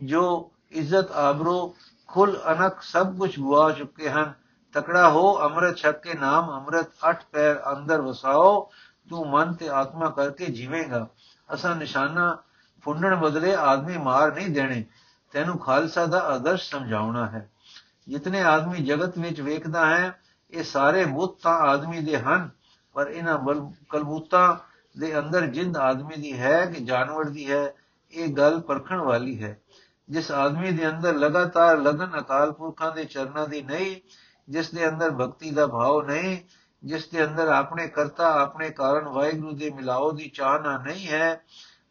ਜੋ 0.00 0.24
ਇੱਜ਼ਤ 0.72 1.12
ਆਬਰੋ 1.12 1.74
ਖੁੱਲ 2.08 2.36
ਅਨਕ 2.52 2.82
ਸਭ 2.82 3.16
ਕੁਝ 3.18 3.30
ਗਵਾ 3.38 3.70
ਚੁੱਕੇ 3.70 4.10
ਹਨ 4.10 4.32
ਤਕੜਾ 4.74 5.08
ਹੋ 5.08 5.38
ਅੰਮ੍ਰਿਤ 5.40 5.76
ਛਕ 5.76 6.00
ਕੇ 6.02 6.14
ਨਾਮ 6.14 6.50
ਅੰਮ੍ਰਿਤ 6.50 6.90
ਅਠ 7.10 7.24
ਪੈਰ 7.32 7.62
ਅੰਦਰ 7.72 8.00
ਵਸਾਓ 8.00 8.70
ਤੂੰ 9.10 9.26
ਮਨ 9.30 9.54
ਤੇ 9.54 9.68
ਆਤਮਾ 9.68 10.10
ਕਰਕੇ 10.10 10.46
ਜੀਵੇਂਗਾ 10.46 11.06
ਅਸਾਂ 11.48 11.74
ਨਿਸ਼ਾਨਾ 11.76 12.36
ਫੁੰਡਣ 12.82 13.16
ਬਦਲੇ 13.16 13.54
ਆਦਮੀ 13.54 13.98
ਮਾਰ 13.98 14.34
ਨਹੀਂ 14.34 14.50
ਦੇਣੇ। 14.50 14.84
ਤੈਨੂੰ 15.32 15.58
ਖਾਲਸਾ 15.58 16.06
ਦਾ 16.06 16.20
ਆਦਰਸ਼ 16.20 16.70
ਸਮਝਾਉਣਾ 16.70 17.26
ਹੈ। 17.26 17.50
ਜਿਤਨੇ 18.08 18.42
ਆਦਮੀ 18.42 18.78
ਜਗਤ 18.78 19.18
ਵਿੱਚ 19.18 19.40
ਵੇਖਦਾ 19.40 19.86
ਹੈ, 19.86 20.20
ਇਹ 20.50 20.64
ਸਾਰੇ 20.64 21.04
ਬੁੱਤ 21.04 21.42
ਤਾਂ 21.42 21.54
ਆਦਮੀ 21.54 22.00
ਦੇ 22.00 22.18
ਹਨ। 22.18 22.50
ਪਰ 22.92 23.06
ਇਹਨਾਂ 23.06 23.38
ਕਲਬੂਤਾਂ 23.88 24.56
ਦੇ 25.00 25.18
ਅੰਦਰ 25.18 25.46
ਜਿੰਦ 25.46 25.76
ਆਦਮੀ 25.76 26.20
ਦੀ 26.20 26.38
ਹੈ 26.38 26.66
ਕਿ 26.66 26.84
ਜਾਨਵਰ 26.84 27.24
ਦੀ 27.24 27.50
ਹੈ, 27.50 27.74
ਇਹ 28.12 28.28
ਗੱਲ 28.28 28.60
ਪਰਖਣ 28.60 28.96
ਵਾਲੀ 28.96 29.42
ਹੈ। 29.42 29.60
ਜਿਸ 30.08 30.30
ਆਦਮੀ 30.30 30.70
ਦੇ 30.70 30.88
ਅੰਦਰ 30.88 31.14
ਲਗਾਤਾਰ 31.14 31.78
ਲਗਨ 31.78 32.18
ਅਕਾਲ 32.18 32.52
ਪੁਰਖਾਂ 32.52 32.92
ਦੇ 32.92 33.04
ਚਰਨਾਂ 33.04 33.48
ਦੀ 33.48 33.62
ਨਹੀਂ, 33.62 33.96
ਜਿਸ 34.48 34.70
ਦੇ 34.70 34.88
ਅੰਦਰ 34.88 35.10
ਭਗਤੀ 35.10 35.50
ਦਾ 35.50 35.66
ਭਾਵ 35.66 36.06
ਨਹੀਂ, 36.06 36.38
ਜਿਸ 36.84 37.08
ਦੇ 37.08 37.24
ਅੰਦਰ 37.24 37.48
ਆਪਣੇ 37.48 37.88
ਕਰਤਾ, 37.88 38.32
ਆਪਣੇ 38.32 38.70
ਕਾਰਨ 38.70 39.04
ਵਾਹਿਗੁਰੂ 39.04 39.52
ਦੇ 39.52 39.70
ਮਿਲਾਓ 39.70 40.12
ਦੀ 40.12 40.28
ਚਾਹਨਾ 40.28 40.78
ਨਹੀਂ 40.78 41.08
ਹੈ 41.08 41.40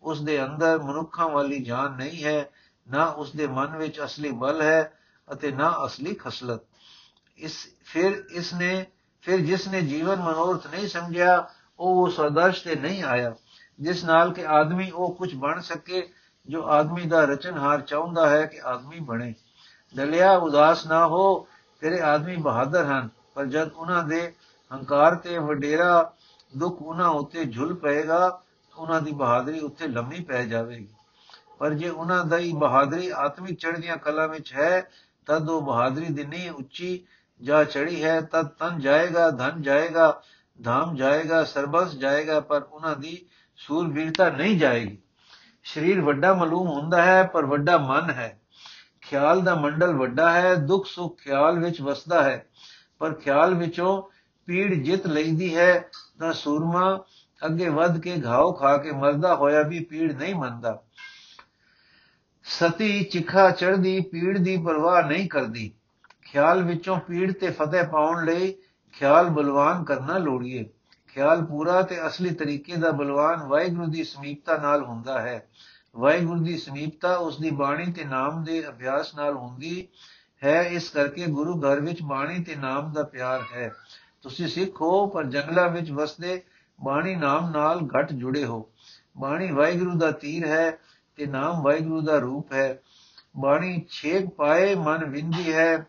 ਉਸ 0.03 0.21
ਦੇ 0.21 0.43
ਅੰਦਰ 0.43 0.79
ਮਨੁੱਖਾਂ 0.79 1.29
ਵਾਲੀ 1.29 1.63
ਜਾਨ 1.63 1.91
ਨਹੀਂ 1.91 2.23
ਹੈ, 2.23 2.49
ਨਾ 2.87 3.05
ਉਸ 3.05 3.31
ਦੇ 3.31 3.47
ਮਨ 3.47 3.77
ਵਿੱਚ 3.77 4.03
ਅਸਲੀ 4.03 4.31
ਬਲ 4.31 4.61
ਹੈ 4.61 4.93
ਅਤੇ 5.33 5.51
ਨਾ 5.51 5.73
ਅਸਲੀ 5.85 6.13
ਖਸਲਤ। 6.13 6.61
ਇਸ, 7.37 7.67
ਫਿਰ 7.85 8.23
ਇਸ 8.31 8.53
ਨੇ 8.53 8.85
ਫਿਰ 9.21 9.39
ਜਿਸ 9.39 9.67
ਨੇ 9.67 9.81
ਜੀਵਨ 9.81 10.21
ਮਨੋਰਥ 10.21 10.67
ਨਹੀਂ 10.67 10.87
ਸਮਝਿਆ, 10.87 11.47
ਉਹ 11.79 12.03
ਉਸ 12.05 12.19
ਆਦਰਸ਼ 12.19 12.63
ਤੇ 12.63 12.75
ਨਹੀਂ 12.75 13.03
ਆਇਆ, 13.03 13.35
ਜਿਸ 13.79 14.03
ਨਾਲ 14.05 14.33
ਕਿ 14.33 14.45
ਆਦਮੀ 14.47 14.89
ਉਹ 14.91 15.15
ਕੁਝ 15.15 15.33
ਬਣ 15.35 15.61
ਸਕੇ 15.61 16.07
ਜੋ 16.49 16.63
ਆਦਮੀ 16.67 17.05
ਦਾ 17.05 17.23
ਰਚਨਹਾਰ 17.25 17.81
ਚਾਹੁੰਦਾ 17.81 18.29
ਹੈ 18.29 18.45
ਕਿ 18.45 18.59
ਆਦਮੀ 18.65 18.99
ਬਣੇ। 18.99 19.33
ਦਲਿਆ 19.95 20.31
ਉਦਾਸ 20.37 20.85
ਨਾ 20.87 21.07
ਹੋ, 21.07 21.47
ਤੇਰੇ 21.81 22.01
ਆਦਮੀ 22.01 22.35
ਬਹਾਦਰ 22.35 22.85
ਹਨ, 22.85 23.09
ਪਰ 23.35 23.45
ਜਦ 23.45 23.71
ਉਹਨਾਂ 23.71 24.03
ਦੇ 24.03 24.33
ਹੰਕਾਰ 24.73 25.15
ਤੇ 25.15 25.37
ਵਡੇਰਾ 25.37 26.11
ਦੁੱਖ 26.57 26.81
ਉਹਨਾਂ 26.81 27.09
ਉੱਤੇ 27.09 27.45
ਝੁਲ 27.45 27.73
ਪਏਗਾ 27.75 28.41
ਉਹਨਾਂ 28.77 29.01
ਦੀ 29.01 29.11
ਬਹਾਦਰੀ 29.11 29.59
ਉੱਤੇ 29.59 29.87
ਲੰਮੀ 29.87 30.19
ਪੈ 30.19 30.43
ਜਾਵੇਗੀ। 30.43 30.87
ਪਰ 31.59 31.73
ਜੇ 31.73 31.89
ਉਹਨਾਂ 31.89 32.25
ਦੀ 32.25 32.51
ਬਹਾਦਰੀ 32.53 33.09
ਆਤਮਿਕ 33.09 33.59
ਚੜ੍ਹਦੀਆਂ 33.59 33.97
ਕਲਾ 33.97 34.27
ਵਿੱਚ 34.27 34.53
ਹੈ, 34.53 34.91
ਤਦ 35.25 35.49
ਉਹ 35.49 35.61
ਬਹਾਦਰੀ 35.61 36.05
ਦੀ 36.05 36.23
ਨਹੀਂ 36.23 36.51
ਉੱਚੀ 36.51 37.03
ਜਾ 37.41 37.63
ਚੜੀ 37.63 38.03
ਹੈ, 38.03 38.21
ਤਦ 38.21 38.47
ਤਨ 38.47 38.79
ਜਾਏਗਾ, 38.79 39.29
ਧਨ 39.31 39.61
ਜਾਏਗਾ, 39.61 40.21
ਧਾਮ 40.63 40.95
ਜਾਏਗਾ, 40.95 41.43
ਸਰਬਸ 41.43 41.91
ਜਾਏਗਾ, 41.91 42.39
ਪਰ 42.39 42.61
ਉਹਨਾਂ 42.71 42.95
ਦੀ 42.95 43.25
ਸੂਰਬੀਰਤਾ 43.57 44.29
ਨਹੀਂ 44.29 44.59
ਜਾਏਗੀ। 44.59 44.97
ਸਰੀਰ 45.63 46.01
ਵੱਡਾ 46.01 46.33
ਮਾਲੂਮ 46.33 46.67
ਹੁੰਦਾ 46.67 47.01
ਹੈ, 47.01 47.23
ਪਰ 47.23 47.45
ਵੱਡਾ 47.45 47.77
ਮਨ 47.77 48.09
ਹੈ। 48.09 48.39
ਖਿਆਲ 49.01 49.41
ਦਾ 49.41 49.55
ਮੰਡਲ 49.55 49.93
ਵੱਡਾ 49.93 50.31
ਹੈ, 50.31 50.55
ਦੁੱਖ 50.55 50.85
ਸੁੱਖ 50.85 51.21
ਖਿਆਲ 51.21 51.59
ਵਿੱਚ 51.59 51.81
ਵਸਦਾ 51.81 52.23
ਹੈ। 52.23 52.45
ਪਰ 52.99 53.13
ਖਿਆਲ 53.13 53.53
ਵਿੱਚੋਂ 53.53 54.03
ਪੀੜ 54.45 54.73
ਜਿੱਤ 54.73 55.07
ਲੈਂਦੀ 55.07 55.57
ਹੈ, 55.57 55.89
ਤਾਂ 56.19 56.33
ਸੂਰਮਾ 56.33 57.05
ਅੱਗੇ 57.45 57.69
ਵੱਧ 57.69 57.99
ਕੇ 57.99 58.21
ਘਾਉ 58.25 58.53
ਖਾ 58.53 58.77
ਕੇ 58.77 58.91
ਮਰਦਾ 58.91 59.35
ਹੋਇਆ 59.35 59.61
ਵੀ 59.61 59.79
ਪੀੜ 59.79 60.13
ਨਹੀਂ 60.13 60.35
ਮੰਨਦਾ। 60.35 60.83
ਸਤੀ 62.43 63.03
ਚਿਖਾ 63.03 63.49
ਚੜਦੀ 63.49 63.99
ਪੀੜ 64.01 64.37
ਦੀ 64.37 64.57
ਪਰਵਾਹ 64.57 65.03
ਨਹੀਂ 65.03 65.29
ਕਰਦੀ। 65.29 65.71
ਖਿਆਲ 66.25 66.63
ਵਿੱਚੋਂ 66.63 66.99
ਪੀੜ 66.99 67.31
ਤੇ 67.31 67.49
ਫਤਿਹ 67.49 67.83
ਪਾਉਣ 67.83 68.25
ਲਈ 68.25 68.55
ਖਿਆਲ 68.93 69.29
ਬਲਵਾਨ 69.29 69.83
ਕਰਨਾ 69.83 70.17
ਲੋੜੀਏ। 70.17 70.65
ਖਿਆਲ 71.07 71.45
ਪੂਰਾ 71.45 71.81
ਤੇ 71.81 72.07
ਅਸਲੀ 72.07 72.29
ਤਰੀਕੇ 72.29 72.75
ਦਾ 72.75 72.91
ਬਲਵਾਨ 72.91 73.43
ਵਾਹਿਗੁਰੂ 73.43 73.87
ਦੀ 73.87 74.03
ਸਮੀਪਤਾ 74.03 74.57
ਨਾਲ 74.57 74.83
ਹੁੰਦਾ 74.83 75.21
ਹੈ। 75.21 75.47
ਵਾਹਿਗੁਰੂ 75.95 76.43
ਦੀ 76.43 76.57
ਸਮੀਪਤਾ 76.57 77.15
ਉਸ 77.15 77.39
ਦੀ 77.39 77.49
ਬਾਣੀ 77.49 77.91
ਤੇ 77.91 78.03
ਨਾਮ 78.03 78.43
ਦੇ 78.43 78.67
ਅਭਿਆਸ 78.67 79.15
ਨਾਲ 79.15 79.35
ਹੁੰਦੀ 79.35 79.87
ਹੈ। 80.43 80.61
ਇਸ 80.61 80.89
ਕਰਕੇ 80.89 81.25
ਗੁਰੂ 81.25 81.59
ਘਰ 81.59 81.79
ਵਿੱਚ 81.79 82.01
ਬਾਣੀ 82.01 82.43
ਤੇ 82.43 82.55
ਨਾਮ 82.55 82.93
ਦਾ 82.93 83.03
ਪਿਆਰ 83.03 83.41
ਹੈ। 83.53 83.75
ਤੁਸੀਂ 84.21 84.47
ਸਿੱਖ 84.47 84.81
ਹੋ, 84.81 85.07
ਪਰ 85.07 85.23
ਜੰਗਲਾਂ 85.23 85.69
ਵਿੱਚ 85.69 85.91
ਵਸਦੇ 85.91 86.43
ਬਾਣੀ 86.83 87.15
ਨਾਮ 87.15 87.49
ਨਾਲ 87.49 87.79
ਘਟ 87.99 88.13
ਜੁੜੇ 88.13 88.45
ਹੋ। 88.45 88.69
ਬਾਣੀ 89.17 89.51
ਵਾਹਿਗੁਰੂ 89.51 89.97
ਦਾ 89.97 90.11
ਤੀਰ 90.11 90.47
ਹੈ 90.47 90.77
ਤੇ 91.15 91.25
ਨਾਮ 91.25 91.63
ਵਾਹਿਗੁਰੂ 91.63 92.01
ਦਾ 92.01 92.17
ਰੂਪ 92.17 92.53
ਹੈ। 92.53 92.79
ਬਾਣੀ 93.37 93.85
ਛੇਕ 93.89 94.29
ਪਾਏ 94.29 94.75
ਮਨ 94.75 95.05
ਵਿੰਦੀ 95.05 95.53
ਹੈ। 95.53 95.87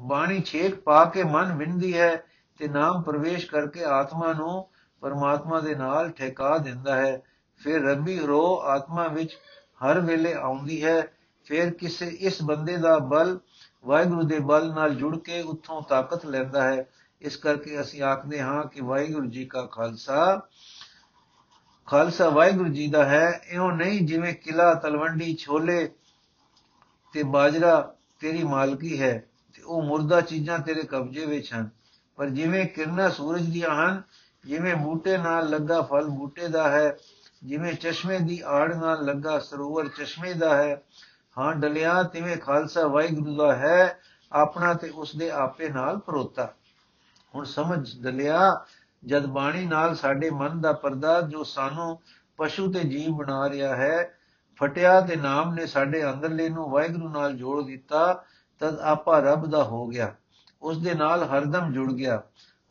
ਬਾਣੀ 0.00 0.42
ਛੇਕ 0.42 0.74
ਪਾ 0.74 1.04
ਕੇ 1.04 1.24
ਮਨ 1.24 1.56
ਵਿੰਦੀ 1.56 1.98
ਹੈ 1.98 2.24
ਤੇ 2.58 2.68
ਨਾਮ 2.68 3.02
ਪ੍ਰਵੇਸ਼ 3.02 3.46
ਕਰਕੇ 3.46 3.84
ਆਤਮਾ 3.84 4.32
ਨੂੰ 4.32 4.68
ਪਰਮਾਤਮਾ 5.00 5.60
ਦੇ 5.60 5.74
ਨਾਲ 5.74 6.10
ਠੇਕਾ 6.10 6.58
ਦਿੰਦਾ 6.58 6.96
ਹੈ। 6.96 7.22
ਫਿਰ 7.56 7.82
ਰੱਬੀ 7.82 8.18
ਰੋ 8.18 8.60
ਆਤਮਾ 8.62 9.08
ਵਿੱਚ 9.08 9.38
ਹਰ 9.84 10.00
ਵੇਲੇ 10.00 10.34
ਆਉਂਦੀ 10.34 10.84
ਹੈ। 10.84 11.02
ਫਿਰ 11.44 11.70
ਕਿਸੇ 11.74 12.06
ਇਸ 12.06 12.42
ਬੰਦੇ 12.42 12.76
ਦਾ 12.76 12.98
ਬਲ 12.98 13.38
ਵਾਹਿਗੁਰੂ 13.86 14.22
ਦੇ 14.22 14.38
ਬਲ 14.38 14.74
ਨਾਲ 14.74 14.94
ਜੁੜ 14.94 15.18
ਕੇ 15.18 15.42
ਉੱਥੋਂ 15.42 15.82
ਤਾਕਤ 15.82 16.26
ਲੈਂਦਾ 16.26 16.62
ਹੈ। 16.62 16.86
ਇਸ 17.20 17.36
ਕਰਕੇ 17.36 17.80
ਅਸੀਂ 17.80 18.02
ਆਖਦੇ 18.02 18.42
ਹਾਂ 18.42 18.64
ਕਿ 18.64 18.80
ਵਾਹਿਗੁਰੂ 18.80 19.26
ਜੀ 19.26 19.44
ਕਾ 19.44 19.66
ਖਾਲਸਾ। 19.66 20.42
ਖਾਲਸਾ 21.86 22.28
ਵਾਹਿਗੁਰੂ 22.28 22.68
ਜੀ 22.68 22.90
ਦਾ 22.90 23.04
ਹੈ, 23.04 23.40
ਇਉਂ 23.48 23.72
ਨਹੀਂ 23.72 24.06
ਜਿਵੇਂ 24.06 24.34
ਕਿਲਾ 24.34 24.74
ਤਲਵੰਡੀ, 24.74 25.36
ਛੋਲੇ 25.36 25.90
ਤੇ 27.12 27.22
ਬਾਜਰਾ 27.22 27.94
ਤੇਰੀ 28.20 28.44
ਮਾਲਕੀ 28.44 29.00
ਹੈ 29.00 29.24
ਤੇ 29.54 29.62
ਉਹ 29.62 29.82
ਮੁਰਦਾ 29.82 30.20
ਚੀਜ਼ਾਂ 30.20 30.58
ਤੇਰੇ 30.58 30.82
ਕਬਜ਼ੇ 30.82 31.26
ਵਿੱਚ 31.26 31.54
ਹਨ। 31.54 31.70
ਪਰ 32.16 32.28
ਜਿਵੇਂ 32.28 32.66
ਕਿਰਨਾਂ 32.66 33.10
ਸੂਰਜ 33.10 33.42
ਦੀਆਂ 33.42 33.74
ਹਨ, 33.74 34.02
ਜਿਵੇਂ 34.44 34.76
ਬੂਟੇ 34.76 35.18
ਨਾਲ 35.18 35.50
ਲੱਗਾ 35.50 35.82
ਫਲ 35.82 36.06
ਬੂਟੇ 36.06 36.48
ਦਾ 36.48 36.70
ਹੈ, 36.70 36.96
ਜਿਵੇਂ 37.44 37.74
ਚਸ਼ਮੇ 37.74 38.18
ਦੀ 38.18 38.42
ਆੜ 38.44 38.74
ਨਾਲ 38.74 39.04
ਲੱਗਾ 39.04 39.38
ਸਰੋਵਰ 39.38 39.88
ਚਸ਼ਮੇ 39.88 40.32
ਦਾ 40.32 40.56
ਹੈ, 40.56 40.82
ਹਾਂ 41.38 41.54
ਡਲਿਆ 41.54 42.02
ਤਿਵੇਂ 42.02 42.36
ਖਾਲਸਾ 42.36 42.86
ਵਾਹਿਗੁਰੂ 42.86 43.36
ਦਾ 43.36 43.56
ਹੈ, 43.56 44.00
ਆਪਣਾ 44.32 44.74
ਤੇ 44.74 44.88
ਉਸ 44.88 45.16
ਦੇ 45.16 45.30
ਆਪੇ 45.30 45.68
ਨਾਲ 45.68 45.98
ਪਰੋਤਾ। 45.98 46.54
ਹੁਣ 47.34 47.44
ਸਮਝ 47.44 48.02
ਡਲਿਆ 48.02 48.64
ਜਦ 49.04 49.26
ਬਾਣੀ 49.26 49.66
ਨਾਲ 49.66 49.94
ਸਾਡੇ 49.94 50.30
ਮਨ 50.30 50.60
ਦਾ 50.60 50.72
ਪਰਦਾ 50.72 51.20
ਜੋ 51.20 51.44
ਸਾਨੂੰ 51.44 52.00
ਪਸ਼ੂ 52.36 52.72
ਤੇ 52.72 52.80
ਜੀਵ 52.80 53.10
ਬਣਾ 53.10 53.48
ਰਿਹਾ 53.48 53.76
ਹੈ, 53.76 54.18
ਫਟਿਆ 54.56 55.00
ਤੇ 55.00 55.16
ਨਾਮ 55.16 55.54
ਨੇ 55.54 55.66
ਸਾਡੇ 55.66 56.10
ਅੰਦਰਲੇ 56.10 56.48
ਨੂੰ 56.48 56.70
ਵਾਹਿਗੁਰੂ 56.70 57.08
ਨਾਲ 57.08 57.32
ਜੋੜ 57.32 57.62
ਦਿੱਤਾ, 57.62 58.24
ਤਦ 58.58 58.78
ਆਪਾ 58.78 59.18
ਰੱਬ 59.18 59.46
ਦਾ 59.46 59.64
ਹੋ 59.64 59.86
ਗਿਆ। 59.86 60.14
ਉਸ 60.62 60.78
ਦੇ 60.78 60.94
ਨਾਲ 60.94 61.22
ਹਰਦਮ 61.22 61.72
ਜੁੜ 61.72 61.92
ਗਿਆ। 61.92 62.22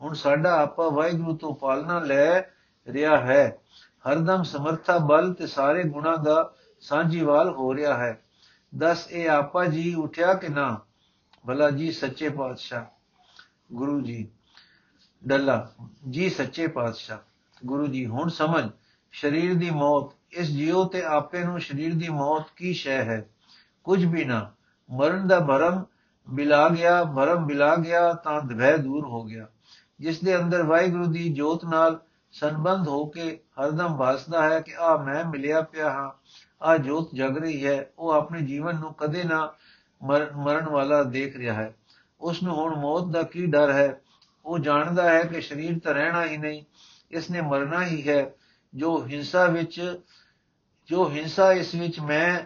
ਹੁਣ 0.02 0.14
ਸਾਡਾ 0.14 0.62
ਆਪਾ 0.62 0.90
ਵਾਹਿਗੁਰੂ 0.90 1.38
ਤੋਂ 1.38 1.56
ਪਾਲਣਾ 1.56 2.00
ਲੈ 2.00 2.42
ਰਿਹਾ 2.88 3.18
ਹੈ। 3.18 3.58
ਹਰਦਮ 4.10 4.44
ਸਮਰਥਾ, 4.44 4.98
ਬਲ 4.98 5.34
ਤੇ 5.34 5.48
ਸਾਰੇ 5.48 5.84
ਗੁਣਾ 5.84 6.16
ਦਾ 6.16 6.54
ਸਾਂਝੀਵਾਲ 6.82 7.50
ਹੋ 7.50 7.76
ਰਿਹਾ 7.76 7.98
ਹੈ। 7.98 8.22
ਦਸ 8.78 9.08
ਇਹ 9.10 9.30
ਆਪਾ 9.30 9.66
ਜੀ 9.66 9.94
ਉਠਿਆ 9.94 10.34
ਕਿ 10.34 10.50
ਨਾ? 10.50 10.80
ਭਲਾ 11.48 11.70
ਜੀ, 11.70 11.92
ਸੱਚੇ 11.92 12.30
ਪਾਤਸ਼ਾਹ। 12.30 12.86
ਗੁਰੂ 13.74 14.02
ਜੀ 14.02 14.28
ਡੱਲਾ। 15.28 15.68
ਜੀ 16.10 16.30
ਸੱਚੇ 16.30 16.68
ਪਾਤਸ਼ਾਹ, 16.68 17.18
ਗੁਰੂ 17.66 17.88
ਜੀ, 17.88 18.06
ਹੁਣ 18.06 18.30
ਸਮਝ, 18.30 18.70
ਸਰੀਰ 19.14 19.54
ਦੀ 19.56 19.70
ਮੌਤ, 19.70 20.12
ਇਸ 20.32 20.48
ਜਿਉ 20.48 20.84
ਤੇ 20.86 21.04
ਆਪੇ 21.04 21.44
ਨੂੰ 21.44 21.60
ਸਰੀਰ 21.62 21.96
ਦੀ 21.96 22.10
ਮੌਤ 22.10 22.48
ਕੀ 22.56 22.74
ਸ਼ੈ 22.74 23.04
ਹੈ? 23.04 23.26
ਕੁਝ 23.84 24.06
ਵੀ 24.06 24.26
ਨਾ, 24.26 24.52
ਮਰਨ 24.90 25.28
ਦਾ 25.28 25.40
ਭਰਮ 25.40 25.84
ਬਿਲਾ 26.28 26.70
ਗਿਆ, 26.70 27.04
ਭਰਮ 27.04 27.46
ਬਿਲਾ 27.46 27.76
ਗਿਆ, 27.76 28.14
ਤਾਂ 28.14 28.42
ਦਵੈ 28.42 28.78
ਦੂਰ 28.78 29.06
ਹੋ 29.06 29.24
ਗਿਆ। 29.24 29.48
ਜਿਸ 30.00 30.22
ਦੇ 30.22 30.36
ਅੰਦਰ 30.38 30.64
ਵਾਹਿਗੁਰੂ 30.64 31.06
ਦੀ 31.06 31.34
ਜੋਤ 31.34 31.66
ਨਾਲ 31.66 32.00
ਸੰਬੰਧ 32.32 32.88
ਹੋ 32.88 33.06
ਕੇ 33.06 33.40
ਹਰਦਮ 33.60 33.96
ਵਾਸਦਾ 33.96 34.50
ਹੈ 34.50 34.60
ਕਿ 34.60 34.74
ਆ 34.80 34.96
ਮੈਂ 34.98 35.24
ਮਿਲਿਆ 35.26 35.62
ਪਿਆ 35.62 35.90
ਹਾਂ 35.90 36.10
ਆ 36.62 36.78
ਜੋਤ 36.78 37.16
ਜਗ 37.16 37.38
ਰਹੀ 37.38 37.66
ਹੈ, 37.66 37.90
ਉਹ 38.00 38.12
ਆਪਣੇ 38.12 38.42
ਜੀਵਨ 38.42 38.80
ਨੂੰ 38.80 38.94
ਕਦੇ 38.94 39.24
ਨਾ 39.24 39.54
ਮਰਨ 40.04 40.70
ਵਾਲਾ 40.70 41.04
ਦੇਖ 41.04 41.38
ਰਿਹਾ 41.38 41.54
ਹੈ। 41.54 41.76
ਉਸ 42.22 42.44
ਨੂੰ 42.44 42.56
ਹੁਣ 42.56 42.76
ਮੌਤ 42.76 43.08
ਦਾ 43.08 43.24
ਕੀ 43.24 43.46
ਡਰ 43.46 43.72
ਹੈ? 43.72 44.02
ਉਹ 44.46 44.60
ਜਾਣਦਾ 44.60 45.10
ਹੈ 45.10 45.24
ਕਿ 45.24 45.42
ਸਰੀਰ 45.42 45.80
ਤਾਂ 45.80 45.94
ਰਹਿਣਾ 45.94 46.26
ਹੀ 46.26 46.38
ਨਹੀਂ, 46.38 46.64
ਇਸ 47.12 47.32
ਨੇ 47.32 47.42
ਮਰਨਾ 47.42 47.86
ਹੀ 47.86 48.10
ਹੈ। 48.10 48.34
ਜੋ 48.76 49.08
ਹਿੰਸਾ 49.08 49.46
ਵਿੱਚ, 49.46 50.02
ਜੋ 50.86 51.10
ਹਿੰਸਾ 51.10 51.52
ਇਸ 51.52 51.76
ਵਿੱਚ 51.76 52.00
ਮੈਂ, 52.00 52.46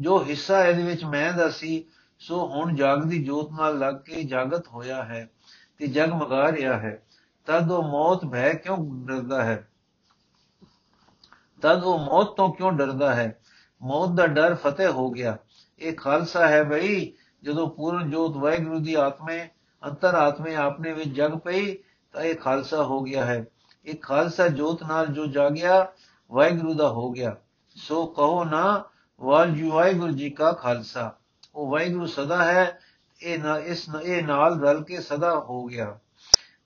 ਜੋ 0.00 0.24
ਹਿੱਸਾ 0.24 0.64
ਇਹਦੇ 0.64 0.82
ਵਿੱਚ 0.82 1.04
ਮੈਂ 1.04 1.32
ਦਾ 1.32 1.48
ਸੀ, 1.50 1.84
ਸੋ 2.18 2.46
ਹੁਣ 2.46 2.74
ਜਾਗਦੀ 2.74 3.24
ਜੋਤ 3.24 3.50
ਨਾਲ 3.52 3.78
ਲੱਗ 3.78 3.94
ਕੇ 3.94 4.22
ਜਾਗਤ 4.22 4.68
ਹੋਇਆ 4.68 5.04
ਹੈ 5.04 5.30
ਤੇ 5.78 5.86
ਜਗ 5.86 6.12
ਮਗਾ 6.12 6.52
ਰਿਹਾ 6.52 6.78
ਹੈ। 6.78 7.02
ਤਦ 7.46 7.70
ਉਹ 7.70 7.82
ਮੌਤ 7.82 8.24
ਭੈ 8.24 8.52
ਕਿਉਂ 8.52 9.06
ਡਰਦਾ 9.06 9.44
ਹੈ? 9.44 9.68
ਤਦ 11.62 11.84
ਉਹ 11.84 11.98
ਮੌਤ 11.98 12.36
ਤੋਂ 12.36 12.54
ਕਿਉਂ 12.54 12.72
ਡਰਦਾ 12.72 13.14
ਹੈ? 13.14 13.40
ਮੌਤ 13.82 14.10
ਦਾ 14.10 14.26
ਡਰ 14.26 14.54
ਫਤਿਹ 14.54 14.88
ਹੋ 14.88 15.10
ਗਿਆ। 15.10 15.38
ਇਹ 15.78 15.92
ਖਾਲਸਾ 15.92 16.48
ਹੈ 16.48 16.64
ਭਈ 16.64 17.12
ਜਦੋਂ 17.42 17.70
ਪੂਰਨ 17.70 18.10
ਜੋਤ 18.10 18.36
ਵਾਹਿਗੁਰੂ 18.36 18.78
ਦੀ 18.78 18.94
ਆਤਮੇ 18.94 19.48
ਅੰਤਰ 19.84 20.14
ਆਤਮੇ 20.14 20.92
ਵਿੱਚ 20.92 21.08
ਜਗ 21.08 21.38
ਪਈ 21.38 21.74
ਤਾਂ 22.12 22.22
ਇਹ 22.22 22.34
ਖਾਲਸਾ 22.34 22.82
ਹੋ 22.82 23.02
ਗਿਆ 23.02 23.24
ਹੈ। 23.24 23.46
ਇਹ 23.84 23.94
ਖਾਲਸਾ 24.02 24.48
ਜੋਤ 24.48 24.82
ਨਾਲ 24.82 25.06
ਜੋ 25.06 25.26
ਜਾਗਿਆ, 25.26 25.92
ਵਾਹਿਗੁਰੂ 26.30 26.74
ਦਾ 26.74 26.88
ਹੋ 26.88 27.10
ਗਿਆ। 27.10 27.36
ਸੋ 27.76 28.06
ਕਹੋ 28.06 28.44
ਨਾ, 28.44 28.84
ਵਾਹਿਗੁਰੂ 29.20 30.12
ਜੀ 30.12 30.30
ਕਾ 30.30 30.52
ਖਾਲਸਾ। 30.52 31.14
ਉਹ 31.54 31.70
ਵਾਹਿਗੁਰੂ 31.70 32.06
ਸਦਾ 32.06 32.44
ਹੈ, 32.44 32.78
ਇਹ 33.22 33.38
ਨਾ, 33.38 33.58
ਇਸ 33.58 33.86
ਇਹ 34.02 34.22
ਨਾਲ 34.22 34.60
ਰਲ 34.60 34.82
ਕੇ 34.82 35.00
ਸਦਾ 35.00 35.34
ਹੋ 35.34 35.64
ਗਿਆ। 35.64 35.98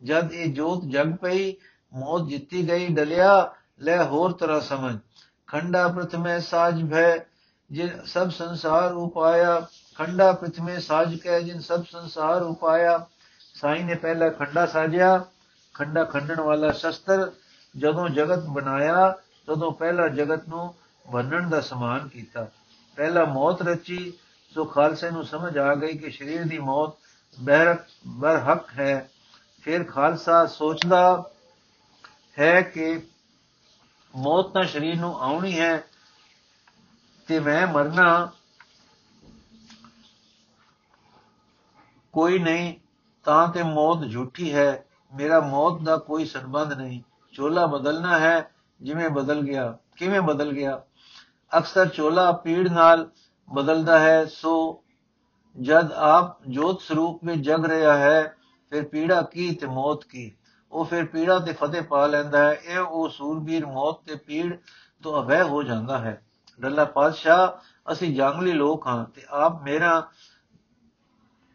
ਜਦ 0.05 0.33
ਇਹ 0.33 0.53
ਜੋਤ 0.53 0.85
ਜਗ 0.85 1.17
ਪਈ, 1.17 1.55
ਮੌਤ 1.93 2.29
ਜਿੱਤੀ 2.29 2.69
ਗਈ, 2.69 2.87
ਡਲਿਆ, 2.89 3.55
ਲੈ 3.81 4.05
ਹੋਰ 4.05 4.33
ਤਰ੍ਹਾਂ 4.33 4.61
ਸਮਝ। 4.61 4.99
ਖੰਡਾ 5.47 5.89
ਪ੍ਰਥਮੇ 5.89 6.41
ਸਾਜ 6.41 6.91
ਭੈ 6.91 7.19
ਜੇ 7.71 7.91
ਸਭ 8.05 8.31
ਸੰਸਾਰ 8.31 8.93
ਉਪਾਇਆ। 8.93 9.67
ਖੰਡਾ 9.99 10.33
ਪ੍ਰਥਮੇ 10.33 10.81
ਸਾਜ 10.81 11.15
ਕੈ 11.15 11.41
ਜਿਨ 11.41 11.61
ਸਭ 11.61 11.85
ਸੰਸਾਰ 11.85 12.43
ਉਪਾਇਆ। 12.43 13.07
ਸਾਈ 13.55 13.83
ਨੇ 13.83 13.95
ਪਹਿਲਾ 13.95 14.29
ਖੰਡਾ 14.29 14.67
ਸਾਜਿਆ। 14.67 15.25
ਖੰਡਾ 15.75 16.05
ਖੰਡਣ 16.05 16.41
ਵਾਲਾ 16.41 16.73
ਸ਼ਸਤਰ 16.73 17.33
ਜਦੋਂ 17.77 18.09
ਜਗਤ 18.09 18.39
ਬਣਾਇਆ, 18.39 19.17
ਤਦੋਂ 19.47 19.73
ਪਹਿਲਾ 19.73 20.09
ਜਗਤ 20.09 20.49
ਨੂੰ 20.49 20.75
ਬੰਨਣ 21.13 21.49
ਦਾ 21.49 21.61
ਸਮਾਨ 21.61 22.09
ਕੀਤਾ। 22.09 22.49
ਪਹਿਲਾ 22.97 23.25
ਮੌਤ 23.25 23.63
ਰਚੀ, 23.63 24.13
ਸੋ 24.55 24.65
ਖਾਲਸੇ 24.65 25.11
ਨੂੰ 25.11 25.25
ਸਮਝ 25.25 25.59
ਆ 25.59 25.75
ਗਈ 25.75 25.99
ਕਿ 25.99 26.11
ਸਰੀਰ 26.11 26.45
ਦੀ 26.45 26.59
ਮੌਤ 26.59 26.93
ਬਹਿਰ 27.41 27.77
ਬਰਹਕ 28.07 28.65
ਹੈ। 28.79 29.11
ਫਿਰ 29.63 29.85
ਖਾਲਸਾ 29.85 30.47
ਸੋਚਦਾ 30.47 31.31
ਹੈ 32.39 32.61
ਕਿ 32.61 33.03
ਮੌਤ 34.17 34.53
ਤਾਂ 34.53 34.65
ਸਰੀਰ 34.65 35.01
ਨੂੰ 35.01 35.21
ਆਉਣੀ 35.21 35.61
ਹੈ 35.61 35.85
ਤੇ 37.27 37.41
ਮੈਂ 37.41 37.67
ਮਰਨਾ 37.67 38.31
ਕੋਈ 42.12 42.38
ਨਹੀਂ, 42.38 42.75
ਤਾਂ 43.25 43.49
ਤੇ 43.49 43.62
ਮੌਤ 43.62 44.09
ਝੂਠੀ 44.12 44.55
ਹੈ। 44.55 44.85
ਮੇਰਾ 45.14 45.40
ਮੌਤ 45.40 45.83
ਦਾ 45.83 45.97
ਕੋਈ 45.97 46.25
ਸੰਬੰਧ 46.25 46.73
ਨਹੀਂ। 46.73 47.03
ਚੋਲਾ 47.33 47.66
ਬਦਲਣਾ 47.66 48.18
ਹੈ, 48.18 48.51
ਜਿਵੇਂ 48.83 49.11
ਬਦਲ 49.11 49.40
ਗਿਆ, 49.40 49.79
ਕਿਵੇਂ 49.97 50.21
ਬਦਲ 50.21 50.53
ਗਿਆ? 50.53 50.83
ਅਕਸਰ 51.59 51.88
ਚੋਲਾ 51.88 52.33
ਪੀੜ 52.33 52.68
ਨਾਲ 52.68 53.11
ਬਦਲਦਾ 53.55 53.99
ਹੈ, 53.99 54.25
ਸੋ 54.25 54.83
ਜਦ 55.61 55.92
ਆਪ 55.92 56.38
ਜੋਤ 56.49 56.81
ਸਰੂਪ 56.81 57.21
ਵਿੱਚ 57.25 57.40
ਜਗ 57.40 57.66
ਰਿਹਾ 57.66 57.97
ਹੈ, 57.97 58.37
ਫਿਰ 58.71 58.85
ਪੀੜਾ 58.85 59.23
ਕੀ 59.23 59.55
ਤੇ 59.55 59.66
ਮੌਤ 59.66 60.05
ਕੀ? 60.05 60.33
ਉਹ 60.73 60.85
ਫਿਰ 60.85 61.05
ਪੀੜਾ 61.07 61.38
ਤੇ 61.38 61.53
ਫਤਿਹ 61.53 61.83
ਪਾ 61.83 62.07
ਲੈਂਦਾ 62.07 62.38
ਹੈ। 62.38 62.61
ਇਹ 62.64 62.79
ਉਹ 62.79 63.09
ਸੂਰਬੀਰ 63.09 63.66
ਮੌਤ 63.66 64.01
ਤੇ 64.07 64.14
ਪੀੜ 64.14 64.57
ਤੋਂ 65.03 65.23
ਅਭੈ 65.23 65.42
ਹੋ 65.42 65.62
ਜਾਂਦਾ 65.62 65.99
ਹੈ। 65.99 66.25
ਡੱਲਾ 66.61 66.85
ਪਾਤਸ਼ਾਹ, 66.85 67.49
ਅਸੀਂ 67.92 68.16
ਜੰਗਲੀ 68.16 68.53
ਲੋਕ 68.53 68.87
ਹਾਂ 68.87 69.05
ਤੇ 69.05 69.23
ਆਪ 69.31 69.62
ਮੇਰਾ 69.62 70.09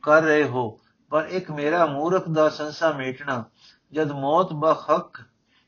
ਕਰ 0.03 0.21
ਰਹੇ 0.21 0.43
ਹੋ, 0.43 0.79
ਪਰ 1.11 1.25
ਇੱਕ 1.25 1.51
ਮੇਰਾ 1.51 1.85
ਮੂਰਖ 1.85 2.29
ਦਾ 2.29 2.49
ਸੰਸਾ 2.49 2.91
ਮੇਟਣਾ, 2.91 3.43
ਜਦ 3.93 4.11
ਮੌਤ 4.11 4.53
ਬਹਕ 4.53 5.21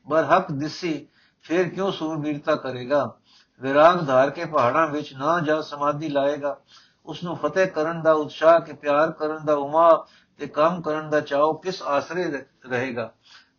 ਬਰਹਕ 0.06 0.52
ਦਿਸੀ, 0.52 1.06
ਫਿਰ 1.42 1.68
ਕਿਉਂ 1.68 1.92
ਸੂਰਬੀਰਤਾ 1.92 2.54
ਕਰੇਗਾ? 2.56 3.14
ਵਿਰਾਗ 3.60 4.06
ਧਾਰ 4.06 4.30
ਕੇ 4.30 4.44
ਪਹਾੜਾਂ 4.44 4.86
ਵਿੱਚ 4.86 5.14
ਨਾ 5.14 5.40
ਜਾ 5.40 5.60
ਸਮਾਧੀ 5.60 6.08
ਲਾਏਗਾ। 6.08 6.60
ਉਸ 7.06 7.24
ਨੂੰ 7.24 7.36
ਫਤਿਹ 7.36 7.66
ਕਰਨ 7.66 8.02
ਦਾ 8.02 8.12
ਉਤਸ਼ਾਹ 8.12 8.60
ਕਿ 8.60 8.72
ਪਿਆਰ 8.72 9.10
ਕਰਨ 9.10 9.44
ਦਾ 9.44 9.54
ਉਮਾ 9.54 10.06
ਤੇ 10.38 10.46
ਕੰਮ 10.46 10.80
ਕਰਨ 10.80 11.10
ਦਾ 11.10 11.20
ਚਾਹੋ 11.20 11.52
ਕਿਸ 11.52 11.82
ਆਸਰੇ 11.82 12.44
ਰਹੇਗਾ? 12.70 13.12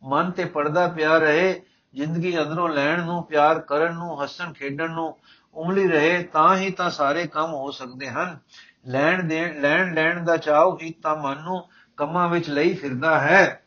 ਮਨ 0.03 0.31
ਤੇ 0.31 0.45
ਪਰਦਾ 0.45 0.87
ਪਿਆ 0.87 1.17
ਰਹੇ, 1.17 1.61
ਜ਼ਿੰਦਗੀ 1.93 2.41
ਅੰਦਰੋਂ 2.41 2.69
ਲੈਣ 2.69 3.03
ਨੂੰ, 3.05 3.23
ਪਿਆਰ 3.23 3.59
ਕਰਨ 3.59 3.93
ਨੂੰ, 3.93 4.23
ਹੱਸਣ 4.23 4.53
ਖੇਡਣ 4.53 4.91
ਨੂੰ 4.91 5.17
ਉਮਲੀ 5.55 5.87
ਰਹੇ, 5.87 6.23
ਤਾਂ 6.23 6.57
ਹੀ 6.57 6.69
ਤਾਂ 6.69 6.89
ਸਾਰੇ 6.89 7.27
ਕੰਮ 7.27 7.53
ਹੋ 7.53 7.71
ਸਕਦੇ 7.71 8.09
ਹਨ। 8.09 8.39
ਲੈਣ 8.87 9.23
ਦੇਣ 9.23 9.61
ਲੈਣ 9.61 9.93
ਲੈਣ 9.93 10.25
ਦਾ 10.25 10.37
ਚਾਹੋ 10.37 10.77
ਹੀ 10.81 10.91
ਤਾਂ 10.91 11.15
ਮਨ 11.15 11.43
ਨੂੰ 11.43 11.69
ਕੰਮਾਂ 11.97 12.29
ਵਿੱਚ 12.29 12.49
ਲਈ 12.49 12.73
ਫਿਰਦਾ 12.73 13.19
ਹੈ। 13.19 13.63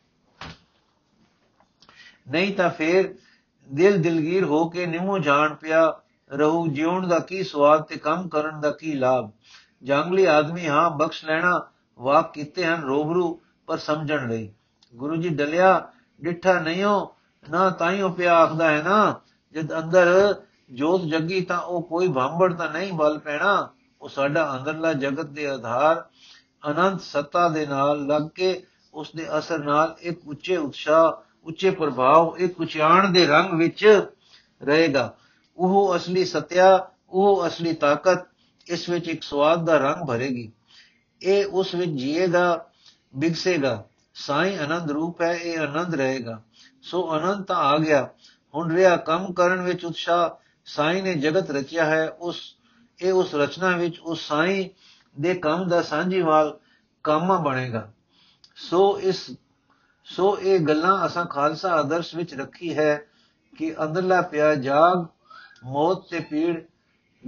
ਨਹੀਂ 2.30 2.54
ਤਾਂ 2.54 2.70
ਫੇਰ 2.70 3.14
ਦਿਲ 3.74 4.02
ਦਿਲਗੀਰ 4.02 4.44
ਹੋ 4.44 4.68
ਕੇ 4.68 4.86
ਨਿਮੋ 4.86 5.18
ਜਾਣ 5.18 5.54
ਪਿਆ 5.54 6.00
ਰਹੂ, 6.32 6.66
ਜਿਉਣ 6.68 7.08
ਦਾ 7.08 7.18
ਕੀ 7.18 7.44
ਸਵਾਦ 7.44 7.82
ਤੇ 7.82 7.96
ਕੰਮ 7.96 8.28
ਕਰਨ 8.28 8.60
ਦਾ 8.60 8.70
ਕੀ 8.70 8.92
ਲਾਭ। 8.92 9.30
ਜੰਗਲੀ 9.82 10.24
ਆਦਮੀ 10.24 10.68
ਹਾਂ, 10.68 10.90
ਬਖਸ਼ 10.90 11.24
ਲੈਣਾ 11.24 11.70
ਵਾਕ 11.98 12.32
ਕੀਤੇ 12.32 12.66
ਹਨ 12.66 12.82
ਰੋਬਰੂ, 12.82 13.40
ਪਰ 13.66 13.78
ਸਮਝਣ 13.78 14.28
ਲਈ। 14.28 14.52
ਗੁਰੂ 14.94 15.16
ਜੀ 15.16 15.28
ਡਲਿਆ, 15.28 15.88
ਡਿੱਠਾ 16.22 16.60
ਨਹੀਂ 16.60 16.84
ਹੋ 16.84 17.16
ਨਾ 17.50 17.70
ਤਾਈਓ 17.70 18.08
ਪਿਆ 18.08 18.36
ਆਖਦਾ 18.36 18.70
ਹੈ 18.70 18.82
ਨਾ, 18.82 19.20
ਜਦ 19.52 19.78
ਅੰਦਰ 19.78 20.34
ਜੋਤ 20.72 21.02
ਜੱਗੀ 21.02 21.40
ਤਾਂ 21.40 21.60
ਉਹ 21.60 21.82
ਕੋਈ 21.82 22.08
ਭਾਂਬੜ 22.08 22.52
ਤਾਂ 22.52 22.70
ਨਹੀਂ 22.70 22.92
ਬਲ 22.92 23.18
ਪੈਣਾ। 23.18 23.70
ਉਹ 24.02 24.08
ਸਾਡਾ 24.08 24.58
ਅੰਦਰਲਾ 24.58 24.92
ਜਗਤ 24.92 25.26
ਦੇ 25.26 25.46
ਆਧਾਰ 25.46 26.04
ਅਨੰਤ 26.70 27.00
ਸੱਤਾ 27.00 27.48
ਦੇ 27.48 27.66
ਨਾਲ 27.66 28.06
ਲੱਗ 28.06 28.22
ਕੇ 28.34 28.66
ਉਸ 28.94 29.12
ਦੇ 29.16 29.38
ਅਸਰ 29.38 29.58
ਨਾਲ 29.58 29.96
ਇੱਕ 30.00 30.20
ਉੱਚੇ 30.28 30.56
ਉਤਸ਼ਾਹ, 30.56 31.30
ਉੱਚੇ 31.44 31.70
ਪ੍ਰਭਾਵ, 31.70 32.36
ਇੱਕ 32.38 32.60
ਉਚਾਣ 32.60 33.12
ਦੇ 33.12 33.26
ਰੰਗ 33.26 33.58
ਵਿੱਚ 33.58 34.08
ਰਹੇਗਾ। 34.62 35.16
ਉਹ 35.56 35.96
ਅਸਲੀ 35.96 36.24
ਸਤਿਆ, 36.24 36.88
ਉਹ 37.10 37.46
ਅਸਲੀ 37.46 37.72
ਤਾਕਤ 37.72 38.26
ਇਸ 38.66 38.88
ਵਿੱਚ 38.88 39.08
ਇੱਕ 39.08 39.22
ਸਵਾਦ 39.22 39.64
ਦਾ 39.64 39.76
ਰੰਗ 39.76 40.06
ਭਰੇਗੀ। 40.06 40.52
ਇਹ 41.22 41.46
ਉਸ 41.46 41.74
ਵਿੱਚ 41.74 41.90
ਜੀਏਗਾ, 41.90 42.66
ਬਿਗਸੇਗਾ। 43.16 43.84
ਸਾਈ 44.14 44.56
ਆਨੰਦ 44.56 44.90
ਰੂਪ 44.90 45.22
ਹੈ, 45.22 45.32
ਇਹ 45.32 45.58
ਆਨੰਦ 45.58 45.94
ਰਹੇਗਾ। 45.94 46.42
ਸੋ 46.82 47.10
ਆਨੰਦ 47.10 47.44
ਤਾਂ 47.44 47.56
ਆ 47.56 47.78
ਗਿਆ। 47.78 48.08
ਹੁਣ 48.54 48.74
ਰਿਹਾ 48.74 48.96
ਕੰਮ 48.96 49.32
ਕਰਨ 49.32 49.62
ਵਿੱਚ 49.62 49.84
ਉਤਸ਼ਾਹ, 49.84 50.30
ਸਾਈ 50.64 51.00
ਨੇ 51.00 51.14
ਜਗਤ 51.14 51.50
ਰਚਿਆ 51.50 51.84
ਹੈ, 51.84 52.10
ਉਸ 52.10 52.56
ਇਹ 53.02 53.12
ਉਸ 53.12 53.34
ਰਚਨਾ 53.34 53.76
ਵਿੱਚ 53.76 53.98
ਉਸ 53.98 54.28
ਸਾਈ 54.28 54.70
ਦੇ 55.20 55.34
ਕੰਮ 55.34 55.68
ਦਾ 55.68 55.82
ਸਾਂਝੀਵਾਲ 55.82 56.58
ਕਾਮਾ 57.04 57.36
ਬਣੇਗਾ। 57.36 57.92
ਸੋ 58.56 59.00
ਇਸ, 59.00 59.30
ਸੋ 60.04 60.38
ਇਹ 60.40 60.60
ਗੱਲਾਂ 60.60 61.06
ਅਸਾਂ 61.06 61.26
ਖਾਲਸਾ 61.26 61.70
ਆਦਰਸ਼ 61.70 62.14
ਵਿੱਚ 62.14 62.34
ਰੱਖੀ 62.34 62.78
ਹੈ 62.78 63.04
ਕਿ 63.58 63.74
ਅੰਦਰਲਾ 63.84 64.22
ਪਿਆ 64.22 64.54
ਜਾਗ, 64.54 65.06
ਮੌਤ 65.64 66.08
ਤੇ 66.10 66.20
ਪੀੜ 66.20 66.62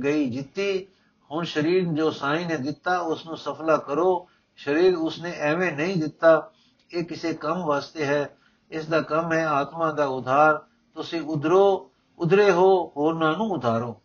ਗਈ 0.04 0.30
ਜਿੱਤੀ। 0.30 0.86
ਹੁਣ 1.30 1.44
ਸਰੀਰ 1.44 1.84
ਜੋ 1.84 2.10
ਸਾਈ 2.10 2.44
ਨੇ 2.44 2.56
ਦਿੱਤਾ 2.56 2.98
ਉਸ 2.98 3.26
ਨੂੰ 3.26 3.36
ਸਫਲਾ 3.36 3.76
ਕਰੋ। 3.76 4.28
ਸਰੀਰ 4.56 4.96
ਉਸਨੇ 4.96 5.32
ਐਵੇਂ 5.36 5.72
ਨਹੀਂ 5.72 5.96
ਦਿੱਤਾ, 5.96 6.50
ਇਹ 6.94 7.04
ਕਿਸੇ 7.04 7.32
ਕੰਮ 7.32 7.66
ਵਾਸਤੇ 7.66 8.04
ਹੈ। 8.04 8.36
ਇਸ 8.70 8.86
ਦਾ 8.86 9.00
ਕੰਮ 9.00 9.32
ਹੈ 9.32 9.46
ਆਤਮਾ 9.46 9.92
ਦਾ 9.92 10.06
ਉਧਾਰ। 10.06 10.62
ਤੁਸੀਂ 10.94 11.20
ਉਧਰੋ, 11.20 11.90
ਉਧਰੇ 12.18 12.50
ਹੋ, 12.50 12.92
ਹੋਰਨਾਂ 12.96 13.36
ਨੂੰ 13.36 13.50
ਉਧਾਰੋ। 13.50 14.00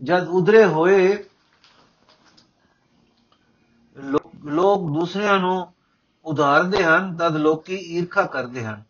ਜਦ 0.00 0.28
ਉਧਰੇ 0.28 0.64
ਹੋਏ 0.64 1.24
ਲੋਕ 4.44 4.82
ਦੂਸਰਿਆਂ 4.90 5.38
ਨੂੰ 5.38 5.72
ਉਧਾਰਦੇ 6.24 6.84
ਹਨ, 6.84 7.16
ਤਦ 7.16 7.36
ਲੋਕੀ 7.36 7.74
ਈਰਖਾ 7.74 8.22
ਕਰਦੇ 8.22 8.64
ਹਨ। 8.64 8.82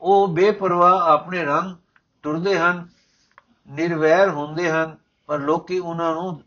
ਉਹ 0.00 0.28
ਬੇਪਰਵਾਹ 0.28 1.00
ਆਪਣੇ 1.00 1.44
ਰੰਗ 1.44 1.76
ਟੁਰਦੇ 2.22 2.58
ਹਨ, 2.58 2.88
ਨਿਰਵੈਰ 3.68 4.28
ਹੁੰਦੇ 4.28 4.70
ਹਨ, 4.70 4.96
ਪਰ 5.28 5.38
ਲੋਕੀ 5.38 5.78
ਉਹਨਾਂ 5.78 6.14
ਨੂੰ 6.14 6.42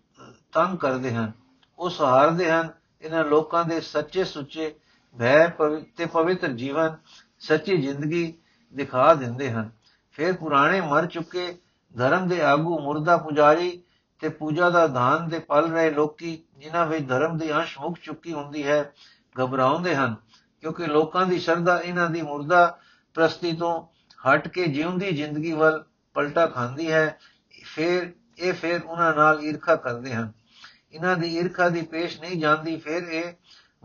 ਤੰਗ 0.52 0.78
ਕਰਦੇ 0.78 1.14
ਹਨ। 1.16 1.32
ਉਹ 1.80 1.90
ਸਹਾਰਦੇ 1.90 2.52
ਹਨ, 2.52 2.70
ਇਹਨਾਂ 3.02 3.24
ਲੋਕਾਂ 3.26 3.64
ਦੇ 3.66 3.80
ਸੱਚੇ 3.82 4.24
ਸੁੱਚੇ 4.24 4.76
ਭੈ 5.16 5.48
ਤੇ 5.98 6.06
ਪਵਿੱਤਰ 6.06 6.52
ਜੀਵਨ, 6.52 6.96
ਸੱਚੀ 7.40 7.78
ਜ਼ਿੰਦਗੀ 7.78 8.34
ਦਿਖਾ 8.74 9.14
ਦਿੰਦੇ 9.14 9.52
ਹਨ। 9.52 9.70
ਫਿਰ 10.12 10.34
ਪੁਰਾਣੇ 10.34 10.82
ਮਰ 10.82 11.06
ਚੁੱਕੇ 11.06 11.58
ਧਰਮ 11.98 12.28
ਦੇ 12.28 12.42
ਆਗੂ 12.42 12.80
ਮੁਰਦਾ 12.80 13.18
ਪੁਜਾਰੀ 13.18 13.84
ਤੇ 14.20 14.30
ਪੂਜਾ 14.30 14.70
ਦਾ 14.70 14.88
ਦਾਨ 14.88 15.30
ਦੇ 15.30 15.40
ਪਲ 15.40 15.72
ਰਹੇ 15.72 15.92
ਲੋਕੀ, 15.92 16.44
ਜਿਨ੍ਹਾਂ 16.58 16.86
ਵਿੱਚ 16.88 17.08
ਧਰਮ 17.08 17.38
ਦੀ 17.38 17.54
ਅੰਸ਼ 17.54 17.80
ਮੁੱਕ 17.80 18.00
ਚੁੱਕੀ 18.04 18.34
ਹੁੰਦੀ 18.34 18.68
ਹੈ, 18.68 18.94
ਘਬਰਾਉਂਦੇ 19.42 19.96
ਹਨ, 19.96 20.16
ਕਿਉਂਕਿ 20.62 20.86
ਲੋਕਾਂ 20.86 21.26
ਦੀ 21.26 21.40
ਸ਼ਰਧਾ 21.40 21.80
ਇਹਨਾਂ 21.80 22.10
ਦੀ 22.10 22.22
ਮੁਰਦਾ 22.22 22.80
ਪ੍ਰਸਤੀ 23.14 23.54
ਤੋਂ 23.54 23.88
ਹਟ 24.30 24.48
ਕੇ 24.48 24.68
ਜਿਉਂਦੀ 24.68 25.12
ਜ਼ਿੰਦਗੀ 25.12 25.52
ਵੱਲ 25.52 25.84
ਪਲਟਾ 26.14 26.48
ਖਾਂਦੀ 26.48 26.92
ਹੈ। 26.92 27.20
ਫਿਰ, 27.76 28.14
ਇਹ 28.38 28.54
ਫਿਰ 28.54 28.84
ਉਹਨਾਂ 28.84 29.16
ਨਾਲ 29.16 29.42
ਈਰਖਾ 29.44 29.76
ਕਰਦੇ 29.76 30.14
ਹਨ। 30.14 30.32
ਇਹਨਾਂ 30.92 31.18
ਦੀ 31.18 31.38
ਈਰਖਾ 31.38 31.70
ਦੀ 31.70 31.82
ਪੇਸ਼ 31.82 32.22
ਨਹੀਂ 32.22 32.42
ਜਾਂਦੀ, 32.42 32.78
ਫਿਰ 32.78 33.04
ਇਹ 33.04 33.34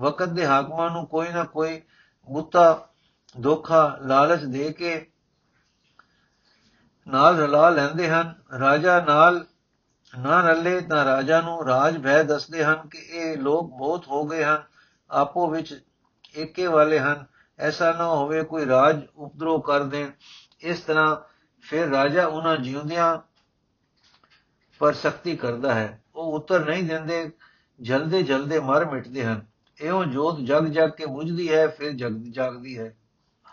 ਵਕਤ 0.00 0.28
ਦੇ 0.28 0.46
ਹਾਕਮਾਂ 0.46 0.90
ਨੂੰ 0.90 1.06
ਕੋਈ 1.06 1.28
ਨਾ 1.28 1.44
ਕੋਈ 1.44 1.82
ਗੁੱਤਾ 2.30 2.88
ਧੋਖਾ, 3.42 3.98
ਲਾਲਚ 4.02 4.44
ਦੇ 4.44 4.72
ਕੇ 4.72 5.07
ਨਾਲ 7.08 7.36
ਰਲਾ 7.36 7.68
ਲੈਂਦੇ 7.70 8.08
ਹਨ। 8.10 8.34
ਰਾਜਾ 8.58 9.00
ਨਾਲ 9.00 9.44
ਨਾ 10.12 10.40
ਰੱਲੇ 10.40 10.80
ਤਾਂ 10.80 11.04
ਰਾਜਾ 11.04 11.40
ਨੂੰ 11.40 11.66
ਰਾਜ 11.66 11.98
ਭੈ 12.02 12.22
ਦੱਸਦੇ 12.22 12.64
ਹਨ 12.64 12.88
ਕਿ 12.88 12.98
ਇਹ 12.98 13.36
ਲੋਕ 13.36 13.70
ਬਹੁਤ 13.70 14.06
ਹੋ 14.08 14.24
ਗਏ 14.26 14.44
ਹਨ, 14.44 14.62
ਆਪੋ 15.10 15.50
ਵਿੱਚ 15.50 15.74
ਏਕੇ 16.36 16.66
ਵਾਲੇ 16.66 16.98
ਹਨ। 16.98 17.24
ਐਸਾ 17.58 17.92
ਨਾ 17.92 18.06
ਹੋਵੇ 18.06 18.42
ਕੋਈ 18.42 18.66
ਰਾਜ 18.66 19.00
ਉਪਦਰੋ 19.16 19.58
ਕਰ 19.60 19.82
ਦੇਣ। 19.82 20.10
ਇਸ 20.60 20.80
ਤਰ੍ਹਾਂ 20.80 21.16
ਫਿਰ 21.64 21.88
ਰਾਜਾ 21.88 22.26
ਉਹਨਾਂ 22.26 22.56
ਜਿਉਂਦਿਆਂ 22.56 23.18
ਪਰ 24.80 24.92
ਸ਼ਕਤੀ 24.92 25.36
ਕਰਦਾ 25.36 25.74
ਹੈ। 25.74 26.02
ਉਹ 26.14 26.32
ਉੱਤਰ 26.32 26.64
ਨਹੀਂ 26.64 26.82
ਦਿੰਦੇ, 26.84 27.30
ਜਲਦੇ 27.80 28.22
ਜਲਦੇ 28.22 28.60
ਮਰ 28.60 28.84
ਮਿਟਦੇ 28.84 29.24
ਹਨ। 29.24 29.46
ਇਉਂ 29.78 30.04
ਜੋਤ 30.04 30.40
ਜਗ 30.40 30.66
ਜਗ 30.66 30.90
ਕੇ 30.90 31.06
ਬੁਝਦੀ 31.06 31.52
ਹੈ, 31.54 31.66
ਫਿਰ 31.68 31.92
ਜਗ 31.92 32.16
ਜਾਗਦੀ 32.30 32.78
ਹੈ, 32.78 32.94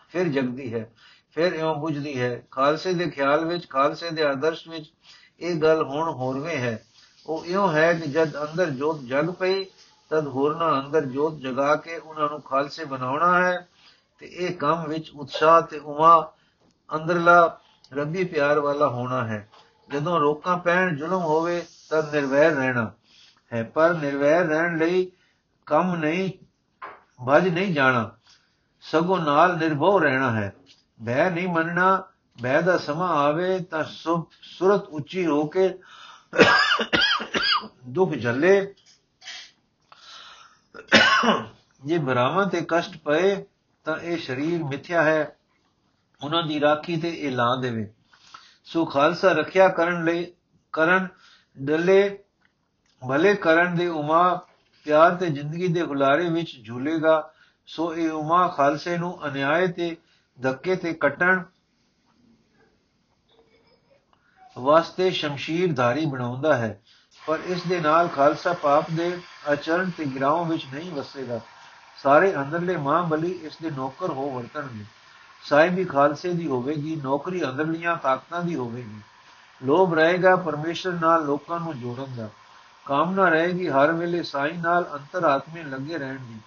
ਫਿਰ 0.10 0.28
ਜਗਦੀ 0.28 0.74
ਹੈ। 0.74 0.90
ਫਿਰ 1.36 1.54
ਇਉਂ 1.54 1.76
ਬੁਝਦੀ 1.76 2.22
ਹੈ, 2.22 2.44
ਖਾਲਸੇ 2.52 2.94
ਦੇ 2.94 3.10
ਖਿਆਲ 3.10 3.46
ਵਿੱਚ, 3.46 3.70
ਖਾਲਸੇ 3.70 4.10
ਦੇ 4.10 4.24
ਆਦਰਸ਼ 4.24 4.68
ਵਿੱਚ 4.68 4.94
ਇਹ 5.40 5.56
ਗੱਲ 5.56 5.84
ਹੁਣ 5.84 6.10
ਹੋਰਵੇਂ 6.10 6.58
ਹੈ। 6.58 6.84
ਉਹ 7.28 7.46
ਇਉਂ 7.46 7.74
ਹੈ 7.74 7.94
ਕਿ 7.94 8.08
ਜਦ 8.08 8.44
ਅੰਦਰ 8.44 8.70
ਜੋਤ 8.70 9.00
ਜਗ 9.00 9.30
ਪਈ, 9.30 9.66
ਤਦ 10.10 10.28
ਹੋਰਨਾ 10.28 10.80
ਅੰਦਰ 10.80 11.06
ਜੋਤ 11.06 11.38
ਜਗਾ 11.38 11.76
ਕੇ 11.76 11.98
ਉਹਨਾਂ 11.98 12.30
ਨੂੰ 12.30 12.42
ਖਾਲਸੇ 12.42 12.86
ਬਣਾਉਣਾ 12.86 13.48
ਹੈ 13.48 13.68
ਤੇ 14.20 14.26
ਇਹ 14.28 14.56
ਕੰਮ 14.56 14.90
ਵਿੱਚ 14.90 15.12
ਉਤਸ਼ਾਹ 15.16 15.62
ਤੇ 15.62 15.78
ਉਮਾ 15.78 16.32
ਅੰਦਰਲਾ 16.96 17.60
ਰੱਬੀ 17.94 18.24
ਪਿਆਰ 18.24 18.60
ਵਾਲਾ 18.60 18.88
ਹੋਣਾ 18.88 19.28
ਹੈ। 19.28 19.50
ਜਦੋਂ 19.94 20.20
ਰੋਕਾਂ 20.20 20.58
ਪੈਣ 20.58 20.96
ਜ਼ੁਲਮ 20.96 21.22
ਹੋਵੇ, 21.22 21.66
ਤਦ 21.90 22.16
ਨਿਰਵੈਰ 22.16 22.52
ਰਹਿਣਾ 22.52 22.92
ਹੈ। 23.54 23.64
ਪਰ 23.64 23.94
ਨਿਰਵੈਰ 23.94 24.46
ਰਹਿਣ 24.46 24.78
ਲਈ 24.78 25.12
ਕੰਮ 25.66 25.96
ਨਹੀਂ 25.96 26.32
ਭਜ 27.28 27.48
ਨਹੀਂ 27.48 27.74
ਜਾਣਾ। 27.74 28.12
ਸਗੋਂ 28.82 29.20
ਨਾਲ 29.20 29.58
ਨਿਰਭਉ 29.58 30.00
ਰਹਿਣਾ 30.00 30.32
ਹੈ। 30.32 30.54
ਭੈ 31.00 31.30
ਨਹੀਂ 31.30 31.48
ਮੰਨਣਾ 31.48 32.04
ਭੈ 32.38 32.60
ਦਾ 32.62 32.78
ਸਮਾਂ 32.78 33.10
ਆਵੇ 33.18 33.60
ਤਾਂ 33.62 33.84
ਸੁਰਤ 33.84 34.88
ਉੱਚੀ 34.90 35.26
ਹੋ 35.26 35.46
ਕੇ 35.48 35.70
ਦੁੱਖ 37.90 38.14
ਝੱਲੇ 38.14 38.74
ਜੇ 41.86 41.98
ਬਰਾਵਾਂ 41.98 42.46
ਤੇ 42.46 42.66
ਕਸ਼ਟ 42.68 42.98
ਪਏ 42.98 43.36
ਤਾਂ 43.86 43.98
ਇਹ 43.98 44.18
ਸਰੀਰ 44.18 44.64
ਮਿੱਥਿਆ 44.64 45.04
ਹੈ, 45.04 45.36
ਉਹਨਾਂ 46.22 46.44
ਦੀ 46.44 46.60
ਰਾਖੀ 46.60 46.96
ਤੇ 46.98 47.10
ਇਹ 47.10 47.32
ਲਾ 47.32 47.56
ਦੇਵੇ। 47.62 47.88
ਸੋ 48.66 48.86
ਖਾਲਸਾ 48.86 49.32
ਰੱਖਿਆ 49.32 49.68
ਕਰਨ 49.70 50.04
ਲਈ, 50.06 50.26
ਕਰਨ, 50.74 51.08
ਡਲੇ, 51.58 52.18
ਭਲੇ 53.02 53.34
ਕਰਨ 53.36 53.76
ਦੇ 53.76 53.88
ਉਮਾ, 53.88 54.48
ਪਿਆਰ 54.86 55.16
ਤੇ 55.16 55.30
ਜ਼ਿੰਦਗੀ 55.30 55.68
ਦੇ 55.68 55.82
ਹੁਲਾਰੇ 55.82 56.30
ਵਿੱਚ 56.30 56.56
ਝੂਲੇਗਾ। 56.66 57.32
ਸੋ 57.68 57.94
ਇਹ 57.96 58.10
ਉਮਾ 58.12 58.48
ਖਾਲਸੇ 58.48 58.98
ਨੂੰ 58.98 59.28
ਅਨਿਆਏ 59.28 59.68
ਤੇ 59.68 59.96
ਧੱਕੇ 60.40 60.76
ਤੇ 60.76 60.94
ਕੱਟਣ 60.94 61.44
ਵਾਸਤੇ 64.58 65.10
ਸ਼ਮਸ਼ੀਰ 65.12 65.74
ਧਾਰੀ 65.74 66.06
ਬਣਾਉਂਦਾ 66.06 66.56
ਹੈ, 66.58 66.82
ਪਰ 67.22 67.40
ਇਸ 67.46 67.64
ਦੇ 67.68 67.80
ਨਾਲ 67.80 68.08
ਖਾਲਸਾ 68.08 68.54
ਪਾਪ 68.54 68.92
ਦੇ 68.92 69.12
ਆਚਰਣ 69.50 69.90
ਤੇ 69.90 70.06
ਗਿਰਾਉ 70.06 70.44
ਵਿੱਚ 70.46 70.66
ਨਹੀਂ 70.74 70.92
ਵਸੇਗਾ। 70.92 71.40
ਸਾਰੇ 72.04 72.36
ਅੰਦਰਲੇ 72.36 72.76
ਮਾਂ 72.78 73.04
ਬਲੀ 73.04 73.32
ਇਸ 73.44 73.58
ਦੇ 73.58 73.72
ਨੌਕਰ 73.72 74.10
ਹੋ 74.10 74.30
ਵਰਤਣਗੇ। 74.32 74.86
ਸਾਹਿਬੀ 75.44 75.86
ਖਾਲਸੇ 75.86 76.34
ਦੀ 76.34 76.48
ਹੋਵੇਗੀ, 76.48 76.96
ਨੌਕਰੀ 76.96 77.44
ਅੰਦਰਲੀਆਂ 77.44 77.96
ਤਾਕਤਾਂ 77.96 78.42
ਦੀ 78.42 78.56
ਹੋਵੇਗੀ। 78.56 79.02
ਲੋਭ 79.62 79.94
ਰਹੇਗਾ, 79.94 80.36
ਪਰਮੇਸ਼ਰ 80.36 80.94
ਨਾਲ 80.94 81.26
ਲੋਕਾਂ 81.26 81.60
ਨੂੰ 81.60 81.78
ਜੋੜਨ 81.80 82.16
ਦਾ 82.16 82.30
ਕਾਮਨਾ 82.86 83.30
ਰਹੇਗੀ, 83.30 83.68
ਹਰ 83.70 83.92
ਵੇਲੇ 83.92 84.24
ਸਾਈ 84.24 84.52
ਨਾਲ 84.58 84.90
ਅੰਤਰਾਤਮੇ 84.94 85.64
ਲੱਗੇ 85.64 85.98
ਰਹਿਣ 85.98 86.18
ਦੀ 86.18 86.40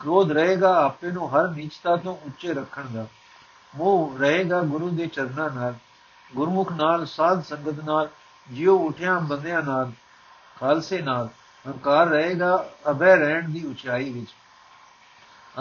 ਕ੍ਰੋਧ 0.00 0.32
ਰਹੇਗਾ, 0.32 0.74
ਆਪੇ 0.84 1.10
ਨੂੰ 1.10 1.28
ਹਰ 1.30 1.48
ਨੀਚਤਾ 1.48 1.96
ਤੋਂ 1.96 2.16
ਉੱਚੇ 2.16 2.54
ਰੱਖਣ 2.54 2.84
ਦਾ 2.84 3.06
ਮੋਹ 3.76 4.18
ਰਹੇਗਾ 4.18 4.60
ਗੁਰੂ 4.62 4.90
ਦੇ 4.90 5.06
ਚਰਨਾਂ 5.06 5.50
ਨਾਲ, 5.50 5.74
ਗੁਰਮੁਖ 6.34 6.72
ਨਾਲ, 6.72 7.06
ਸਾਧ 7.06 7.42
ਸੰਗਤ 7.42 7.84
ਨਾਲ, 7.84 8.08
ਜਿਉ 8.48 8.78
ਉਠਿਆ 8.78 9.18
ਬੰਦਿਆਂ 9.18 9.62
ਨਾਲ, 9.62 9.92
ਖਾਲਸੇ 10.60 11.02
ਨਾਲ, 11.02 11.28
ਹੰਕਾਰ 11.68 12.06
ਰਹੇਗਾ 12.06 12.68
ਅਬੈ 12.90 13.16
ਰਹਿਣ 13.16 13.50
ਦੀ 13.50 13.66
ਉਚਾਈ 13.66 14.12
ਵਿੱਚ। 14.12 14.34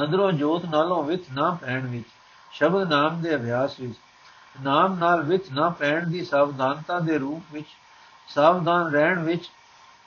ਅੰਦਰੋਂ 0.03 0.31
ਜੋਤ 0.31 0.65
ਨਾਲੋਂ 0.65 1.03
ਵਿਤ 1.03 1.31
ਨਾ 1.31 1.57
ਪੈਣ 1.61 1.87
ਵਿੱਚ, 1.87 2.07
ਸ਼ਬਦ 2.51 2.87
ਨਾਮ 2.87 3.21
ਦੇ 3.21 3.35
ਅਭਿਆਸ 3.35 3.79
ਵਿੱਚ, 3.79 3.99
ਨਾਮ 4.61 4.97
ਨਾਲ 4.97 5.21
ਵਿਤ 5.21 5.51
ਨਾ 5.51 5.69
ਪੈਣ 5.69 6.07
ਦੀ 6.07 6.25
ਸਾਵਧਾਨਤਾ 6.25 6.99
ਦੇ 6.99 7.17
ਰੂਪ 7.17 7.53
ਵਿੱਚ, 7.53 7.67
ਸਾਵਧਾਨ 8.27 8.91
ਰਹਿਣ 8.91 9.19
ਵਿੱਚ, 9.19 9.51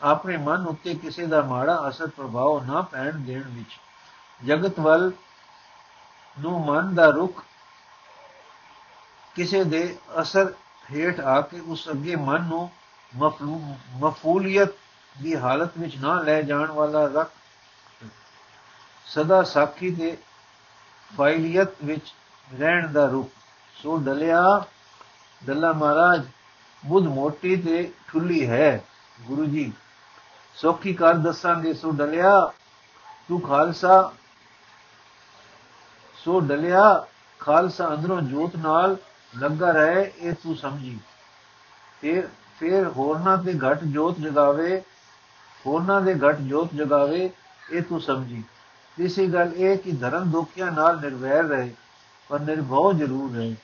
ਆਪਣੇ 0.03 0.37
ਮਨ 0.37 0.67
ਉੱਤੇ 0.67 0.95
ਕਿਸੇ 0.95 1.27
ਦਾ 1.27 1.43
ਮਾੜਾ 1.43 1.89
ਅਸਰ 1.89 2.07
ਪ੍ਰਭਾਵ 2.07 2.65
ਨਾ 2.65 2.81
ਪੈਣ 2.83 3.13
ਦੇਣ 3.13 3.43
ਵਿੱਚ, 3.43 3.79
ਜਗਤ 4.45 4.81
ਵੱਲ 4.81 5.13
ਨੂੰ 6.41 6.67
ਮਨ 6.67 6.95
ਦਾ 6.95 7.07
ਰੁਖ 7.07 7.45
ਕਿਸੇ 9.37 9.63
ਦੇ 9.65 9.97
ਅਸਰ 10.21 10.53
ਹੇਠ 10.93 11.21
ਆ 11.21 11.41
ਕੇ 11.41 11.61
ਉਸ 11.61 11.89
ਅੱਗੇ 11.91 12.17
ਮਨ 12.17 12.43
ਨੂੰ 12.43 12.71
ਮਫੂਲੀਅਤ 13.99 14.69
ਦੀ 15.23 15.37
ਹਾਲਤ 15.37 15.79
ਵਿੱਚ 15.79 15.97
ਨਾ 15.97 16.21
ਲੈ 16.23 16.41
ਜਾਣ 16.43 16.71
ਵਾਲਾ 16.71 17.05
ਰੱਖ 17.15 17.31
ਸਦਾ 19.07 19.43
ਸਾਖੀ 19.43 19.91
ਦੇ 19.91 20.17
ਫਾਇਲੀਅਤ 21.17 21.85
ਵਿੱਚ 21.85 22.15
ਰਹਿਣ 22.51 22.93
ਦਾ 22.93 23.05
ਰੂਪ। 23.07 23.31
ਸੋ 23.75 23.97
ਡਲਿਆ 23.97 24.43
ਦੱਲਾ 25.43 25.73
ਮਹਾਰਾਜ 25.73 26.23
ਬੁੱਧ 26.87 27.07
ਮੋਟੀ 27.07 27.57
ਤੇ 27.57 27.93
ਠੁੱਲੀ 28.09 28.47
ਹੈ 28.49 28.85
ਗੁਰੂ 29.21 29.45
ਜੀ। 29.45 29.73
ਸੋਖੀ 30.55 30.95
ਕਰ 30.95 31.15
ਦੱਸਾਂਗੇ, 31.15 31.73
ਸੋ 31.75 31.91
ਡਲਿਆ, 31.91 32.31
ਤੂੰ 33.29 33.41
ਖਾਲਸਾ। 33.41 34.13
ਸੋ 36.25 36.41
ਡਲਿਆ, 36.41 37.07
ਖਾਲਸਾ 37.41 37.89
ਅੰਦਰੋਂ 37.89 38.21
ਜੋਤ 38.23 38.57
ਨਾਲ 38.57 38.97
ਲੱਗਾ 39.39 39.71
ਰਹੇ, 39.71 40.13
ਇਹ 40.19 40.33
ਤੂੰ 40.33 40.57
ਸਮਝੀ। 40.57 40.99
ਫਿਰ 42.01 42.29
ਫਿਰ 42.61 42.89
ਹੋਰਨਾਂ 42.89 43.39
ਤੇ 43.39 43.53
ਘਟ 43.53 43.85
ਜੋਤ 43.85 44.19
ਜਗਾਵੇ, 44.19 44.83
ਹੋਰਨਾਂ 45.67 46.01
ਦੇ 46.01 46.15
ਘਟ 46.15 46.37
ਜੋਤ 46.37 46.75
ਜਗਾਵੇ, 46.75 47.31
ਇਹ 47.73 47.83
ਤੂੰ 47.83 48.01
ਸਮਝੀ। 48.01 48.45
ਤੀਸਰੀ 48.97 49.27
ਗੱਲ 49.27 49.53
ਇਹ 49.57 49.79
ਕਿ 49.79 49.93
ਧਰਮ 49.93 50.31
ਦੋਖਿਆਂ 50.31 50.73
ਨਾਲ 50.73 51.01
ਨਿਰਵੈਰ 51.01 51.45
ਰਹੇ, 51.45 51.75
ਪਰ 52.29 52.41
ਨਿਰਭਉ 52.41 52.93
ਜ਼ਰੂਰ 52.93 53.37
ਰਹੇ। 53.37 53.57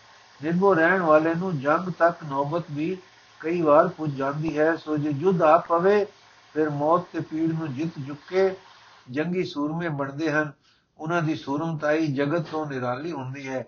ਨਿਰਭਉ 0.43 0.75
ਰਹਿਣ 0.75 1.03
ਵਾਲੇ 1.03 1.35
ਨੂੰ 1.35 1.61
ਜੰਗ 1.61 1.93
ਤੱਕ 1.99 2.25
ਨੌਬਤ 2.25 2.65
ਵੀ 2.71 2.97
ਕਈ 3.41 3.63
ਵਾਰ 3.63 3.89
ਪੁੱਜ 3.89 4.15
ਜਾਂਦੀ 4.15 4.59
ਹੈ। 4.59 4.77
ਸੋ 4.77 4.97
ਜੇ 4.97 5.13
ਜੁੱਧ 5.13 5.43
ਆ 5.43 5.59
ਪਵੇ, 5.59 6.07
ਫਿਰ 6.55 6.71
ਮੌਤ 6.71 7.05
ਤੇ 7.13 7.21
ਪੀੜ 7.21 7.53
ਨੂੰ 7.53 7.75
ਜਿੱਤ 7.75 8.07
ਚੁੱਕੇ 8.07 8.57
ਜੰਗੀ 9.11 9.45
ਸੂਰਮੇ 9.45 9.89
ਬਣਦੇ 9.89 10.31
ਹਨ। 10.31 10.53
ਉਹਨਾਂ 10.99 11.23
ਦੀ 11.23 11.35
ਸੂਰਮਤਾਈ 11.35 12.07
ਜਗਤ 12.07 12.41
ਤੋਂ 12.41 12.67
ਨਿਰਾਲੀ 12.67 13.13
ਹੁੰਦੀ 13.13 13.49
ਹੈ। 13.49 13.67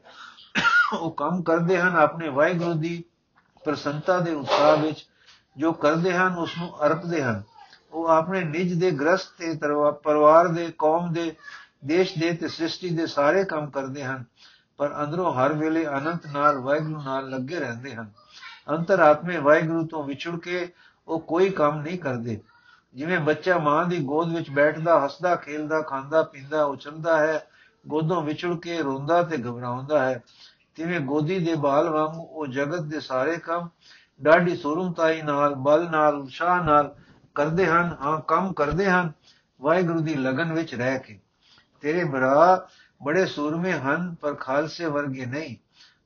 ਉਹ 0.94 1.10
ਕੰਮ 1.10 1.42
ਕਰਦੇ 1.42 1.80
ਹਨ 1.80 1.96
ਆਪਣੇ 1.96 2.28
ਵਾਹਿਗੁਰੂ 2.28 2.72
ਦੀ 2.72 3.02
ਪ੍ਰਸੰਨਤਾ 3.64 4.18
ਦੇ 4.20 4.34
ਉਤਸ਼ਾਹ 4.34 4.76
ਵਿੱਚ, 4.76 5.06
ਜੋ 5.56 5.72
ਕਰਦੇ 5.72 6.12
ਹਨ 6.12 6.34
ਉਸ 6.34 6.56
ਨੂੰ 6.58 6.68
ਅਰਪਦੇ 6.86 7.22
ਹਨ। 7.22 7.42
ਉਹ 7.92 8.06
ਆਪਣੇ 8.06 8.44
ਨਿਜ 8.44 8.72
ਦੇ 8.80 8.90
ਗ੍ਰਸਤ 8.90 9.38
ਤੇ 9.38 9.54
ਪਰਿਵਾਰ 10.02 10.48
ਦੇ, 10.48 10.72
ਕੌਮ 10.78 11.12
ਦੇ, 11.12 11.34
ਦੇਸ਼ 11.84 12.18
ਦੇ 12.18 12.32
ਤੇ 12.32 12.48
ਸ੍ਰਿਸ਼ਟੀ 12.48 12.88
ਦੇ 12.88 13.06
ਸਾਰੇ 13.06 13.44
ਕੰਮ 13.44 13.70
ਕਰਦੇ 13.70 14.04
ਹਨ, 14.04 14.24
ਪਰ 14.76 14.94
ਅੰਦਰੋਂ 15.04 15.32
ਹਰ 15.34 15.52
ਵੇਲੇ 15.52 15.86
ਅਨੰਤ 15.88 16.26
ਨਾਲ, 16.26 16.58
ਵਾਹਿਗੁਰੂ 16.58 17.02
ਨਾਲ 17.02 17.30
ਲੱਗੇ 17.30 17.58
ਰਹਿੰਦੇ 17.58 17.94
ਹਨ। 17.94 18.10
ਅੰਤਰਾਤਮੇ 18.70 19.38
ਵਾਹਿਗੁਰੂ 19.38 19.86
ਤੋਂ 19.86 20.04
ਵਿਛੜ 20.04 20.38
ਕੇ 20.38 20.68
ਉਹ 21.08 21.20
ਕੋਈ 21.20 21.50
ਕੰਮ 21.50 21.80
ਨਹੀਂ 21.80 21.98
ਕਰਦੇ। 21.98 22.40
ਜਿਵੇਂ 22.94 23.18
ਬੱਚਾ 23.18 23.58
ਮਾਂ 23.58 23.84
ਦੀ 23.84 23.98
ਗੋਦ 23.98 24.34
ਵਿੱਚ 24.34 24.50
ਬੈਠਦਾ, 24.50 25.04
ਹੱਸਦਾ, 25.04 25.34
ਖੇਲਦਾ, 25.36 25.80
ਖਾਂਦਾ, 25.82 26.22
ਪੀਂਦਾ, 26.22 26.64
ਉਛਲਦਾ 26.64 27.18
ਹੈ, 27.18 27.46
ਗੋਦੋਂ 27.88 28.22
ਵਿਛੜ 28.22 28.54
ਕੇ 28.56 28.82
ਰੋਂਦਾ 28.82 29.22
ਤੇ 29.22 29.36
ਘਬਰਾਉਂਦਾ 29.36 30.04
ਹੈ 30.04 30.22
ਤਿਵੇਂ 30.74 31.00
ਗੋਦੀ 31.00 31.38
ਦੇ 31.38 31.54
ਬਾਲ 31.54 31.88
ਵਾਂਗ 31.88 32.16
ਉਹ 32.16 32.46
ਜਗਤ 32.46 32.80
ਦੇ 32.80 33.00
ਸਾਰੇ 33.00 33.36
ਕੰਮ 33.36 33.68
ਡਾਢੀ 34.22 34.56
ਸੁਰਮਤਾਈ 34.56 35.22
ਨਾਲ, 35.22 35.54
ਬਲ 35.54 35.90
ਨਾਲ, 35.90 36.14
ਉਤਸ਼ਾਹ 36.14 36.64
ਨਾਲ 36.64 36.96
ਕਰਦੇ 37.34 37.66
ਹਨ, 37.66 37.96
ਹਾਂ, 38.02 38.20
ਕੰਮ 38.20 38.52
ਕਰਦੇ 38.52 38.90
ਹਨ, 38.90 39.12
ਵਾਹਿਗੁਰੂ 39.60 40.00
ਦੀ 40.00 40.14
ਲਗਨ 40.14 40.52
ਵਿੱਚ 40.52 40.74
ਰਹਿ 40.74 40.98
ਕੇ। 40.98 41.20
ਤੇਰੇ 41.80 42.04
ਭਰਾ 42.04 42.68
ਬੜੇ 43.04 43.26
ਸੂਰਮੇ 43.26 43.72
ਹਨ, 43.72 44.14
ਪਰ 44.20 44.34
ਖਾਲਸੇ 44.34 44.86
ਵਰਗੇ 44.86 45.26
ਨਹੀਂ। 45.26 45.56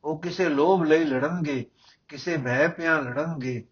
ਉਹ 0.05 0.19
ਕਿਸੇ 0.19 0.49
ਲੋਭ 0.49 0.83
ਲਈ 0.83 1.05
ਲੜਨਗੇ, 1.05 1.67
ਕਿਸੇ 2.09 2.37
ਭੈ 2.37 2.69
ਪਿਆ 2.69 3.01
ਲੜਨਗੇ, 3.01 3.65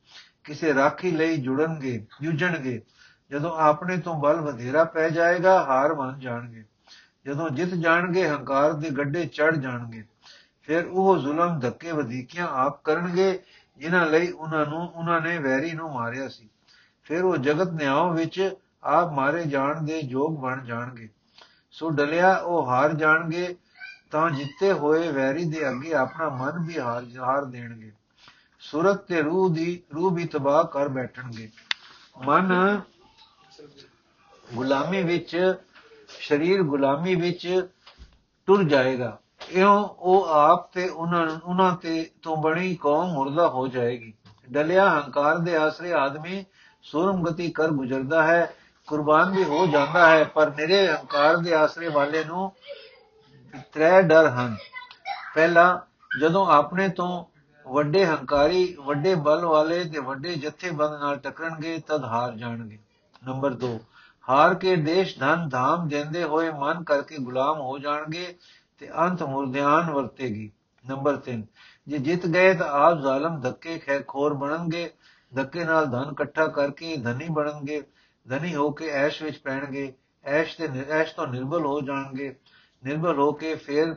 ਕਿਸੇ 0.44 0.74
ਰਾਖੀ 0.74 1.10
ਲਈ 1.10 1.36
ਜੁੜਨਗੇ, 1.36 2.06
ਜੂਝਣਗੇ। 2.22 2.82
ਜਦੋਂ 3.30 3.56
ਆਪਣੇ 3.58 3.96
ਤੋਂ 3.96 4.20
ਬਲ 4.20 4.36
ਵਧੇਰਾ 4.36 4.84
ਪੈ 4.84 5.08
ਜਾਏਗਾ, 5.08 5.64
ਹਾਰ 5.64 5.94
ਮੰਨ 5.94 6.18
ਜਾਣਗੇ। 6.18 6.64
ਜਦੋਂ 7.26 7.50
ਜਿੱਤ 7.50 7.70
ਜਾਣਗੇ, 7.70 8.28
ਹੰਕਾਰ 8.28 8.72
ਦੇ 8.72 8.90
ਗੱਡੇ 8.90 9.26
ਚੜ 9.26 9.56
ਜਾਣਗੇ। 9.56 10.04
ਫਿਰ 10.66 10.86
ਉਹ 10.86 11.18
ਜ਼ੁਲਮ 11.18 11.60
ਧੱਕੇ 11.60 11.92
ਵਧੀਕੀਆਂ 11.92 12.48
ਆਪ 12.48 12.82
ਕਰਨਗੇ, 12.82 13.42
ਜਿਨ੍ਹਾਂ 13.78 14.06
ਲਈ 14.06 14.30
ਉਹਨਾਂ 14.30 14.66
ਨੂੰ, 14.66 14.88
ਉਹਨਾਂ 14.88 15.20
ਨੇ 15.20 15.38
ਵੈਰੀ 15.38 15.72
ਨੂੰ 15.72 15.92
ਮਾਰਿਆ 15.92 16.28
ਸੀ। 16.28 16.48
ਫਿਰ 17.04 17.24
ਉਹ 17.24 17.36
ਜਗਤ 17.36 17.72
ਨਿਆਉ 17.72 18.12
ਵਿੱਚ 18.12 18.54
ਆਪ 18.84 19.12
ਮਾਰੇ 19.12 19.44
ਜਾਣ 19.44 19.82
ਦੇ 19.82 19.98
ਯੋਗ 19.98 20.40
ਬਣ 20.40 20.64
ਜਾਣਗੇ। 20.64 21.08
ਸੋ 21.70 21.90
ਡਲਿਆ 21.90 22.36
ਉਹ 22.36 22.66
ਹਾਰ 22.66 22.92
ਜਾਣਗੇ, 22.92 23.56
ਤਾਂ 24.10 24.30
ਜਿੱਤੇ 24.30 24.72
ਹੋਏ 24.72 25.12
ਵੈਰੀ 25.12 25.44
ਦੇ 25.44 25.68
ਅੱਗੇ 25.68 25.92
ਆਪਣਾ 25.94 26.28
ਮਨ 26.28 26.66
ਵੀ 26.66 26.78
ਹਾਰ 26.78 27.04
ਹਾਰ 27.18 27.44
ਦੇਣਗੇ। 27.44 27.92
ਸੁਰਤ 28.60 28.96
ਤੇ 28.96 29.22
ਰੂਹ 29.22 29.50
ਦੀ, 29.50 29.82
ਰੂਹ 29.94 30.10
ਵੀ 30.10 30.24
ਤਬਾਹ 30.24 30.64
ਕਰ 30.64 30.88
ਬੈਠਣਗੇ। 30.88 31.50
ਮਨ 32.24 32.80
ਗੁਲਾਮੀ 34.54 35.02
ਵਿੱਚ, 35.02 35.54
ਸਰੀਰ 36.28 36.62
ਗੁਲਾਮੀ 36.62 37.14
ਵਿੱਚ 37.14 37.68
ਟੁਰ 38.46 38.64
ਜਾਏਗਾ। 38.64 39.18
ਇਉਂ 39.50 39.78
ਉਹ 39.80 40.26
ਆਪ 40.26 40.70
ਤੇ 40.72 40.88
ਉਹਨਾਂ 40.88 41.26
ਉਹਨਾਂ 41.44 41.72
ਤੇ 41.76 42.10
ਤੋਂ 42.22 42.36
ਬਣੀ 42.36 42.74
ਕੌਮ 42.74 43.12
ਮੁਰਦਾ 43.12 43.48
ਹੋ 43.48 43.66
ਜਾਏਗੀ। 43.68 44.12
ਡਲਿਆ 44.48 44.88
ਹੰਕਾਰ 44.90 45.38
ਦੇ 45.38 45.56
ਆਸਰੇ 45.56 45.92
ਆਦਮੀ 45.92 46.44
ਸੂਰਮ 46.84 47.22
ਗਤੀ 47.24 47.50
ਕਰ 47.50 47.70
ਗੁਜ਼ਰਦਾ 47.70 48.22
ਹੈ, 48.22 48.54
ਕੁਰਬਾਨ 48.88 49.30
ਵੀ 49.30 49.44
ਹੋ 49.44 49.66
ਜਾਂਦਾ 49.66 50.08
ਹੈ, 50.08 50.24
ਪਰ 50.24 50.50
ਨਿਰੇ 50.50 50.86
ਹੰਕਾਰ 50.88 51.36
ਦੇ 51.36 51.54
ਆਸਰੇ 51.54 51.88
ਵਾਲੇ 51.88 52.24
ਨੂੰ 52.24 52.52
ਤ੍ਰੈ 53.72 54.02
ਡਰ 54.02 54.28
ਹਨ। 54.28 54.56
ਪਹਿਲਾ 55.34 55.86
ਜਦੋਂ 56.20 56.46
ਆਪਣੇ 56.46 56.88
ਤੋਂ 56.88 57.24
ਵੱਡੇ 57.66 58.04
ਹੰਕਾਰੀ, 58.06 58.76
ਵੱਡੇ 58.80 59.14
ਬਲ 59.14 59.44
ਵਾਲੇ 59.44 59.84
ਤੇ 59.84 59.98
ਵੱਡੇ 59.98 60.34
ਜਥੇਬੰਦ 60.34 61.00
ਨਾਲ 61.00 61.16
ਟਕਰਨਗੇ, 61.16 61.78
ਤਦ 61.78 62.04
ਹਾਰ 62.04 62.32
ਜਾਣਗੇ। 62.32 62.78
ਨੰਬਰ 63.26 63.54
2 63.54 63.78
ਹਾਰ 64.28 64.54
ਕੇ 64.54 64.76
ਦੇਸ਼ 64.76 65.18
ਧਨ 65.18 65.48
ਧਾਮ 65.48 65.88
ਦਿੰਦੇ 65.88 66.22
ਹੋਏ 66.24 66.50
ਮਨ 66.50 66.82
ਕਰਕੇ 66.84 67.18
ਗੁਲਾਮ 67.18 67.60
ਹੋ 67.60 67.78
ਜਾਣਗੇ 67.78 68.34
ਤੇ 68.78 68.88
ਅੰਤ 68.98 69.22
ਮੁਰਦਿਆਨ 69.22 69.90
ਵਰਤੇਗੀ। 69.90 70.50
ਨੰਬਰ 70.84 71.16
3 71.16 71.42
ਜੇ 71.88 71.98
ਜਿੱਤ 71.98 72.26
ਗਏ 72.26 72.54
ਤਾਂ 72.54 72.68
ਆਪ 72.68 73.00
ਜ਼ਾਲਮ 73.00 73.40
ਧੱਕੇ 73.40 73.78
ਖੈ 73.78 74.00
ਖੋਰ 74.08 74.34
ਬਣਨਗੇ। 74.34 74.90
ਧੱਕੇ 75.32 75.64
ਨਾਲ 75.64 75.86
ਧਨ 75.86 76.12
ਇਕੱਠਾ 76.12 76.46
ਕਰਕੇ 76.46 76.96
ਧਨੀ 76.96 77.26
ਬਣਨਗੇ। 77.30 77.82
ਧਨੀ 78.26 78.54
ਹੋ 78.54 78.70
ਕੇ 78.70 78.88
ਐਸ਼ 78.88 79.22
ਵਿੱਚ 79.22 79.38
ਪੈਣਗੇ। 79.38 79.92
ਐਸ਼ 80.24 80.56
ਤੇ 80.56 80.68
ਐਸ਼ 80.90 81.14
ਤੋਂ 81.14 81.26
ਨਿਰਬਲ 81.26 81.66
ਹੋ 81.66 81.80
ਜਾਣਗੇ। 81.80 82.34
ਨਿਰਬਲ 82.84 83.18
ਹੋ 83.18 83.32
ਕੇ 83.32 83.54
ਫਿਰ 83.54 83.94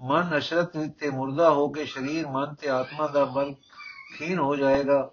ਮਨ 0.00 0.38
ਅਸ਼ਰਤ 0.38 0.76
ਤੇ 0.98 1.10
ਮੁਰਦਾ 1.10 1.50
ਹੋ 1.50 1.68
ਕੇ 1.68 1.84
ਸਰੀਰ, 1.86 2.26
ਮਨ 2.26 2.54
ਤੇ 2.54 2.68
ਆਤਮਾ 2.68 3.06
ਦਾ 3.06 3.24
ਬਲ 3.24 3.54
ਖੀਨ 4.18 4.38
ਹੋ 4.38 4.56
ਜਾਏਗਾ। 4.56 5.10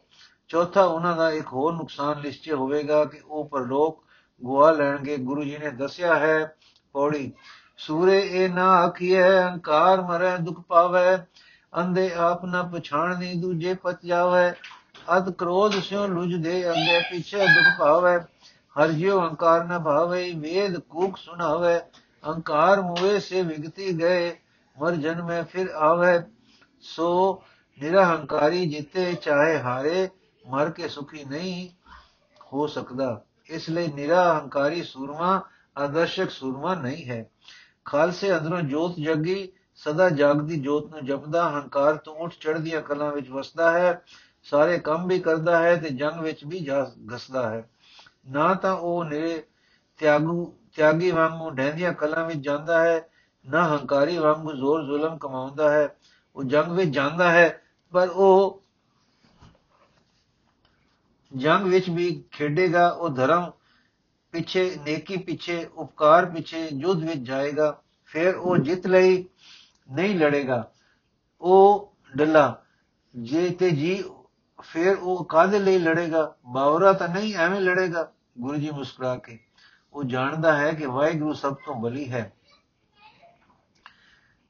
ਚੌਥਾ, 0.48 0.84
ਉਹਨਾਂ 0.84 1.16
ਦਾ 1.18 1.30
ਇੱਕ 1.32 1.48
ਹੋਰ 1.48 1.74
ਨੁਕਸਾਨ 1.74 2.22
ਨਿਸ਼ਚੈ 2.22 2.54
ਹੋਵੇਗਾ 2.54 3.04
ਕਿ 3.06 3.20
ਉਹ 3.26 3.48
ਪਰਲੋਕ 3.50 4.04
ਗਵਾ 4.42 4.72
ਲੈਣਗੇ। 4.72 5.18
ਗੁਰੂ 5.18 5.44
ਜੀ 5.44 5.58
ਨੇ 5.58 5.72
ਦੱਸਿਆ 5.72 6.16
ਹੈ, 6.20 6.56
ਪੌੜੀ 6.94 7.32
ਸੂਰੇ 7.88 8.20
ਇਹ 8.20 8.50
ਨਾ 8.50 8.72
ਆਖੀਐ 8.72 9.42
ਹੰਕਾਰ 9.42 10.02
ਮਰੈ 10.02 10.38
ਦੁਖ 10.38 10.60
ਪਾਵੇ 10.60 11.18
ਅੰਦੇ 11.80 12.14
ਆਪ 12.14 12.46
ਨਾ 12.46 12.64
ਪਛਾਣਨੀ 12.64 13.34
ਦੂਜੇ 13.34 13.74
ਪਤ 13.74 14.06
ਜਾਵੇ। 14.06 14.52
ਅਦ 15.18 15.32
ਕ੍ਰੋਧ 15.32 15.80
ਸਿਓ 15.80 16.08
ਲੁਜਦੇ 16.08 16.70
ਅੰਗੇ 16.70 17.00
ਪਿਛੇ 17.00 17.38
ਦੁਖ 17.38 17.80
ਪਾਵੇ। 17.80 18.20
ਹਰ 18.76 18.92
ਜਿਉ 18.92 19.20
ਹੰਕਾਰ 19.20 19.64
ਨ 19.64 19.80
ਭਾਵੇ, 19.80 20.32
ਵੇਦ 20.32 20.80
ਕੂਕ 20.80 21.18
ਸੁਣਾਵੇ। 21.18 21.80
ਹੰਕਾਰ 22.28 22.82
ਮੂਏ 22.82 23.20
ਸੇ 23.20 23.42
ਵਿਗਤੀ 23.42 24.00
ਗਏ, 24.00 24.36
ਮਰ 24.80 24.92
ਜਨਮੇ 24.92 25.44
ਫਿਰ 25.44 25.70
ਆਵੇ। 25.70 26.20
ਸੋ 26.82 27.44
ਨਿਰਹੰਕਾਰੀ 27.82 28.66
ਜਿੱਤੇ 28.70 29.14
ਚਾਹੇ 29.14 29.60
ਹਾਰੇ, 29.60 30.10
ਮਰ 30.48 30.70
ਕੇ 30.70 30.88
ਸੁਖੀ 30.88 31.24
ਨਹੀਂ 31.24 31.70
ਹੋ 32.54 32.68
ਸਕਦਾ। 32.68 33.22
ਇਸ 33.46 33.70
ਲਈ 33.70 33.88
ਨਿਰਹੰਕਾਰੀ 33.88 34.84
ਸੂਰਮਾ 34.84 35.42
ਆਦਰਸ਼ਕ 35.78 36.30
ਸੂਰਮਾ 36.30 36.76
ਨਹੀਂ 36.76 37.10
ਹੈ। 37.10 37.30
ਖਾਲਸੇ 37.86 38.38
ਅੰਦਰੋਂ 38.38 38.62
ਜੋਤ 38.62 38.96
ਜੱਗੀ, 39.00 39.52
ਸਦਾ 39.76 40.10
ਜਾਗਦੀ 40.10 40.60
ਜੋਤ 40.60 40.92
ਨੂੰ 40.92 41.06
ਜਪਦਾ, 41.06 41.50
ਹੰਕਾਰ 41.50 41.96
ਤੋਂ 41.96 42.16
ਉੱਠ 42.16 42.34
ਚੜ੍ਹਦੀਆਂ 42.40 42.82
ਕਲਾਂ 42.82 43.12
ਵਿੱਚ 43.12 43.30
ਵਸਦਾ 43.30 43.72
ਹੈ, 43.72 44.02
ਸਾਰੇ 44.44 44.78
ਕੰਮ 44.80 45.08
ਵੀ 45.08 45.20
ਕਰਦਾ 45.20 45.60
ਹੈ 45.60 45.76
ਤੇ 45.76 45.90
ਜੰਗ 45.90 46.22
ਵਿੱਚ 46.22 46.46
ਵੀ 46.46 46.60
ਜਾ 46.60 46.92
ਘਸਦਾ 47.16 47.50
ਹੈ। 47.50 47.70
ਨਾ 48.30 48.54
ਤਾਂ 48.54 48.74
ਉਹ 48.74 49.04
ਨੇ 49.04 49.44
ਤਿਆਗੂ, 49.98 50.54
ਤਿਆਗੀ 50.76 51.12
ਵਾਂਗੂ 51.12 51.50
ਢਹਿੰਦੀਆਂ 51.50 51.94
ਕਲਾਂ 51.94 52.26
ਵਿੱਚ 52.26 52.40
ਜਾਂਦਾ 52.40 52.84
ਹੈ, 52.84 53.10
ਨਾ 53.50 53.78
ਹੰਕਾਰੀ 53.78 54.18
ਵਾਂਗੂ 54.18 54.54
ਜ਼ੋਰ 54.54 54.84
ਜ਼ੁਲਮ 54.86 55.18
ਕਮਾਉਂਦਾ 55.18 55.72
ਹੈ। 55.72 55.96
ਉਹ 56.36 56.44
ਜੰਗ 56.44 56.72
ਵਿੱਚ 56.72 56.90
ਜਾਂਦਾ 56.90 57.32
ਹੈ, 57.32 57.64
ਪਰ 57.94 58.08
ਉਹ 58.08 58.62
ਜੰਗ 61.38 61.66
ਵਿੱਚ 61.66 61.90
ਵੀ 61.90 62.24
ਖੇਡੇਗਾ, 62.32 62.90
ਉਹ 62.90 63.10
ਧਰਮ 63.10 63.52
ਪਿੱਛੇ, 64.32 64.78
ਨੇਕੀ 64.86 65.18
ਪਿੱਛੇ, 65.18 65.66
ਉਪਕਾਰ 65.66 66.26
ਪਿੱਛੇ 66.26 66.70
ਯੁੱਧ 66.74 67.00
ਵਿੱਚ 67.00 67.20
ਜਾਏਗਾ, 67.20 67.82
ਫਿਰ 68.06 68.36
ਉਹ 68.36 68.58
ਜਿੱਤ 68.58 68.88
ਲਈ 68.88 69.26
ਨਹੀਂ 69.92 70.20
ਲੜੇਗਾ। 70.20 70.72
ਉਹ 71.42 71.94
ਡੱਲਾ, 72.18 72.64
ਜੇ 73.16 73.50
ਤੇ 73.50 73.72
ਜੀ, 73.72 74.04
ਫਿਰ 74.62 74.96
ਉਹ 74.96 75.26
ਕਾਦੇ 75.26 75.60
ਲਈ 75.60 75.78
ਲੜੇਗਾ? 75.78 76.36
ਬਾਵਰਾ 76.46 76.94
ਤਾਂ 76.94 77.08
ਨਹੀਂ, 77.08 77.36
ਐਵੇਂ 77.36 77.62
ਲੜੇਗਾ। 77.62 78.12
ਗੁਰੂ 78.40 78.58
ਜੀ 78.58 78.70
ਮੁਸਕਰਾ 78.72 79.16
ਕੇ, 79.16 79.40
ਉਹ 79.94 80.04
ਜਾਣਦਾ 80.04 80.58
ਹੈ 80.58 80.72
ਕਿ 80.72 80.86
ਵਾਹਿਗੁਰੂ 80.86 81.34
ਸਭ 81.34 81.54
ਤੋਂ 81.54 81.76
ਬਲੀ 81.76 82.12
ਹੈ। 82.12 82.34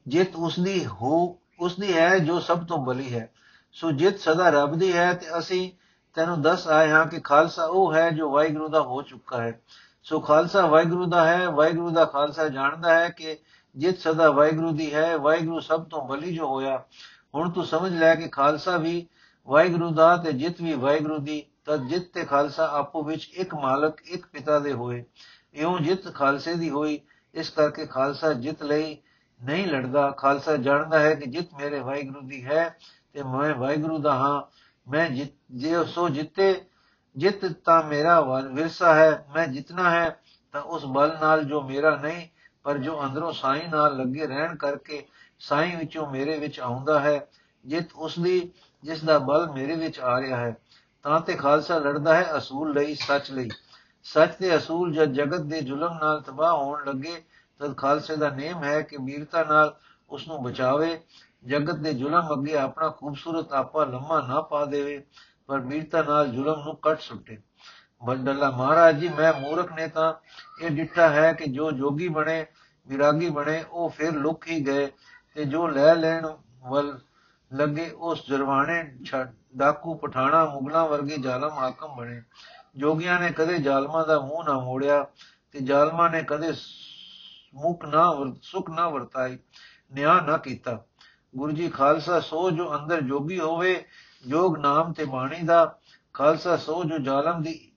ਜਿੱਤ 0.08 0.36
ਉਸ 0.36 0.60
ਦੀ 0.60 0.86
ਹੋ 0.86 1.40
ਉਸ 1.60 1.80
ਦੀ 1.80 1.94
ਹੈ 1.94 2.20
ਜੋ 2.20 2.40
ਸਭ 2.40 2.66
ਤੋਂ 2.66 2.86
ਬਲੀ 2.86 3.14
ਹੈ। 3.14 3.34
ਸੋ 3.72 3.92
ਜਿੱਤ 3.92 4.20
ਸਦਾ 4.20 4.50
ਰੱਬ 4.50 4.76
ਦੀ 4.76 4.94
ਹੈ 4.94 5.14
ਤੇ 5.14 5.38
ਅਸੀਂ 5.40 5.72
ਤੈਨੂੰ 6.14 6.42
ਦੱਸ 6.42 6.68
ਆਏ 6.68 6.92
ਹਾਂ 6.92 7.06
ਕਿ 7.06 7.20
ਖਾਲਸਾ 7.20 7.66
ਉਹ 7.66 7.94
ਹੈ 7.94 8.10
ਜੋ 8.10 8.32
ਵਾਹਿਗੁਰੂ 8.32 8.68
ਦਾ 8.68 8.82
ਹੋ 8.82 9.02
ਚੁੱਕਾ 9.02 9.42
ਹੈ। 9.42 9.62
ਸੋ 10.04 10.20
ਖਾਲਸਾ 10.20 10.66
ਵਾਹਿਗੁਰੂ 10.66 11.06
ਦਾ 11.06 11.26
ਹੈ, 11.26 11.50
ਵਾਹਿਗੁਰੂ 11.50 11.90
ਦਾ 11.90 12.06
ਖਾਲਸਾ 12.06 12.48
ਜਾਣਦਾ 12.48 13.00
ਹੈ 13.00 13.10
ਕਿ 13.10 13.38
ਜਿੱਤ 13.76 13.98
ਸਦਾ 13.98 14.32
ਵਾਹਿਗੁਰੂ 14.32 14.72
ਦੀ 14.72 14.94
ਹੈ, 14.94 15.18
ਵਾਹਿਗੁਰੂ 15.18 15.60
ਸਭ 15.60 15.84
ਤੋਂ 15.84 16.08
ਬਲੀ 16.08 16.36
ਜੋ 16.36 16.48
ਹੋਇਆ। 16.48 16.84
ਹੁਣ 17.36 17.50
ਤੂੰ 17.50 17.66
ਸਮਝ 17.66 17.92
ਲੈ 17.92 18.16
ਕਿ 18.16 18.28
ਖਾਲਸਾ 18.28 18.78
ਵੀ 18.78 19.08
ਵਾਹਿਗੁਰੂ 19.48 19.90
ਦਾ 19.90 20.18
ਤੇ 20.18 20.32
ਜਿੱਤ 20.32 20.62
ਵੀ 20.62 20.74
ਵਾਹਿਗੁਰੂ 20.74 21.18
ਦੀ 21.18 21.46
ਤਦ 21.66 21.88
ਜਿੱਤ 21.88 22.04
ਤੇ 22.14 22.26
ਖਾਲਸਾ 22.26 22.70
ਆਪੋ 22.72 23.04
ਵਿੱਚ 23.04 23.30
ਇੱਕ 23.34 23.56
ਮਾਲਕ, 23.56 24.02
ਇੱਕ 24.06 24.26
ਪਿਤਾ 24.26 24.60
ਦੇ 24.60 24.74
ਹੋਏ। 24.74 25.04
ਇਉਂ 25.54 25.80
ਜਿੱਤ 25.80 26.14
ਖਾਲਸੇ 26.14 26.54
ਦੀ 26.54 26.70
ਹੋਈ, 26.70 27.00
ਇਸ 27.34 27.50
ਕਰਕੇ 27.50 27.86
ਖਾਲਸਾ 27.86 28.34
ਜਿੱਤ 28.34 28.64
ਲਈ 28.64 28.98
ਨਹੀਂ 29.44 29.68
ਲੜਦਾ। 29.68 30.12
ਖਾਲਸਾ 30.12 30.56
ਜਾਣਦਾ 30.56 31.00
ਹੈ 31.00 31.16
ਕਿ 31.16 31.30
ਜਿੱਤ 31.30 31.48
ਮੇਰੇ 31.60 31.80
ਵਾਹਿਗੁਰੂ 31.80 32.22
ਦੀ 32.22 32.46
ਹੈ 32.46 32.78
ਤੇ 33.14 33.24
ਮੈਂ 33.24 33.56
ਵਾਹਿਗੁਰੂ 33.56 33.98
ਦਾ 33.98 34.14
ਹਾਂ। 34.14 34.42
ਮੈਂ 34.88 35.10
ਜੇ 35.10 35.84
ਸੋ 35.86 36.10
ਜਿੱਤੇ, 36.10 36.66
ਜਿੱਤ 37.16 37.46
ਤਾਂ 37.66 37.84
ਮੇਰਾ 37.84 38.20
ਵਿਰਸਾ 38.22 38.94
ਹੈ, 38.94 39.26
ਮੈਂ 39.36 39.48
ਜਿੱਤਣਾ 39.48 39.90
ਹੈ, 39.90 40.10
ਤਾਂ 40.54 40.62
ਉਸ 40.62 40.86
ਬਲ 40.86 41.18
ਨਾਲ 41.22 41.44
ਜੋ 41.44 41.62
ਮੇਰਾ 41.62 41.96
ਨਹੀਂ, 41.96 42.28
ਪਰ 42.64 42.78
ਜੋ 42.78 43.02
ਅੰਦਰੋਂ 43.06 43.32
ਸਾਈਂ 43.34 43.68
ਨਾਲ 43.70 43.98
ਲੱਗੇ 43.98 44.28
ਰਹਿਣ 44.28 44.56
ਕਰਕੇ 44.56 45.06
ਸਾਈਂ 45.40 45.78
ਵਿੱਚੋਂ 45.78 46.08
ਮੇਰੇ 46.08 46.38
ਵਿੱਚ 46.40 46.60
ਆਉਂਦਾ 46.60 47.00
ਹੈ, 47.00 47.28
ਜਿੱਤ 47.66 47.94
ਉਸ 47.96 48.20
ਦੀ, 48.20 48.52
ਜਿਸ 48.84 49.04
ਦਾ 49.04 49.18
ਬਲ 49.20 49.50
ਮੇਰੇ 49.52 49.76
ਵਿੱਚ 49.76 50.00
ਆ 50.00 50.20
ਰਿਹਾ 50.22 50.38
ਹੈ, 50.38 50.56
ਤਾਂ 51.04 51.20
ਤੇ 51.22 51.34
ਖਾਲਸਾ 51.34 51.78
ਲੜਦਾ 51.78 52.16
ਹੈ 52.16 52.38
ਅਸੂਲ 52.38 52.74
ਲਈ 52.74 52.96
ਸੱਚ 52.96 53.32
ਲਈ। 53.32 53.50
ਸੱਚ 54.04 54.36
ਤੇ 54.36 54.56
ਅਸੂਲ 54.58 54.94
ਜਦ 54.94 55.14
ਜਗਤ 55.14 55.42
ਦੇ 55.42 55.62
ਜ਼ੁਲਮ 55.62 55.94
ਨਾਲ 55.94 56.22
ਤਬਾਹ 56.22 56.54
ਹੋਣ 56.54 56.86
ਲੱਗੇ, 56.86 57.22
ਤਦ 57.60 57.76
ਖਾਲਸੇ 57.78 58.16
ਦਾ 58.16 58.30
ਨੇਮ 58.30 58.64
ਹੈ 58.64 58.82
ਕਿ 58.82 58.98
ਵੀਰਤਾ 59.02 59.44
ਨਾਲ 59.44 59.76
ਉਸ 60.10 60.28
ਨੂੰ 60.28 60.42
ਬਚਾਵੇ 60.44 61.00
ਜਗਤ 61.44 61.76
ਦੇ 61.76 61.94
ਜ਼ੁਲਮ 61.94 62.34
ਅੱਗੇ 62.34 62.56
ਆਪਣਾ 62.56 62.90
ਖੂਬਸੂਰਤ 62.90 63.54
ਆਪਾ 63.54 63.84
ਲੰਮਾ 63.86 64.20
ਨਾ 64.28 64.42
ਪਾ 64.42 64.66
ਦੇਵੇ, 64.66 65.04
ਪਰ 65.48 65.60
ਵੀਰਤਾ 65.60 66.02
ਨਾਲ 66.02 66.28
ਜ਼ੁਲਮ 66.28 66.64
ਨੂੰ 66.64 66.76
ਕੱਟ 66.76 67.00
ਸੁੱਟੇ। 67.00 67.38
ਬੰਡਲਾ 68.02 68.50
ਮਹਾਰਾਜ 68.52 69.00
ਜੀ, 69.00 69.10
ਮੈਂ 69.10 69.34
ਮੂਰਖ 69.34 69.72
ਨੇ 69.74 69.88
ਤਾਂ 69.88 70.14
ਇਹ 70.62 70.70
ਡਿੱਠਾ 70.70 71.10
ਹੈ 71.10 71.32
ਕਿ 71.34 71.46
ਜੋ 71.46 71.72
ਜੋਗੀ 71.72 72.08
ਬਣੇ, 72.08 72.46
ਵਿਰਾਗੀ 72.88 73.30
ਬਣੇ, 73.30 73.64
ਉਹ 73.72 73.90
ਫਿਰ 73.90 74.14
ਲੁਕ 74.14 74.48
ਹੀ 74.48 74.60
ਗਏ 74.68 74.88
ਤੇ 75.36 75.46
ਜੋ 75.46 75.68
ਲੈ 75.68 75.96
ਲੈਣ 75.96 76.28
ਵੱਲ 76.70 77.00
ਲੱਗੇ, 77.52 77.90
ਉਸ 77.90 78.26
ਜਰਵਾਣੇ 78.28 78.84
ਡਾਕੂ, 79.58 79.94
ਪਠਾਣਾ, 79.96 80.46
ਮੁਗਲਾਂ 80.46 80.88
ਵਰਗੇ 80.88 81.18
ਜ਼ਾਲਮ 81.18 81.52
ਹਾਕਮ 81.52 81.96
ਬਣੇ। 81.96 82.22
ਜੋਗੀਆਂ 82.78 83.20
ਨੇ 83.20 83.32
ਕਦੇ 83.32 83.58
ਜ਼ਾਲਮਾਂ 83.58 84.06
ਦਾ 84.08 84.20
ਮੂੰਹ 84.20 84.44
ਨਾ 84.44 84.54
ਮੋੜਿਆ 84.60 85.06
ਤੇ 85.52 85.60
ਜ਼ਾਲਮਾਂ 85.60 86.10
ਨੇ 86.10 86.24
ਕਦੇ 86.24 86.52
ਮੁਖ 87.54 87.86
ਨਾ 87.86 88.06
ਸੁਖ 88.42 88.70
ਨਾ 88.70 88.88
ਵਰਤਾਈ 88.90 89.38
ਨਿਆਂ 89.94 90.22
ਨਾ 90.22 90.38
ਕੀਤਾ। 90.38 90.78
ਗੁਰੂ 91.36 91.52
ਜੀ 91.52 91.70
ਖਾਲਸਾ 91.70 92.20
ਸੋ 92.20 92.50
ਜੋ 92.52 92.76
ਅੰਦਰ 92.76 93.02
ਜੋਗੀ 93.02 93.40
ਹੋਵੇ, 93.40 93.86
ਜੋਗ 94.28 94.58
ਨਾਮ 94.58 94.94
ਤੇ 94.94 95.06
ਬਾਣੀ 95.06 95.44
ਦਾ 95.46 95.80
ਖਾਲਸਾ 96.14 96.58
ਸੋ 96.58 96.84
ਜੋ 96.84 96.98
ਜ਼ਾਲਮ 96.98 97.42
ਦੀ 97.44 97.72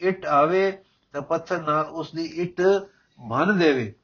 ਇੱਟ 0.00 0.26
ਆਵੇ, 0.26 0.70
ਤਾਂ 1.12 1.22
ਪੱਥਰ 1.22 1.62
ਨਾਲ 1.62 1.84
ਉਸ 1.84 2.14
ਦੀ 2.14 2.24
ਇੱਟ 2.24 2.62
ਭੰਨ 3.30 3.58
ਦੇਵੇ। 3.58 3.94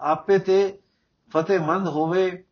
ਆਪੇ 0.00 0.38
ਤੇ 0.38 0.78
ਫਤਿਹਮੰਦ 1.30 1.88
ਹੋਵੇ। 1.88 2.44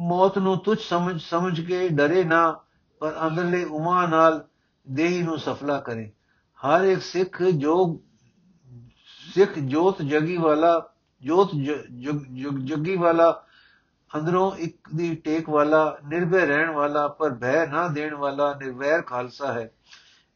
ਮੌਤ 0.00 0.38
ਨੂੰ 0.38 0.58
ਤੁਛ 0.58 0.88
ਸਮਝ 0.88 1.20
ਸਮਝ 1.22 1.60
ਕੇ 1.60 1.88
ਡਰੇ 1.88 2.24
ਨਾ, 2.24 2.60
ਪਰ 3.00 3.14
ਅੰਦਰਲੇ 3.26 3.64
ਉਮਾ 3.64 4.06
ਨਾਲ 4.06 4.44
ਦੇਹੀ 4.86 5.22
ਨੂੰ 5.22 5.38
ਸਫਲਾ 5.38 5.80
ਕਰੇ। 5.80 6.12
ਹਰ 6.60 6.84
ਇੱਕ 6.84 7.00
ਸਿੱਖ 7.02 7.42
ਜੋ 7.42 8.00
ਸਿੱਖ 9.34 9.58
ਜੋਤ 9.58 10.02
ਜਗੀ 10.02 10.36
ਵਾਲਾ, 10.36 10.92
ਜੋਤ 11.22 11.50
ਜਗੀ 12.64 12.96
ਵਾਲਾ 12.96 13.45
ਅੰਦਰੋਂ 14.14 14.56
ਇੱਕ 14.56 14.88
ਦੀ 14.96 15.14
ਟੇਕ 15.14 15.48
ਵਾਲਾ, 15.48 15.98
ਨਿਰਭੈ 16.08 16.46
ਰਹਿਣ 16.46 16.70
ਵਾਲਾ, 16.70 17.08
ਪਰ 17.08 17.34
ਭੈ 17.34 17.66
ਨਾ 17.66 17.88
ਦੇਣ 17.88 18.14
ਵਾਲਾ 18.14 18.54
ਨਿਰਵੈਰ 18.54 19.02
ਖਾਲਸਾ 19.02 19.52
ਹੈ। 19.52 19.70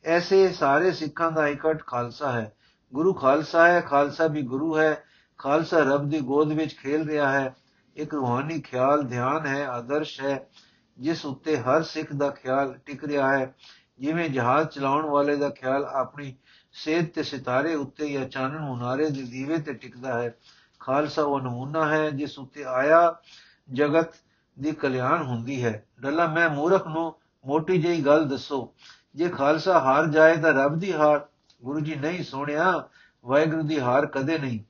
ਐਸੇ 0.04 0.48
ਸਾਰੇ 0.48 0.92
ਸਿੱਖਾਂ 0.92 1.32
ਦਾ 1.32 1.48
ਇਕੱਠ 1.48 1.86
ਖਾਲਸਾ 1.86 2.32
ਹੈ। 2.32 2.52
ਗੁਰੂ 2.94 3.12
ਖਾਲਸਾ 3.12 3.68
ਹੈ, 3.68 3.80
ਖਾਲਸਾ 3.80 4.26
ਵੀ 4.26 4.42
ਗੁਰੂ 4.42 4.78
ਹੈ। 4.78 5.04
ਖਾਲਸਾ 5.38 5.78
ਰੱਬ 5.78 6.08
ਦੀ 6.08 6.20
ਗੋਦ 6.20 6.52
ਵਿੱਚ 6.52 6.76
ਖੇਲ 6.76 7.08
ਰਿਹਾ 7.08 7.32
ਹੈ। 7.32 7.56
ਇੱਕ 7.96 8.14
ਰੂਹਾਨੀ 8.14 8.60
ਖਿਆਲ, 8.60 9.02
ਧਿਆਨ 9.02 9.46
ਹੈ, 9.46 9.68
ਆਦਰਸ਼ 9.68 10.20
ਹੈ, 10.20 10.46
ਜਿਸ 10.98 11.26
ਉੱਤੇ 11.26 11.56
ਹਰ 11.56 11.82
ਸਿੱਖ 11.82 12.12
ਦਾ 12.12 12.30
ਖਿਆਲ 12.30 12.78
ਟਿਕ 12.86 13.04
ਰਿਹਾ 13.04 13.38
ਹੈ। 13.38 13.54
ਜਿਵੇਂ 14.00 14.30
ਜਹਾਜ਼ 14.30 14.68
ਚਲਾਉਣ 14.68 15.06
ਵਾਲੇ 15.06 15.36
ਦਾ 15.36 15.48
ਖਿਆਲ 15.48 15.84
ਆਪਣੀ 15.84 16.34
ਸੇਧ 16.72 17.06
ਤੇ 17.14 17.22
ਸਿਤਾਰੇ 17.22 17.74
ਉੱਤੇ 17.74 18.12
ਜਾਂ 18.12 18.24
ਚਾਨਣ 18.24 18.58
ਮੁਨਾਰੇ 18.58 19.10
ਦੇ 19.10 19.22
ਦੀਵੇ 19.22 19.58
ਤੇ 19.58 19.72
ਟਿਕਦਾ 19.72 20.22
ਹੈ। 20.22 20.34
ਖਾਲਸਾ 20.80 21.22
ਉਹ 21.22 21.40
ਨਮੂਨਾ 21.40 21.88
ਹੈ, 21.88 22.10
ਜਿਸ 22.10 22.38
ਉੱਤੇ 22.38 22.64
ਆਇਆ 22.64 23.18
ਜਗਤ 23.72 24.08
ਦੀ 24.60 24.72
ਕਲਿਆਣ 24.72 25.22
ਹੁੰਦੀ 25.22 25.64
ਹੈ। 25.64 25.86
ਡੱਲਾ, 26.00 26.26
ਮੈਂ 26.26 26.50
ਮੂਰਖ 26.50 26.86
ਨੂੰ 26.86 27.14
ਮੋਟੀ 27.46 27.82
ਜਿਹੀ 27.82 28.00
ਗੱਲ 28.00 28.28
ਦੱਸੋ। 28.28 28.74
ਜੇ 29.14 29.28
ਖਾਲਸਾ 29.28 29.80
ਹਾਰ 29.80 30.06
ਜਾਏ 30.06 30.36
ਤਾਂ 30.36 30.52
ਰੱਬ 30.52 30.78
ਦੀ 30.78 30.92
ਹਾਰ, 30.92 31.26
ਗੁਰੂ 31.62 31.80
ਜੀ 31.80 31.94
ਨਹੀਂ 31.94 32.24
ਸੁਣਿਆ, 32.24 32.88
ਵਾਹਿਗੁਰੂ 33.24 33.62
ਦੀ 33.62 33.80
ਹਾਰ 33.80 34.06
ਕਦੇ 34.06 34.38
ਨਹੀਂ। 34.38 34.60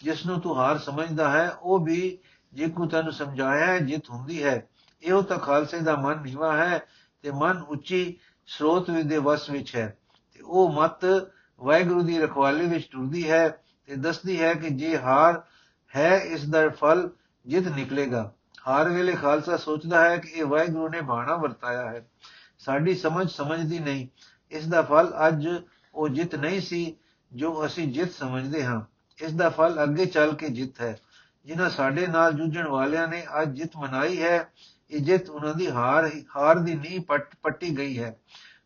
ਜਿਸ 0.00 0.26
ਨੂੰ 0.26 0.40
ਤੂੰ 0.40 0.56
ਹਾਰ 0.56 0.78
ਸਮਝਦਾ 0.78 1.30
ਹੈ, 1.30 1.50
ਉਹ 1.50 1.78
ਵੀ 1.78 2.18
ਜੇ 2.52 2.68
ਕੋ 2.68 2.86
ਤੈਨੂੰ 2.86 3.12
ਸਮਝਾਇਆ 3.12 3.78
ਜਿੱਤ 3.78 4.10
ਹੁੰਦੀ 4.10 4.44
ਹੈ। 4.44 4.68
ਇਹੋ 5.02 5.22
ਤਾਂ 5.22 5.38
ਖਾਲਸੇ 5.38 5.78
ਦਾ 5.78 5.96
ਮਨ 5.96 6.22
ਨੀਵਾ 6.22 6.56
ਹੈ 6.56 6.82
ਤੇ 7.22 7.30
ਮਨ 7.30 7.64
ਉੱਚੀ 7.68 8.18
ਸਰੋਤ 8.46 8.90
ਦੇ 8.90 9.18
ਵਸ 9.18 9.50
ਵਿੱਚ 9.50 9.76
ਹੈ। 9.76 9.98
ਤੇ 10.34 10.40
ਉਹ 10.40 10.72
ਮਤ 10.72 11.04
ਵਾਹਿਗੁਰੂ 11.58 12.02
ਦੀ 12.02 12.18
ਰਖਵਾਲੀ 12.18 12.66
ਵਿੱਚ 12.66 12.88
ਟੁਰਦੀ 12.90 13.30
ਹੈ 13.30 13.48
ਤੇ 13.86 13.94
ਦੱਸਦੀ 13.96 14.42
ਹੈ 14.42 14.54
ਕਿ 14.54 14.70
ਜੇ 14.70 14.98
ਹਾਰ 14.98 15.42
ਹੈ, 15.96 16.18
ਇਸ 16.18 16.48
ਦਾ 16.48 16.68
ਫਲ 16.68 17.10
ਜਿੱਤ 17.46 17.68
ਨਿਕਲੇਗਾ। 17.68 18.32
ਹਰ 18.68 18.88
ਵੇਲੇ 18.88 19.12
ਖਾਲਸਾ 19.12 19.56
ਸੋਚਦਾ 19.56 20.10
ਹੈ 20.10 20.16
ਕਿ 20.16 20.28
ਇਹ 20.28 20.44
ਵਾਹਿਗੁਰੂ 20.44 20.88
ਨੇ 20.88 21.00
ਬਾਣਾ 21.00 21.36
ਵਰਤਾਇਆ 21.36 21.90
ਹੈ। 21.90 22.08
ਸਾਡੀ 22.58 22.94
ਸਮਝ 22.94 23.30
ਸਮਝਦੀ 23.30 23.78
ਨਹੀਂ। 23.78 24.08
ਇਸ 24.50 24.66
ਦਾ 24.66 24.82
ਫਲ 24.82 25.14
ਅੱਜ 25.28 25.48
ਉਹ 25.94 26.08
ਜਿੱਤ 26.08 26.34
ਨਹੀਂ 26.34 26.60
ਸੀ 26.60 26.96
ਜੋ 27.32 27.66
ਅਸੀਂ 27.66 27.92
ਜਿੱਤ 27.92 28.10
ਸਮਝਦੇ 28.10 28.64
ਹਾਂ। 28.64 28.80
ਇਸ 29.24 29.32
ਦਾ 29.32 29.48
ਫਲ 29.48 29.82
ਅੱਗੇ 29.82 30.06
ਚੱਲ 30.06 30.34
ਕੇ 30.34 30.48
ਜਿੱਤ 30.48 30.80
ਹੈ। 30.80 30.98
ਜਿਨ੍ਹਾਂ 31.44 31.70
ਸਾਡੇ 31.70 32.06
ਨਾਲ 32.06 32.32
ਜੂਝਣ 32.32 32.68
ਵਾਲਿਆਂ 32.68 33.08
ਨੇ 33.08 33.26
ਅੱਜ 33.42 33.56
ਜਿੱਤ 33.56 33.76
ਮਨਾਈ 33.76 34.22
ਹੈ, 34.22 34.52
ਇਹ 34.90 35.00
ਜਿੱਤ 35.00 35.30
ਉਹਨਾਂ 35.30 35.54
ਦੀ 35.54 35.70
ਹਾਰ 35.70 36.10
ਹਾਰ 36.36 36.58
ਦੀ 36.58 36.74
ਨਹੀਂ 36.74 37.00
ਪੱਟੀ 37.42 37.78
ਗਈ 37.78 37.98
ਹੈ। 37.98 38.16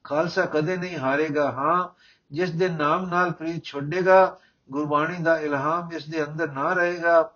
ਖਾਲਸਾ 0.04 0.42
ਕਦੇ 0.42 0.76
ਨਹੀਂ 0.76 0.98
ਹਾਰੇਗਾ। 0.98 1.52
ਹਾਂ, 1.52 1.88
ਜਿਸ 2.34 2.50
ਦੇ 2.50 2.68
ਨਾਮ 2.68 3.06
ਨਾਲ 3.06 3.32
ਪ੍ਰੀਤ 3.32 3.64
ਛੋੜੇਗਾ 3.64 4.38
ਗੁਰਬਾਣੀ 4.70 5.16
ਦਾ 5.22 5.38
ਇਲਹਾਮ 5.38 5.92
ਇਸ 5.92 6.08
ਦੇ 6.08 6.24
ਅੰਦਰ 6.24 6.52
ਨਾ 6.52 6.72
ਰਹੇਗਾ। 6.72 7.30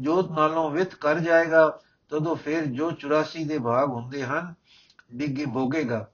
ਜੋਤ 0.00 0.30
ਨਾਲੋਂ 0.30 0.70
ਵਿਤ 0.70 0.94
ਕਰ 0.94 1.18
ਜਾਏਗਾ। 1.18 1.80
ਤਦੋਂ 2.12 2.36
ਫਿਰ 2.36 2.64
ਜੋ 2.64 2.90
84 2.90 3.44
ਦੇ 3.44 3.58
ਭਾਗ 3.58 3.88
ਹੁੰਦੇ 3.88 4.24
ਹਨ, 4.24 4.54
ਡਿੱਗੇ 5.12 5.44
ਭੋਗੇਗਾ। 5.46 6.08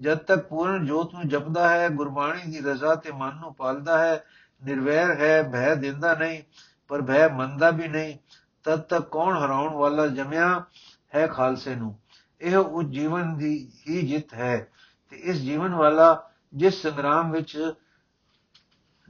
ਜਦ 0.00 0.18
ਤੱਕ 0.18 0.48
ਪੂਰਨ 0.48 0.86
ਜੋਤ 0.86 1.14
ਨੂੰ 1.14 1.28
ਜਪਦਾ 1.28 1.68
ਹੈ, 1.68 1.88
ਗੁਰਬਾਣੀ 1.88 2.50
ਦੀ 2.50 2.60
ਰਜ਼ਾ 2.60 2.94
ਤੇ 2.94 3.12
ਮਨ 3.12 3.36
ਨੂੰ 3.36 3.54
ਪਾਲਦਾ 3.54 3.98
ਹੈ, 3.98 4.24
ਨਿਰਵੈਰ 4.64 5.20
ਹੈ, 5.20 5.42
ਭੈ 5.42 5.74
ਦਿੰਦਾ 5.74 6.14
ਨਹੀਂ, 6.14 6.42
ਪਰ 6.88 7.02
ਭੈ 7.02 7.28
ਮੰਨਦਾ 7.28 7.70
ਵੀ 7.70 7.88
ਨਹੀਂ, 7.88 8.18
ਤਦ 8.64 8.80
ਤੱਕ 8.80 9.08
ਕੌਣ 9.08 9.36
ਹਰਾਉਣ 9.36 9.74
ਵਾਲਾ 9.74 10.06
ਜਮਿਆ 10.06 10.64
ਹੈ 11.14 11.26
ਖਾਲਸੇ 11.26 11.74
ਨੂੰ? 11.74 11.98
ਇਹ 12.40 12.56
ਉਹ 12.56 12.82
ਜੀਵਨ 12.82 13.38
ਦੀ 13.38 13.72
ਹੀ 13.88 14.08
ਜਿੱਤ 14.08 14.34
ਹੈ 14.34 14.68
ਤੇ 15.10 15.16
ਇਸ 15.16 15.36
ਜੀਵਨ 15.36 15.74
ਵਾਲਾ 15.74 16.30
ਜਿਸ 16.54 16.82
ਸੰਗਰਾਮ 16.82 17.32
ਵਿੱਚ 17.32 17.72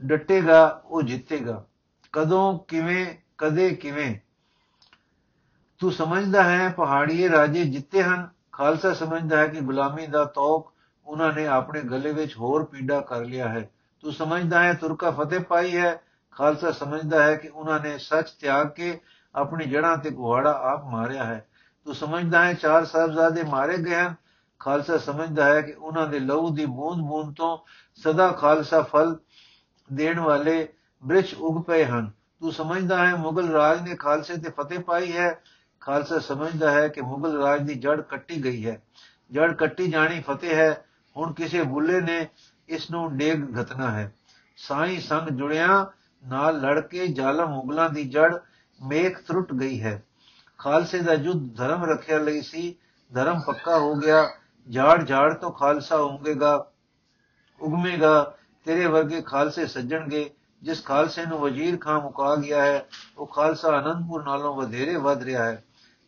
ਡਟੇਗਾ, 0.05 0.81
ਉਹ 0.85 1.01
ਜਿੱਤੇਗਾ। 1.01 1.65
ਕਦੋਂ, 2.11 2.59
ਕਿਵੇਂ, 2.59 3.15
ਕਦੇ, 3.37 3.69
ਕਿਵੇਂ? 3.69 4.15
ਤੂੰ 5.79 5.91
ਸਮਝਦਾ 5.91 6.43
ਹੈ 6.43 6.69
ਪਹਾੜੀਏ 6.69 7.29
ਰਾਜੇ 7.29 7.65
ਜਿੱਤੇ 7.65 8.03
ਹਨ। 8.03 8.29
ਖਾਲਸਾ 8.51 8.93
ਸਮਝਦਾ 8.93 9.37
ਹੈ 9.37 9.47
ਕਿ 9.47 9.61
ਗੁਲਾਮੀ 9.61 10.07
ਦਾ 10.07 10.25
ਤੌਕ 10.25 10.73
ਉਹਨਾਂ 11.05 11.33
ਨੇ 11.33 11.47
ਆਪਣੇ 11.47 11.81
ਗਲੇ 11.81 12.13
ਵਿੱਚ 12.13 12.37
ਹੋਰ 12.37 12.63
ਪੀੜਾ 12.63 13.01
ਕਰ 13.01 13.25
ਲਿਆ 13.25 13.49
ਹੈ। 13.49 13.69
ਤੂੰ 14.01 14.13
ਸਮਝਦਾ 14.13 14.63
ਹੈ, 14.63 14.73
ਤੁਰਕਾ 14.73 15.11
ਫਤਿਹ 15.11 15.39
ਪਾਈ 15.39 15.77
ਹੈ। 15.77 16.01
ਖਾਲਸਾ 16.31 16.71
ਸਮਝਦਾ 16.71 17.23
ਹੈ 17.23 17.35
ਕਿ 17.35 17.47
ਉਹਨਾਂ 17.47 17.79
ਨੇ 17.79 17.97
ਸੱਚ 17.97 18.29
ਤਿਆਗ 18.29 18.67
ਕੇ 18.67 18.99
ਆਪਣੀ 19.35 19.65
ਜੜਾਂ 19.65 19.97
ਤੇ 19.97 20.09
ਕੁਹਾੜਾ 20.09 20.51
ਆਪ 20.51 20.85
ਮਾਰਿਆ 20.85 21.23
ਹੈ। 21.23 21.47
ਤੂੰ 21.85 21.95
ਸਮਝਦਾ 21.95 22.45
ਹੈ, 22.45 22.53
ਚਾਰ 22.53 22.85
ਸਾਹਿਬਜ਼ਾਦੇ 22.85 23.43
ਮਾਰੇ 23.43 23.77
ਗਏ 23.77 23.95
ਹਨ। 23.95 24.15
ਖਾਲਸਾ 24.59 24.97
ਸਮਝਦਾ 24.97 25.45
ਹੈ 25.45 25.61
ਕਿ 25.61 25.71
ਉਹਨਾਂ 25.71 26.07
ਦੇ 26.07 26.19
ਲਹੂ 26.19 26.49
ਦੀ 26.49 26.65
ਬੂੰਦ-ਬੂੰਦ 26.65 27.35
ਤੋਂ 27.35 27.57
ਸਦਾ 27.95 28.27
ਖਾਲਸਾ 28.27 28.81
ਫਲ 28.81 29.17
ਦੇਣ 29.93 30.19
ਵਾਲੇ 30.19 30.67
ਬ੍ਰਿਸ਼ 31.05 31.35
ਉਗ 31.35 31.63
ਪਏ 31.63 31.85
ਹਨ। 31.85 32.11
ਤੂੰ 32.39 32.51
ਸਮਝਦਾ 32.51 33.07
ਹੈ, 33.07 33.15
ਮੁਗਲ 33.15 33.49
ਰਾਜ 33.49 33.81
ਨੇ 33.81 33.95
ਖਾਲਸੇ 33.95 34.37
ਤੇ 34.37 34.49
ਫਤਿਹ 34.49 34.79
ਪਾਈ 34.79 35.17
ਹੈ। 35.17 35.39
ਖਾਲਸਾ 35.85 36.19
ਸਮਝਦਾ 36.19 36.71
ਹੈ 36.71 36.87
ਕਿ 36.87 37.01
ਮੁਗਲ 37.01 37.37
ਰਾਜ 37.37 37.61
ਦੀ 37.61 37.73
ਜੜ 37.73 38.01
ਕੱਟੀ 38.01 38.43
ਗਈ 38.43 38.67
ਹੈ। 38.67 38.81
ਜੜ 39.31 39.53
ਕੱਟੀ 39.53 39.87
ਜਾਣੀ 39.87 40.21
ਫਤਿਹ 40.21 40.55
ਹੈ। 40.55 40.85
ਹੁਣ 41.17 41.33
ਕਿਸੇ 41.33 41.63
ਬੁੱਲੇ 41.63 42.01
ਨੇ 42.01 42.27
ਇਸ 42.69 42.91
ਨੂੰ 42.91 43.17
ਡੇਗ 43.17 43.61
ਘਤਨਾ 43.61 43.91
ਹੈ। 43.91 44.13
ਸਾਈ 44.57 44.99
ਸੰਗ 44.99 45.29
ਜੁੜਿਆ, 45.29 45.91
ਨਾਲ 46.27 46.61
ਲੜ 46.61 46.79
ਕੇ 46.79 47.07
ਜ਼ਾਲਮ 47.07 47.49
ਮੁਗਲਾਂ 47.49 47.89
ਦੀ 47.89 48.03
ਜੜ 48.09 48.39
ਮੇਖ 48.83 49.21
ਤਰੁੱਟ 49.21 49.53
ਗਈ 49.53 49.81
ਹੈ। 49.81 50.03
ਖਾਲਸੇ 50.57 50.99
ਦਾ 50.99 51.15
ਜੁੱਧ 51.15 51.57
ਧਰਮ 51.57 51.85
ਰੱਖਿਆ 51.85 52.17
ਲਈ 52.17 52.41
ਸੀ। 52.41 52.75
ਧਰਮ 53.13 53.41
ਪੱਕਾ 53.47 53.79
ਹੋ 53.79 53.95
ਗਿਆ। 53.95 54.29
ਝਾੜ 54.73 55.07
ਝਾੜ 55.07 55.33
ਤੋਂ 55.33 55.51
ਖਾਲਸਾ 55.51 55.95
ਉਗੇਗਾ 55.95 56.71
ਉਗਮੇਗਾ 57.61 58.35
ਤੇਰੇ 58.65 58.85
ਵਰਗੇ 58.85 59.21
ਖਾਲਸੇ 59.21 59.67
ਸੱਜਣਗੇ। 59.67 60.29
ਜਿਸ 60.63 60.85
ਖਾਲਸੇ 60.85 61.25
ਨੂੰ 61.25 61.39
ਵਜ਼ੀਰ 61.39 61.77
ਖਾਂ 61.77 62.01
ਮੁਕਾ 62.01 62.35
ਗਿਆ 62.35 62.61
ਹੈ, 62.61 62.85
ਉਹ 63.17 63.27
ਖਾਲਸਾ 63.27 63.69
ਅਨੰਦਪੁਰ 63.69 64.23
ਨਾਲੋਂ 64.23 64.55
ਵਧੇਰੇ 64.55 64.95
ਵੱਧ 64.95 65.23
ਰਿਹਾ 65.23 65.45
ਹੈ। 65.45 65.63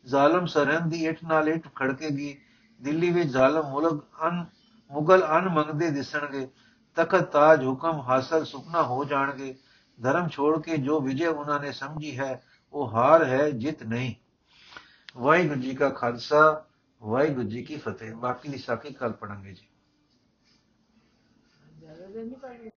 ਜ਼ਾਲਮ 0.07 0.45
ਸਰਹੰਦ 0.45 0.91
ਦੀ 0.91 1.07
ਇੱਟ 1.07 1.17
ਨਾਲ 1.23 1.49
ਇੱਟ 1.49 1.67
ਖੜਕੇਗੀ। 1.75 2.41
ਦਿੱਲੀ 2.81 3.11
ਵਿੱਚ 3.11 3.29
ਜ਼ਾਲਮ 3.29 3.69
ਮੁਲਕ 3.69 4.05
ਅਨ, 4.27 4.45
ਮੁਗਲ 4.91 5.27
ਅਨ 5.37 5.49
ਮੰਗਦੇ 5.49 5.91
ਦਿਸਣਗੇ। 5.91 6.47
ਤਖਤ 6.95 7.23
ਤਾਜ 7.23 7.65
ਹੁਕਮ 7.65 8.01
ਹਾਸਲ 8.01 8.45
ਸੁਪਨਾ 8.45 8.83
ਹੋ 8.83 9.05
ਜਾਣਗੇ। 9.05 9.55
ਧਰਮ 10.03 10.27
ਛੋੜ 10.27 10.61
ਕੇ 10.61 10.77
ਜੋ 10.77 11.01
ਵਿਜੇ 11.01 11.27
ਉਹਨਾਂ 11.27 11.59
ਨੇ 11.59 11.71
ਸਮਝੀ 11.71 12.19
ਹੈ, 12.19 12.43
ਉਹ 12.73 12.91
ਹਾਰ 12.91 13.25
ਹੈ, 13.25 13.49
ਜਿੱਤ 13.49 13.83
ਨਹੀਂ। 13.83 14.15
ਵਾਹਿਗੁਰੂ 15.17 15.61
ਜੀ 15.61 15.75
ਕਾ 15.75 15.89
ਖਾਲਸਾ, 15.89 16.65
ਵਾਹਿਗੁਰੂ 17.03 17.47
ਜੀ 17.47 17.63
ਕੀ 17.63 17.77
ਫਤਿਹ। 17.77 18.15
ਬਾਕੀ 18.15 18.49
ਦੀ 18.49 18.57
ਸਾਖੀ 18.57 18.93
ਕੱਲ 18.93 19.11
ਪੜਾਂਗੇ 19.11 19.53
ਜੀ। 19.53 19.67